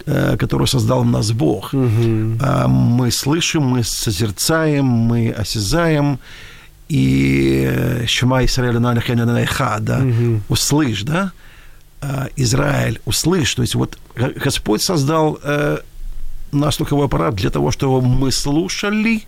э, 0.06 0.38
которую 0.38 0.68
создал 0.68 1.04
в 1.04 1.08
нас 1.08 1.32
Бог. 1.32 1.74
Угу. 1.74 2.38
Мы 2.68 3.12
слышим, 3.12 3.64
мы 3.64 3.84
созерцаем, 3.84 4.86
мы 4.86 5.32
осязаем, 5.32 6.20
и 6.90 8.04
Шма 8.08 8.44
Исраэль 8.46 8.78
да, 9.80 10.00
угу. 10.00 10.42
услышь, 10.50 11.04
да, 11.04 11.32
а, 12.02 12.28
Израиль, 12.36 13.00
услышь. 13.06 13.56
То 13.56 13.62
есть 13.62 13.76
вот 13.76 13.98
Господь 14.16 14.82
создал 14.82 15.40
э, 15.44 15.78
наш 16.52 16.76
слуховой 16.76 17.06
аппарат 17.06 17.36
для 17.36 17.50
того, 17.50 17.72
чтобы 17.72 18.02
мы 18.02 18.32
слушали 18.32 19.24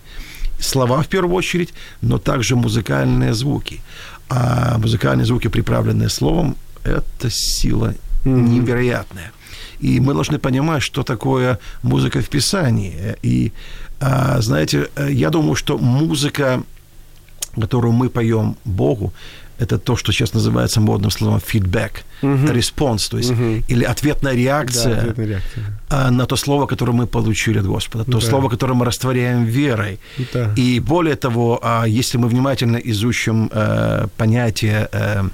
слова 0.60 1.02
в 1.02 1.08
первую 1.08 1.34
очередь, 1.34 1.74
но 2.02 2.18
также 2.18 2.54
музыкальные 2.56 3.34
звуки. 3.34 3.80
А 4.28 4.78
музыкальные 4.78 5.24
звуки, 5.24 5.48
приправленные 5.48 6.08
словом, 6.08 6.56
это 6.86 7.30
сила 7.30 7.94
невероятная. 8.24 9.32
И 9.78 10.00
мы 10.00 10.14
должны 10.14 10.38
понимать, 10.38 10.82
что 10.82 11.02
такое 11.02 11.58
музыка 11.82 12.20
в 12.20 12.28
Писании. 12.28 13.16
И, 13.22 13.52
а, 14.00 14.40
знаете, 14.40 14.88
я 15.08 15.30
думаю, 15.30 15.54
что 15.54 15.78
музыка, 15.78 16.62
которую 17.60 17.92
мы 17.92 18.08
поем 18.08 18.56
Богу, 18.64 19.12
это 19.58 19.78
то, 19.78 19.96
что 19.96 20.12
сейчас 20.12 20.34
называется 20.34 20.80
модным 20.80 21.10
словом 21.10 21.40
фидбэк, 21.40 22.04
э 22.22 22.52
response, 22.52 23.08
то 23.08 23.18
есть, 23.18 23.30
э 23.30 23.62
или 23.68 23.84
ответная 23.84 24.34
реакция, 24.34 24.94
да, 24.94 25.00
ответная 25.00 25.26
реакция 25.26 26.10
на 26.10 26.26
то 26.26 26.36
слово, 26.36 26.66
которое 26.66 26.92
мы 26.92 27.06
получили 27.06 27.58
от 27.58 27.66
Господа, 27.66 28.04
то 28.04 28.20
да. 28.20 28.20
слово, 28.20 28.50
которое 28.50 28.74
мы 28.74 28.84
растворяем 28.84 29.44
верой. 29.44 29.98
Да. 30.34 30.52
И 30.56 30.80
более 30.80 31.16
того, 31.16 31.58
а, 31.62 31.86
если 31.86 32.18
мы 32.18 32.28
внимательно 32.28 32.76
изучим 32.76 33.50
э, 33.52 34.08
понятие 34.16 34.88
э, 34.92 35.24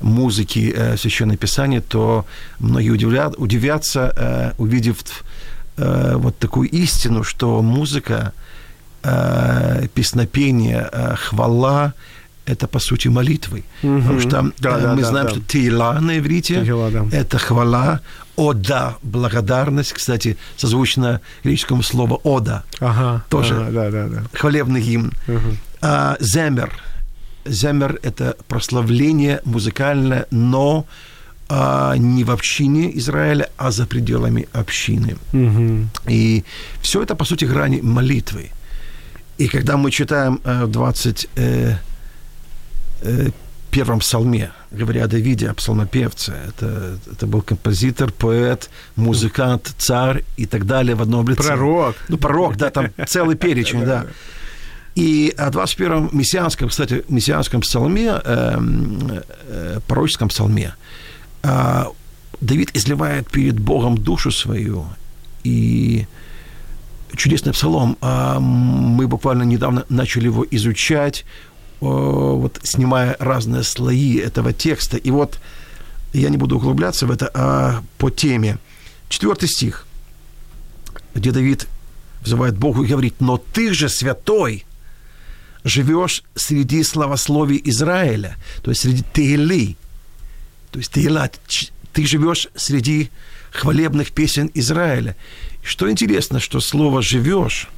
музыки 0.00 0.72
э, 0.74 0.96
Священное 0.96 1.36
Писание, 1.36 1.80
то 1.80 2.24
многие 2.58 2.90
удивлят, 2.90 3.34
удивятся, 3.38 4.12
э, 4.16 4.52
увидев 4.58 4.98
э, 5.76 6.14
вот 6.16 6.38
такую 6.38 6.68
истину, 6.70 7.24
что 7.24 7.62
музыка, 7.62 8.32
э, 9.02 9.86
песнопение, 9.94 10.88
э, 10.92 11.14
хвала– 11.16 11.94
это, 12.46 12.66
по 12.66 12.80
сути, 12.80 13.08
молитвы. 13.08 13.64
Угу. 13.82 14.00
Потому 14.00 14.20
что 14.20 14.52
да, 14.58 14.78
э, 14.78 14.94
мы 14.94 15.02
да, 15.02 15.08
знаем, 15.08 15.26
да. 15.26 15.32
что 15.32 15.40
тейла 15.40 15.98
на 16.00 16.18
иврите 16.18 16.64
тейла, 16.64 16.90
да.– 16.90 17.06
это 17.12 17.38
хвала, 17.38 18.00
ода– 18.36 18.96
благодарность. 19.02 19.92
Кстати, 19.92 20.36
созвучно 20.56 21.20
греческому 21.44 21.82
слову 21.82 22.20
ода. 22.24 22.64
Ага, 22.80 23.24
тоже 23.28 23.54
ага, 23.54 23.70
да, 23.70 23.90
да, 23.90 24.08
да. 24.08 24.22
хвалебный 24.38 24.82
гимн. 24.82 25.12
Угу. 25.28 25.56
А, 25.82 26.16
земер– 26.20 26.72
Земер– 27.44 27.98
это 28.02 28.36
прославление 28.48 29.40
музыкальное, 29.44 30.26
но 30.30 30.86
а, 31.48 31.96
не 31.98 32.24
в 32.24 32.30
общине 32.30 32.90
Израиля, 32.98 33.50
а 33.58 33.70
за 33.70 33.86
пределами 33.86 34.48
общины. 34.52 35.16
Угу. 35.32 35.88
И 36.08 36.44
все 36.80 37.02
это, 37.02 37.14
по 37.14 37.24
сути, 37.24 37.44
грани 37.44 37.80
молитвы. 37.82 38.50
И 39.36 39.48
когда 39.48 39.76
мы 39.76 39.90
читаем 39.90 40.40
э, 40.44 40.64
в 40.64 40.70
21 40.70 41.28
э, 41.36 41.76
э, 43.02 43.98
псалме, 43.98 44.50
говоря 44.70 45.04
о 45.04 45.08
Давиде, 45.08 45.50
о 45.50 45.54
псалмопевце, 45.54 46.32
это, 46.48 46.98
это 47.10 47.26
был 47.26 47.42
композитор, 47.42 48.12
поэт, 48.12 48.70
музыкант, 48.96 49.74
царь 49.78 50.24
и 50.38 50.46
так 50.46 50.64
далее 50.64 50.94
в 50.94 51.02
одном 51.02 51.28
лице. 51.28 51.42
Пророк. 51.42 51.96
Ну, 52.08 52.16
пророк, 52.16 52.56
да, 52.56 52.70
там 52.70 52.90
целый 53.06 53.36
перечень, 53.36 53.84
да. 53.86 54.06
И 54.94 55.34
о 55.38 55.50
21-м 55.50 56.10
мессианском, 56.12 56.68
кстати, 56.68 57.04
мессианском 57.08 57.62
псалме, 57.62 58.20
э, 58.24 58.58
э, 59.48 59.80
пророческом 59.86 60.28
псалме, 60.28 60.74
э, 61.42 61.84
Давид 62.40 62.70
изливает 62.76 63.30
перед 63.30 63.58
Богом 63.58 63.96
душу 63.96 64.30
свою. 64.30 64.84
И 65.44 66.06
чудесный 67.16 67.52
псалом. 67.52 67.96
Э, 68.02 68.38
мы 68.38 69.06
буквально 69.06 69.44
недавно 69.44 69.84
начали 69.88 70.26
его 70.26 70.46
изучать, 70.50 71.24
э, 71.80 71.84
вот, 71.84 72.60
снимая 72.62 73.16
разные 73.18 73.62
слои 73.62 74.16
этого 74.16 74.52
текста. 74.52 74.96
И 74.96 75.10
вот 75.10 75.40
я 76.12 76.28
не 76.28 76.36
буду 76.36 76.56
углубляться 76.56 77.06
в 77.06 77.10
это, 77.10 77.30
а 77.34 77.82
по 77.98 78.10
теме. 78.10 78.58
Четвертый 79.08 79.48
стих, 79.48 79.86
где 81.14 81.32
Давид 81.32 81.66
взывает 82.22 82.56
Богу 82.56 82.84
и 82.84 82.88
говорит, 82.88 83.14
«Но 83.20 83.38
ты 83.38 83.72
же 83.74 83.88
святой, 83.88 84.64
живешь 85.64 86.22
среди 86.34 86.82
славословий 86.82 87.60
Израиля, 87.64 88.36
то 88.62 88.70
есть 88.70 88.82
среди 88.82 89.04
Теили, 89.12 89.76
то 90.70 90.78
есть 90.78 90.92
Теила, 90.92 91.30
ты 91.92 92.06
живешь 92.06 92.48
среди 92.54 93.10
хвалебных 93.52 94.12
песен 94.12 94.50
Израиля. 94.54 95.16
Что 95.62 95.90
интересно, 95.90 96.40
что 96.40 96.60
слово 96.60 97.02
«живешь» 97.02 97.68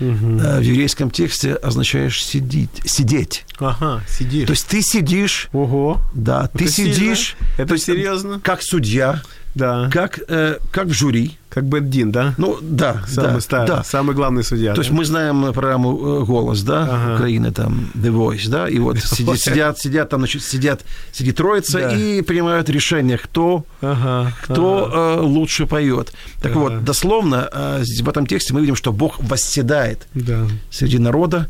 угу. 0.00 0.38
в 0.38 0.60
еврейском 0.60 1.10
тексте 1.10 1.54
означаешь 1.54 2.24
сидеть. 2.24 2.70
сидеть. 2.84 3.44
Ага, 3.58 4.02
сидишь. 4.08 4.46
То 4.46 4.52
есть 4.52 4.66
ты 4.66 4.82
сидишь. 4.82 5.48
Ого. 5.52 6.00
Да, 6.14 6.48
ты 6.48 6.64
Это 6.64 6.72
сидишь. 6.72 7.36
Сильно. 7.36 7.62
Это 7.62 7.78
серьезно? 7.78 8.40
Как 8.40 8.62
судья. 8.62 9.22
Да. 9.54 9.88
Как, 9.92 10.18
э, 10.28 10.58
как 10.72 10.86
в 10.86 10.92
жюри. 10.92 11.38
Как 11.54 11.64
Бендин, 11.66 12.10
да? 12.10 12.34
Ну, 12.36 12.58
да. 12.60 13.04
Самый, 13.06 13.34
да, 13.34 13.40
старый, 13.40 13.68
да. 13.68 13.84
самый 13.84 14.16
главный 14.16 14.42
судья. 14.42 14.70
То 14.70 14.76
да? 14.76 14.82
есть 14.82 14.90
мы 14.90 15.04
знаем 15.04 15.52
программу 15.52 16.22
э, 16.22 16.24
«Голос», 16.24 16.62
да, 16.62 16.82
ага. 16.82 17.14
Украины, 17.14 17.52
там, 17.52 17.92
The 17.94 18.10
Voice, 18.12 18.48
да, 18.48 18.68
и 18.68 18.80
вот 18.80 18.98
сидят, 19.04 19.38
сидят, 19.38 19.78
сидят 19.78 20.08
там, 20.08 20.20
значит, 20.20 20.42
сидят, 20.42 20.84
сидит 21.12 21.36
троица 21.36 21.78
да. 21.78 21.96
и 21.96 22.22
принимают 22.22 22.68
решение, 22.68 23.18
кто, 23.18 23.64
ага, 23.80 24.32
кто 24.42 24.86
ага. 24.86 25.20
Э, 25.20 25.24
лучше 25.24 25.66
поет. 25.66 26.12
Так 26.42 26.50
ага. 26.52 26.58
вот, 26.58 26.84
дословно 26.84 27.48
э, 27.52 27.84
в 28.02 28.08
этом 28.08 28.26
тексте 28.26 28.52
мы 28.52 28.60
видим, 28.60 28.74
что 28.74 28.92
Бог 28.92 29.22
восседает 29.22 30.08
да. 30.12 30.48
среди 30.72 30.98
народа 30.98 31.48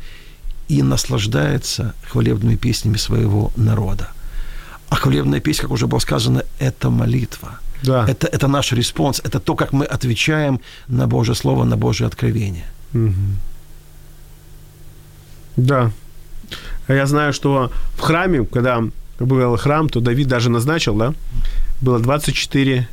и 0.68 0.82
наслаждается 0.82 1.94
хвалебными 2.10 2.56
песнями 2.56 2.98
своего 2.98 3.52
народа. 3.56 4.08
А 4.90 4.96
хвалебная 4.96 5.40
песня, 5.40 5.62
как 5.62 5.70
уже 5.70 5.86
было 5.86 5.98
сказано, 5.98 6.42
это 6.58 6.90
молитва– 6.90 7.58
да. 7.82 8.06
Это, 8.08 8.26
это 8.26 8.48
наш 8.48 8.72
response, 8.72 9.20
это 9.24 9.40
то, 9.40 9.54
как 9.54 9.72
мы 9.72 9.84
отвечаем 9.84 10.60
на 10.88 11.06
Божье 11.06 11.34
Слово, 11.34 11.64
на 11.64 11.76
Божье 11.76 12.06
откровение. 12.06 12.66
Угу. 12.94 13.12
Да. 15.56 15.90
Я 16.88 17.06
знаю, 17.06 17.32
что 17.32 17.70
в 17.96 18.00
храме, 18.00 18.44
когда 18.44 18.82
был 19.18 19.56
храм, 19.56 19.88
то 19.88 20.00
Давид 20.00 20.28
даже 20.28 20.50
назначил, 20.50 20.96
да, 20.96 21.14
было 21.80 21.98
24 21.98 22.88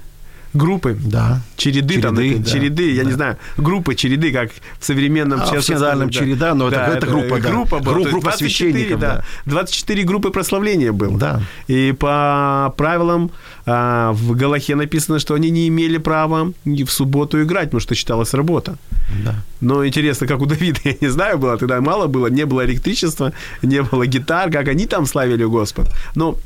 группы, 0.54 0.98
Да. 1.00 1.42
череды, 1.58 2.02
там, 2.02 2.16
Череды, 2.16 2.36
это, 2.36 2.44
да, 2.44 2.52
череды, 2.52 2.92
я 2.94 3.04
да. 3.04 3.10
не 3.10 3.14
знаю, 3.16 3.38
группы, 3.58 3.96
череды, 3.96 4.32
как 4.32 4.52
в 4.80 4.86
современном 4.86 5.42
А, 5.42 5.46
в 5.46 5.62
синодальном 5.64 6.12
сказать, 6.12 6.28
череда, 6.30 6.54
но 6.56 6.68
это- 6.68 6.78
это 6.82 7.08
группа, 7.08 7.40
да. 7.40 7.50
группа 7.50 7.80
была. 7.80 7.94
Групп- 7.94 7.94
То 7.94 8.00
есть 8.00 8.12
группа 8.12 8.24
24, 8.30 8.50
священников, 8.74 9.00
да. 9.00 9.24
24 9.46 10.04
группы 10.04 10.30
прославления 10.32 10.92
было. 10.92 11.18
Да. 11.18 11.42
И 11.68 11.94
по 11.98 12.74
правилам 12.78 13.32
а, 13.66 14.12
в 14.14 14.36
Галахе 14.36 14.76
написано, 14.76 15.20
что 15.20 15.36
они 15.36 15.52
не 15.52 15.68
имели 15.68 15.98
права 16.00 16.52
в 16.66 16.88
субботу 16.88 17.42
играть, 17.44 17.66
потому 17.66 17.80
что 17.82 17.94
считалась 17.96 18.34
работа. 18.34 18.76
Да. 19.24 19.36
Но 19.62 19.86
интересно, 19.86 20.26
как 20.28 20.42
у 20.42 20.46
Давида, 20.48 20.80
я 20.84 20.96
не 21.00 21.10
знаю, 21.10 21.38
было 21.38 21.58
тогда 21.58 21.80
мало 21.80 22.08
было, 22.08 22.28
не 22.28 22.46
было 22.46 22.66
электричества, 22.66 23.34
не 23.62 23.84
было 23.84 24.08
гитар, 24.08 24.50
как 24.52 24.68
они 24.68 24.88
там 24.88 25.06
славили 25.06 25.46
Господа. 25.46 25.92
Но 26.16 26.38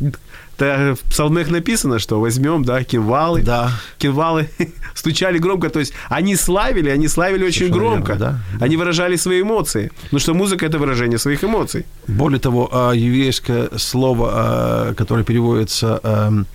та- 0.58 0.94
в 0.96 1.00
псалмах 1.10 1.50
написано, 1.50 2.00
что 2.00 2.20
возьмем, 2.20 2.64
да, 2.64 2.84
кимвалы, 2.84 3.42
Да. 3.44 3.72
кимвалы 3.98 4.50
стучали 4.96 5.38
громко, 5.38 5.70
то 5.70 5.80
есть 5.80 5.94
они 6.10 6.36
славили, 6.36 6.90
они 6.90 7.08
славили 7.08 7.44
очень 7.46 7.68
Совершенно 7.68 7.90
громко, 7.90 8.14
верно, 8.14 8.42
да. 8.60 8.66
они 8.66 8.78
выражали 8.78 9.16
свои 9.18 9.42
эмоции, 9.42 9.92
потому 10.04 10.20
что 10.20 10.34
музыка 10.34 10.66
это 10.66 10.78
выражение 10.80 11.18
своих 11.20 11.44
эмоций. 11.44 11.86
Более 12.08 12.40
того, 12.40 12.70
а, 12.72 12.92
еврейское 12.94 13.70
слово, 13.78 14.30
а, 14.34 14.94
которое 14.94 15.24
переводится 15.24 16.00
эм, 16.04 16.46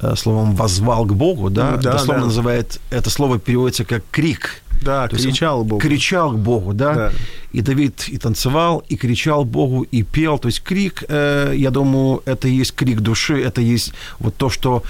э, 0.00 0.14
словом 0.16 0.54
«возвал 0.54 1.06
к 1.06 1.14
Богу», 1.14 1.48
да, 1.50 1.70
Ну 1.72 1.82
да, 1.82 1.92
дословно 1.92 2.22
да. 2.22 2.26
называет, 2.26 2.80
это 2.90 3.08
слово 3.10 3.38
переводится 3.38 3.84
как 3.84 4.02
«крик». 4.10 4.62
Да, 4.82 5.08
То 5.08 5.16
кричал 5.16 5.64
Бог. 5.64 5.82
Кричал 5.82 6.32
к 6.32 6.38
Богу, 6.38 6.72
да? 6.74 6.94
Да. 6.94 7.12
И 7.52 7.60
Давид 7.60 8.08
и 8.08 8.18
танцевал, 8.18 8.84
и 8.88 8.96
кричал 8.96 9.44
Богу, 9.44 9.82
и 9.82 10.02
пел. 10.02 10.38
То 10.38 10.48
есть 10.48 10.62
крик, 10.62 11.04
э, 11.08 11.54
я 11.56 11.70
думаю, 11.70 12.22
это 12.24 12.48
и 12.48 12.52
есть 12.52 12.74
крик 12.74 13.00
души, 13.00 13.40
это 13.42 13.60
есть 13.60 13.92
вот 14.18 14.36
то, 14.36 14.50
что 14.50 14.82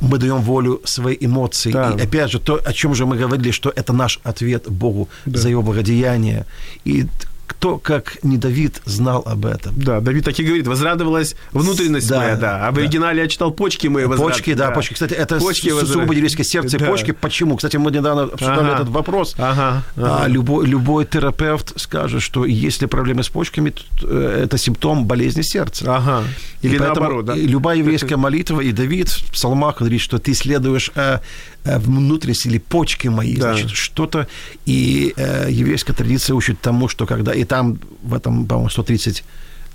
мы 0.00 0.18
даем 0.18 0.40
волю 0.42 0.80
своей 0.84 1.18
эмоции. 1.26 1.72
Да. 1.72 1.90
И 1.98 2.02
опять 2.02 2.30
же, 2.30 2.38
то, 2.38 2.60
о 2.64 2.72
чем 2.72 2.94
же 2.94 3.04
мы 3.04 3.16
говорили, 3.16 3.50
что 3.50 3.72
это 3.74 3.92
наш 3.92 4.20
ответ 4.22 4.68
Богу 4.70 5.08
Да. 5.26 5.38
за 5.40 5.48
его 5.48 5.62
благодеяние. 5.62 6.46
И 6.84 7.06
кто, 7.52 7.78
как 7.78 8.18
не 8.22 8.36
Давид, 8.38 8.80
знал 8.84 9.22
об 9.26 9.44
этом. 9.46 9.74
Да, 9.76 10.00
Давид 10.00 10.24
так 10.24 10.38
и 10.40 10.42
говорит, 10.44 10.66
возрадовалась 10.66 11.34
внутренность 11.52 12.08
Да, 12.08 12.18
моя, 12.18 12.36
да. 12.36 12.66
А 12.66 12.70
в 12.70 12.74
да. 12.74 12.80
оригинале 12.80 13.22
я 13.22 13.28
читал 13.28 13.50
почки 13.52 13.86
мои 13.88 14.04
возрадовались. 14.04 14.36
Почки, 14.38 14.54
да, 14.54 14.70
почки. 14.70 14.94
Кстати, 14.94 15.14
это 15.14 15.38
Почки 15.38 15.68
с- 15.68 15.72
возра- 15.72 15.86
сугубо 15.86 16.14
еврейское 16.14 16.44
сердце 16.44 16.78
Да. 16.78 16.86
почки. 16.86 17.10
Почему? 17.12 17.56
Кстати, 17.56 17.76
мы 17.76 17.90
недавно 17.90 18.22
обсуждали 18.24 18.66
Ага. 18.70 18.74
этот 18.76 18.88
вопрос. 18.88 19.34
Ага, 19.38 19.82
ага. 19.96 20.24
А 20.24 20.28
любой, 20.28 20.66
любой 20.66 21.04
терапевт 21.04 21.78
скажет, 21.80 22.22
что 22.22 22.44
если 22.46 22.86
проблемы 22.86 23.22
с 23.22 23.28
почками, 23.28 23.70
то 23.70 23.82
э, 24.04 24.42
это 24.44 24.58
симптом 24.58 25.04
болезни 25.06 25.42
сердца. 25.42 25.84
Ага. 25.96 26.24
Или 26.62 26.76
И 26.76 26.78
наоборот, 26.78 27.24
да? 27.26 27.34
любая 27.34 27.76
еврейская 27.78 28.16
молитва, 28.16 28.60
и 28.60 28.72
Давид 28.72 29.08
в 29.08 29.32
псалмах 29.32 29.78
говорит, 29.78 30.00
что 30.00 30.18
ты 30.18 30.32
следуешь 30.34 30.90
э, 30.94 31.18
э, 31.64 31.78
внутренности 31.78 32.48
или 32.48 32.58
почки 32.58 33.08
мои, 33.08 33.36
Да. 33.36 33.52
значит, 33.52 33.70
что-то. 33.70 34.26
И 34.66 35.12
э, 35.16 35.48
еврейская 35.50 35.92
традиция 35.92 36.34
учит 36.34 36.60
тому, 36.60 36.88
что 36.88 37.06
когда... 37.06 37.32
И 37.42 37.44
там 37.44 37.80
в 38.04 38.14
этом, 38.14 38.46
по-моему, 38.46 38.70
130 38.70 39.24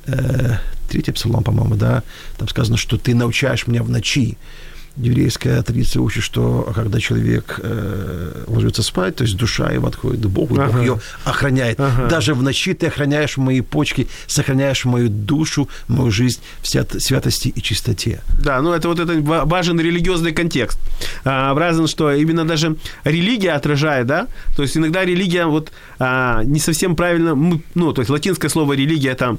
э, 0.05 0.57
третий 0.87 1.11
псалом, 1.11 1.43
по-моему, 1.43 1.75
да, 1.75 2.03
там 2.37 2.47
сказано, 2.47 2.77
что 2.77 2.97
ты 2.97 3.13
научаешь 3.13 3.67
меня 3.67 3.83
в 3.83 3.89
ночи. 3.89 4.37
Еврейская 4.99 5.61
традиция 5.61 6.01
учит, 6.01 6.23
что 6.23 6.71
когда 6.73 6.99
человек 6.99 7.59
э, 7.61 8.43
ложится 8.47 8.81
спать, 8.81 9.15
то 9.15 9.23
есть 9.23 9.37
душа 9.37 9.69
его 9.71 9.87
отходит 9.87 10.21
к 10.21 10.27
Богу, 10.27 10.55
и 10.55 10.57
Бог 10.57 10.67
Ага. 10.69 10.79
ее 10.81 10.99
охраняет. 11.23 11.79
Ага. 11.79 12.07
Даже 12.07 12.33
в 12.33 12.41
ночи 12.41 12.73
ты 12.73 12.87
охраняешь 12.87 13.37
мои 13.37 13.61
почки, 13.61 14.07
сохраняешь 14.27 14.85
мою 14.85 15.09
душу, 15.09 15.69
мою 15.87 16.09
жизнь 16.11 16.39
в 16.61 16.67
свят- 16.67 16.99
святости 16.99 17.49
и 17.49 17.61
чистоте. 17.61 18.21
Да, 18.43 18.61
ну 18.61 18.73
это 18.73 18.87
вот 18.87 18.99
это 18.99 19.13
ва- 19.21 19.43
важен 19.45 19.79
религиозный 19.79 20.31
контекст. 20.33 20.79
А, 21.23 21.53
разно, 21.53 21.87
что 21.87 22.11
именно 22.11 22.45
даже 22.45 22.75
религия 23.03 23.51
отражает, 23.51 24.07
да, 24.07 24.27
то 24.55 24.63
есть 24.63 24.75
иногда 24.77 25.05
религия 25.05 25.45
вот 25.45 25.71
а, 25.99 26.43
не 26.43 26.59
совсем 26.59 26.95
правильно, 26.95 27.35
ну, 27.75 27.93
то 27.93 28.01
есть 28.01 28.09
латинское 28.09 28.49
слово 28.49 28.73
религия 28.73 29.13
там 29.15 29.37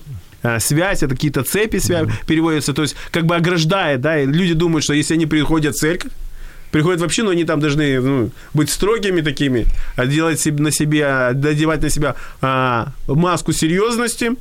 связь, 0.58 1.02
это 1.02 1.14
какие-то 1.14 1.42
цепи 1.42 1.76
свя- 1.76 2.10
переводятся, 2.26 2.72
то 2.72 2.82
есть 2.82 2.96
как 3.10 3.26
бы 3.26 3.36
ограждает, 3.36 4.00
да, 4.00 4.20
и 4.20 4.26
люди 4.26 4.54
думают, 4.54 4.84
что 4.84 4.94
если 4.94 5.14
они 5.14 5.26
приходят 5.26 5.74
в 5.74 5.78
церковь, 5.78 6.12
приходят 6.70 7.00
вообще, 7.00 7.22
но 7.22 7.30
они 7.30 7.44
там 7.44 7.60
должны 7.60 8.00
ну, 8.00 8.30
быть 8.54 8.70
строгими 8.70 9.20
такими, 9.20 9.66
а 9.96 10.06
делать 10.06 10.40
себе, 10.40 10.62
на 10.62 10.70
себе, 10.70 11.30
надевать 11.34 11.82
на 11.82 11.90
себя 11.90 12.14
а, 12.40 12.92
маску 13.06 13.52
серьезности, 13.52 14.32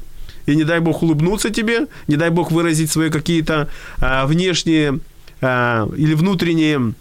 и 0.45 0.55
не 0.55 0.63
дай 0.63 0.79
бог 0.79 1.03
улыбнуться 1.03 1.49
тебе, 1.49 1.87
не 2.07 2.15
дай 2.15 2.29
бог 2.29 2.51
выразить 2.51 2.91
свои 2.91 3.09
какие-то 3.09 3.69
а, 3.99 4.25
внешние 4.25 4.99
а, 5.41 5.89
или 5.97 6.13
внутренние 6.13 6.93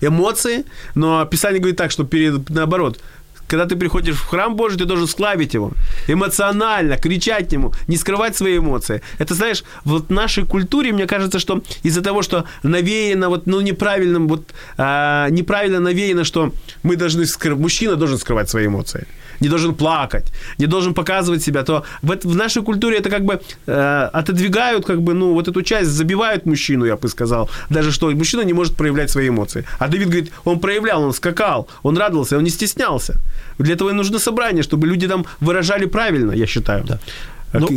эмоции, 0.00 0.64
но 0.94 1.24
Писание 1.24 1.60
говорит 1.60 1.78
так, 1.78 1.90
что 1.90 2.04
перед, 2.04 2.50
наоборот, 2.50 3.00
когда 3.48 3.66
ты 3.66 3.76
приходишь 3.76 4.16
в 4.16 4.26
храм 4.26 4.56
Божий, 4.56 4.78
ты 4.78 4.84
должен 4.84 5.06
славить 5.06 5.54
его, 5.54 5.72
эмоционально, 6.08 6.96
кричать 6.96 7.52
ему, 7.52 7.72
не 7.88 7.96
скрывать 7.96 8.36
свои 8.36 8.58
эмоции. 8.58 9.00
Это, 9.18 9.34
знаешь, 9.34 9.64
вот 9.84 10.08
в 10.08 10.12
нашей 10.12 10.44
культуре, 10.44 10.92
мне 10.92 11.06
кажется, 11.06 11.38
что 11.38 11.62
из-за 11.84 12.02
того, 12.02 12.22
что 12.22 12.44
навеяно, 12.62 13.28
вот, 13.28 13.46
ну, 13.46 13.60
неправильным, 13.60 14.28
вот, 14.28 14.42
а, 14.76 15.28
неправильно 15.30 15.80
навеяно, 15.80 16.24
что 16.24 16.52
мы 16.82 16.96
должны, 16.96 17.22
скры- 17.22 17.56
мужчина 17.56 17.96
должен 17.96 18.18
скрывать 18.18 18.48
свои 18.48 18.66
эмоции, 18.66 19.06
не 19.40 19.48
должен 19.48 19.74
плакать, 19.74 20.32
не 20.58 20.66
должен 20.66 20.94
показывать 20.94 21.42
себя, 21.42 21.62
то 21.62 21.84
в, 22.02 22.16
в 22.24 22.36
нашей 22.36 22.62
культуре 22.62 22.98
это 22.98 23.10
как 23.10 23.24
бы 23.24 23.40
э, 23.66 24.10
отодвигают, 24.12 24.86
как 24.86 25.02
бы, 25.02 25.14
ну, 25.14 25.32
вот 25.32 25.48
эту 25.48 25.62
часть, 25.62 25.90
забивают 25.90 26.46
мужчину, 26.46 26.84
я 26.84 26.96
бы 26.96 27.08
сказал, 27.08 27.50
даже 27.70 27.92
что 27.92 28.10
мужчина 28.10 28.42
не 28.42 28.52
может 28.52 28.76
проявлять 28.76 29.10
свои 29.10 29.28
эмоции. 29.28 29.64
А 29.78 29.88
Давид 29.88 30.08
говорит, 30.08 30.32
он 30.44 30.60
проявлял, 30.60 31.02
он 31.02 31.12
скакал, 31.12 31.68
он 31.82 31.98
радовался, 31.98 32.36
он 32.36 32.44
не 32.44 32.50
стеснялся. 32.50 33.14
Для 33.58 33.74
этого 33.74 33.90
и 33.90 33.92
нужно 33.92 34.18
собрание, 34.18 34.62
чтобы 34.62 34.86
люди 34.86 35.08
там 35.08 35.26
выражали 35.40 35.86
правильно, 35.86 36.32
я 36.32 36.46
считаю. 36.46 36.84
Да. 36.84 36.98
Ну, 37.52 37.68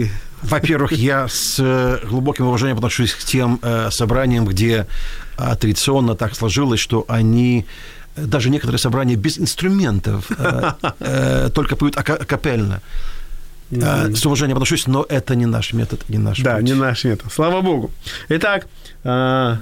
во-первых, 0.42 0.92
я 0.92 1.28
с 1.28 1.60
э, 1.60 2.00
глубоким 2.08 2.48
уважением 2.48 2.78
отношусь 2.78 3.14
к 3.14 3.24
тем 3.24 3.60
э, 3.62 3.90
собраниям, 3.92 4.46
где 4.46 4.86
а, 5.38 5.56
традиционно 5.56 6.16
так 6.16 6.36
сложилось, 6.36 6.80
что 6.80 7.06
они 7.08 7.60
э, 7.60 7.97
даже 8.26 8.50
некоторые 8.50 8.80
собрания 8.80 9.16
без 9.16 9.38
инструментов 9.40 10.26
э, 10.38 10.72
э, 11.00 11.50
только 11.54 11.76
поют 11.76 11.98
ака- 11.98 12.16
акапельно. 12.22 12.82
Э, 13.72 14.14
С 14.14 14.26
уважением 14.26 14.58
отношусь, 14.58 14.88
но 14.88 15.06
это 15.10 15.36
не 15.36 15.46
наш 15.46 15.74
метод, 15.74 16.00
не 16.10 16.18
наш 16.18 16.40
Да, 16.40 16.62
не 16.62 16.74
наш 16.74 17.04
нет. 17.04 17.22
Слава 17.32 17.62
Богу. 17.62 17.92
Итак, 18.30 18.68
а, 19.04 19.58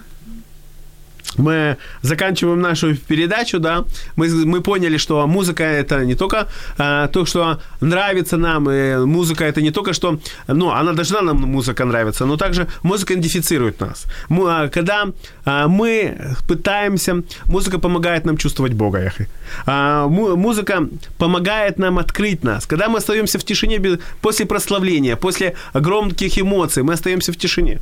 мы 1.38 1.78
заканчиваем 2.02 2.62
нашу 2.62 2.96
передачу, 2.96 3.60
да. 3.60 3.84
Мы, 4.16 4.28
мы 4.46 4.62
поняли, 4.62 4.98
что 4.98 5.28
музыка 5.28 5.64
это 5.64 6.06
не 6.06 6.16
только 6.16 6.48
а, 6.78 7.08
то, 7.08 7.26
что 7.26 7.60
нравится 7.82 8.38
нам, 8.38 8.70
и 8.70 8.98
музыка 9.06 9.44
это 9.46 9.62
не 9.62 9.72
только 9.72 9.94
что, 9.94 10.20
ну, 10.48 10.70
она 10.72 10.94
должна 10.94 11.22
нам 11.22 11.38
музыка 11.38 11.86
нравиться, 11.86 12.26
но 12.26 12.38
также 12.38 12.68
музыка 12.84 13.14
идентифицирует 13.14 13.82
нас. 13.82 14.06
Му- 14.30 14.48
а, 14.48 14.68
Когда 14.70 15.06
а, 15.46 15.68
мы 15.68 16.18
пытаемся, 16.48 17.22
музыка 17.46 17.80
помогает 17.80 18.26
нам 18.26 18.38
чувствовать 18.38 18.74
Бога, 18.74 19.00
Яхи. 19.00 19.28
Му- 19.66 20.36
Музыка 20.36 20.88
помогает 21.18 21.80
нам 21.80 21.98
открыть 21.98 22.44
нас. 22.44 22.66
Когда 22.66 22.88
мы 22.88 22.98
остаемся 22.98 23.40
в 23.40 23.44
тишине 23.44 23.78
без- 23.78 24.00
после 24.22 24.46
прославления, 24.46 25.16
после 25.16 25.54
громких 25.74 26.38
эмоций, 26.40 26.84
мы 26.84 26.94
остаемся 26.94 27.32
в 27.32 27.36
тишине. 27.36 27.80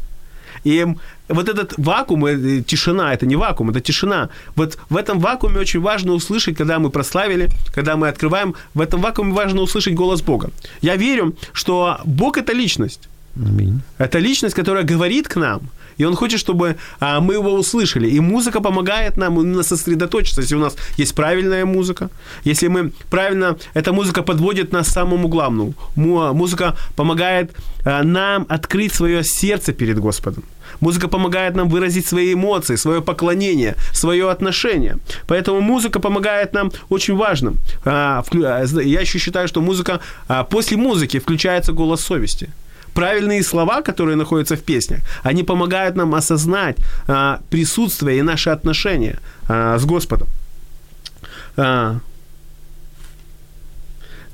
И 0.63 0.79
м, 0.79 0.99
вот 1.27 1.49
этот 1.49 1.73
вакуум, 1.77 2.25
э, 2.25 2.61
тишина, 2.61 3.13
это 3.13 3.25
не 3.25 3.35
вакуум, 3.35 3.69
это 3.69 3.81
тишина. 3.81 4.29
Вот 4.55 4.77
в 4.89 4.97
этом 4.97 5.19
вакууме 5.19 5.59
очень 5.59 5.81
важно 5.81 6.13
услышать, 6.13 6.57
когда 6.57 6.79
мы 6.79 6.89
прославили, 6.89 7.49
когда 7.73 7.95
мы 7.95 8.07
открываем, 8.07 8.55
в 8.73 8.81
этом 8.81 9.01
вакууме 9.01 9.33
важно 9.33 9.61
услышать 9.61 9.93
голос 9.93 10.21
Бога. 10.21 10.49
Я 10.81 10.95
верю, 10.95 11.35
что 11.53 11.99
Бог– 12.05 12.37
это 12.37 12.53
личность. 12.53 13.09
Аминь. 13.35 13.81
Это 13.97 14.19
личность, 14.19 14.55
которая 14.55 14.83
говорит 14.83 15.27
к 15.27 15.35
нам, 15.39 15.61
и 15.97 16.05
он 16.05 16.15
хочет, 16.15 16.39
чтобы 16.39 16.75
а, 16.99 17.19
мы 17.19 17.33
его 17.33 17.53
услышали. 17.53 18.07
И 18.09 18.19
музыка 18.19 18.61
помогает 18.61 19.17
нам 19.17 19.39
именно 19.39 19.63
сосредоточиться. 19.63 20.41
Если 20.41 20.55
у 20.55 20.59
нас 20.59 20.75
есть 20.97 21.15
правильная 21.15 21.65
музыка, 21.65 22.09
если 22.45 22.67
мы 22.67 22.91
правильно, 23.09 23.55
эта 23.75 23.91
музыка 23.93 24.21
подводит 24.23 24.71
нас 24.71 24.87
к 24.87 24.91
самому 24.91 25.27
главному. 25.27 25.73
Му- 25.95 26.33
Музыка 26.33 26.75
помогает 26.95 27.51
а, 27.85 28.03
нам 28.03 28.45
открыть 28.49 28.93
свое 28.93 29.23
сердце 29.23 29.73
перед 29.73 29.99
Господом. 29.99 30.43
Музыка 30.79 31.07
помогает 31.07 31.55
нам 31.55 31.69
выразить 31.69 32.07
свои 32.07 32.33
эмоции, 32.33 32.75
свое 32.77 33.01
поклонение, 33.01 33.75
свое 33.93 34.29
отношение. 34.31 34.97
Поэтому 35.27 35.61
музыка 35.61 35.99
помогает 35.99 36.53
нам 36.53 36.71
очень 36.89 37.15
важным. 37.15 37.57
А, 37.85 38.23
а, 38.33 38.63
Я 38.81 39.01
еще 39.01 39.19
считаю, 39.19 39.47
что 39.47 39.61
музыка, 39.61 39.99
а, 40.27 40.43
после 40.43 40.77
музыки 40.77 41.19
включается 41.19 41.71
голос 41.73 42.01
совести 42.01 42.49
правильные 42.94 43.42
слова, 43.42 43.82
которые 43.82 44.16
находятся 44.16 44.54
в 44.56 44.60
песнях, 44.60 45.00
они 45.22 45.44
помогают 45.44 45.96
нам 45.96 46.14
осознать 46.14 46.76
а, 47.06 47.38
присутствие 47.50 48.18
и 48.18 48.22
наши 48.22 48.50
отношения 48.50 49.18
а, 49.48 49.76
с 49.78 49.84
Господом. 49.84 50.28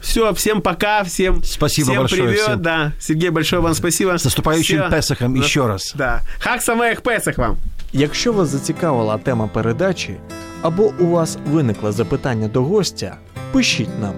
все, 0.00 0.32
всем 0.34 0.60
пока, 0.60 1.02
всем, 1.04 1.42
Спасибо 1.44 1.86
всем 1.86 1.96
большое 2.02 2.22
привет, 2.22 2.42
всем. 2.42 2.62
да. 2.62 2.92
Сергей, 3.00 3.30
большое 3.30 3.62
вам 3.62 3.74
спасибо. 3.74 4.18
С 4.18 4.24
наступающим 4.24 4.78
Всё. 4.80 4.90
Песохом 4.90 5.34
На- 5.34 5.44
еще 5.44 5.66
раз. 5.66 5.92
Да. 5.96 6.20
Хак 6.38 6.62
самих 6.62 7.00
Песах 7.00 7.38
вам. 7.38 7.56
Якщо 7.92 8.32
вас 8.32 8.48
зацікавила 8.48 9.18
тема 9.18 9.46
передачі, 9.46 10.16
або 10.62 10.92
у 10.98 11.06
вас 11.06 11.38
виникло 11.46 11.92
запитання 11.92 12.48
до 12.48 12.62
гостя, 12.62 13.16
пишіть 13.52 14.00
нам 14.00 14.14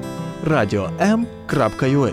radio.m.ua 0.46 2.12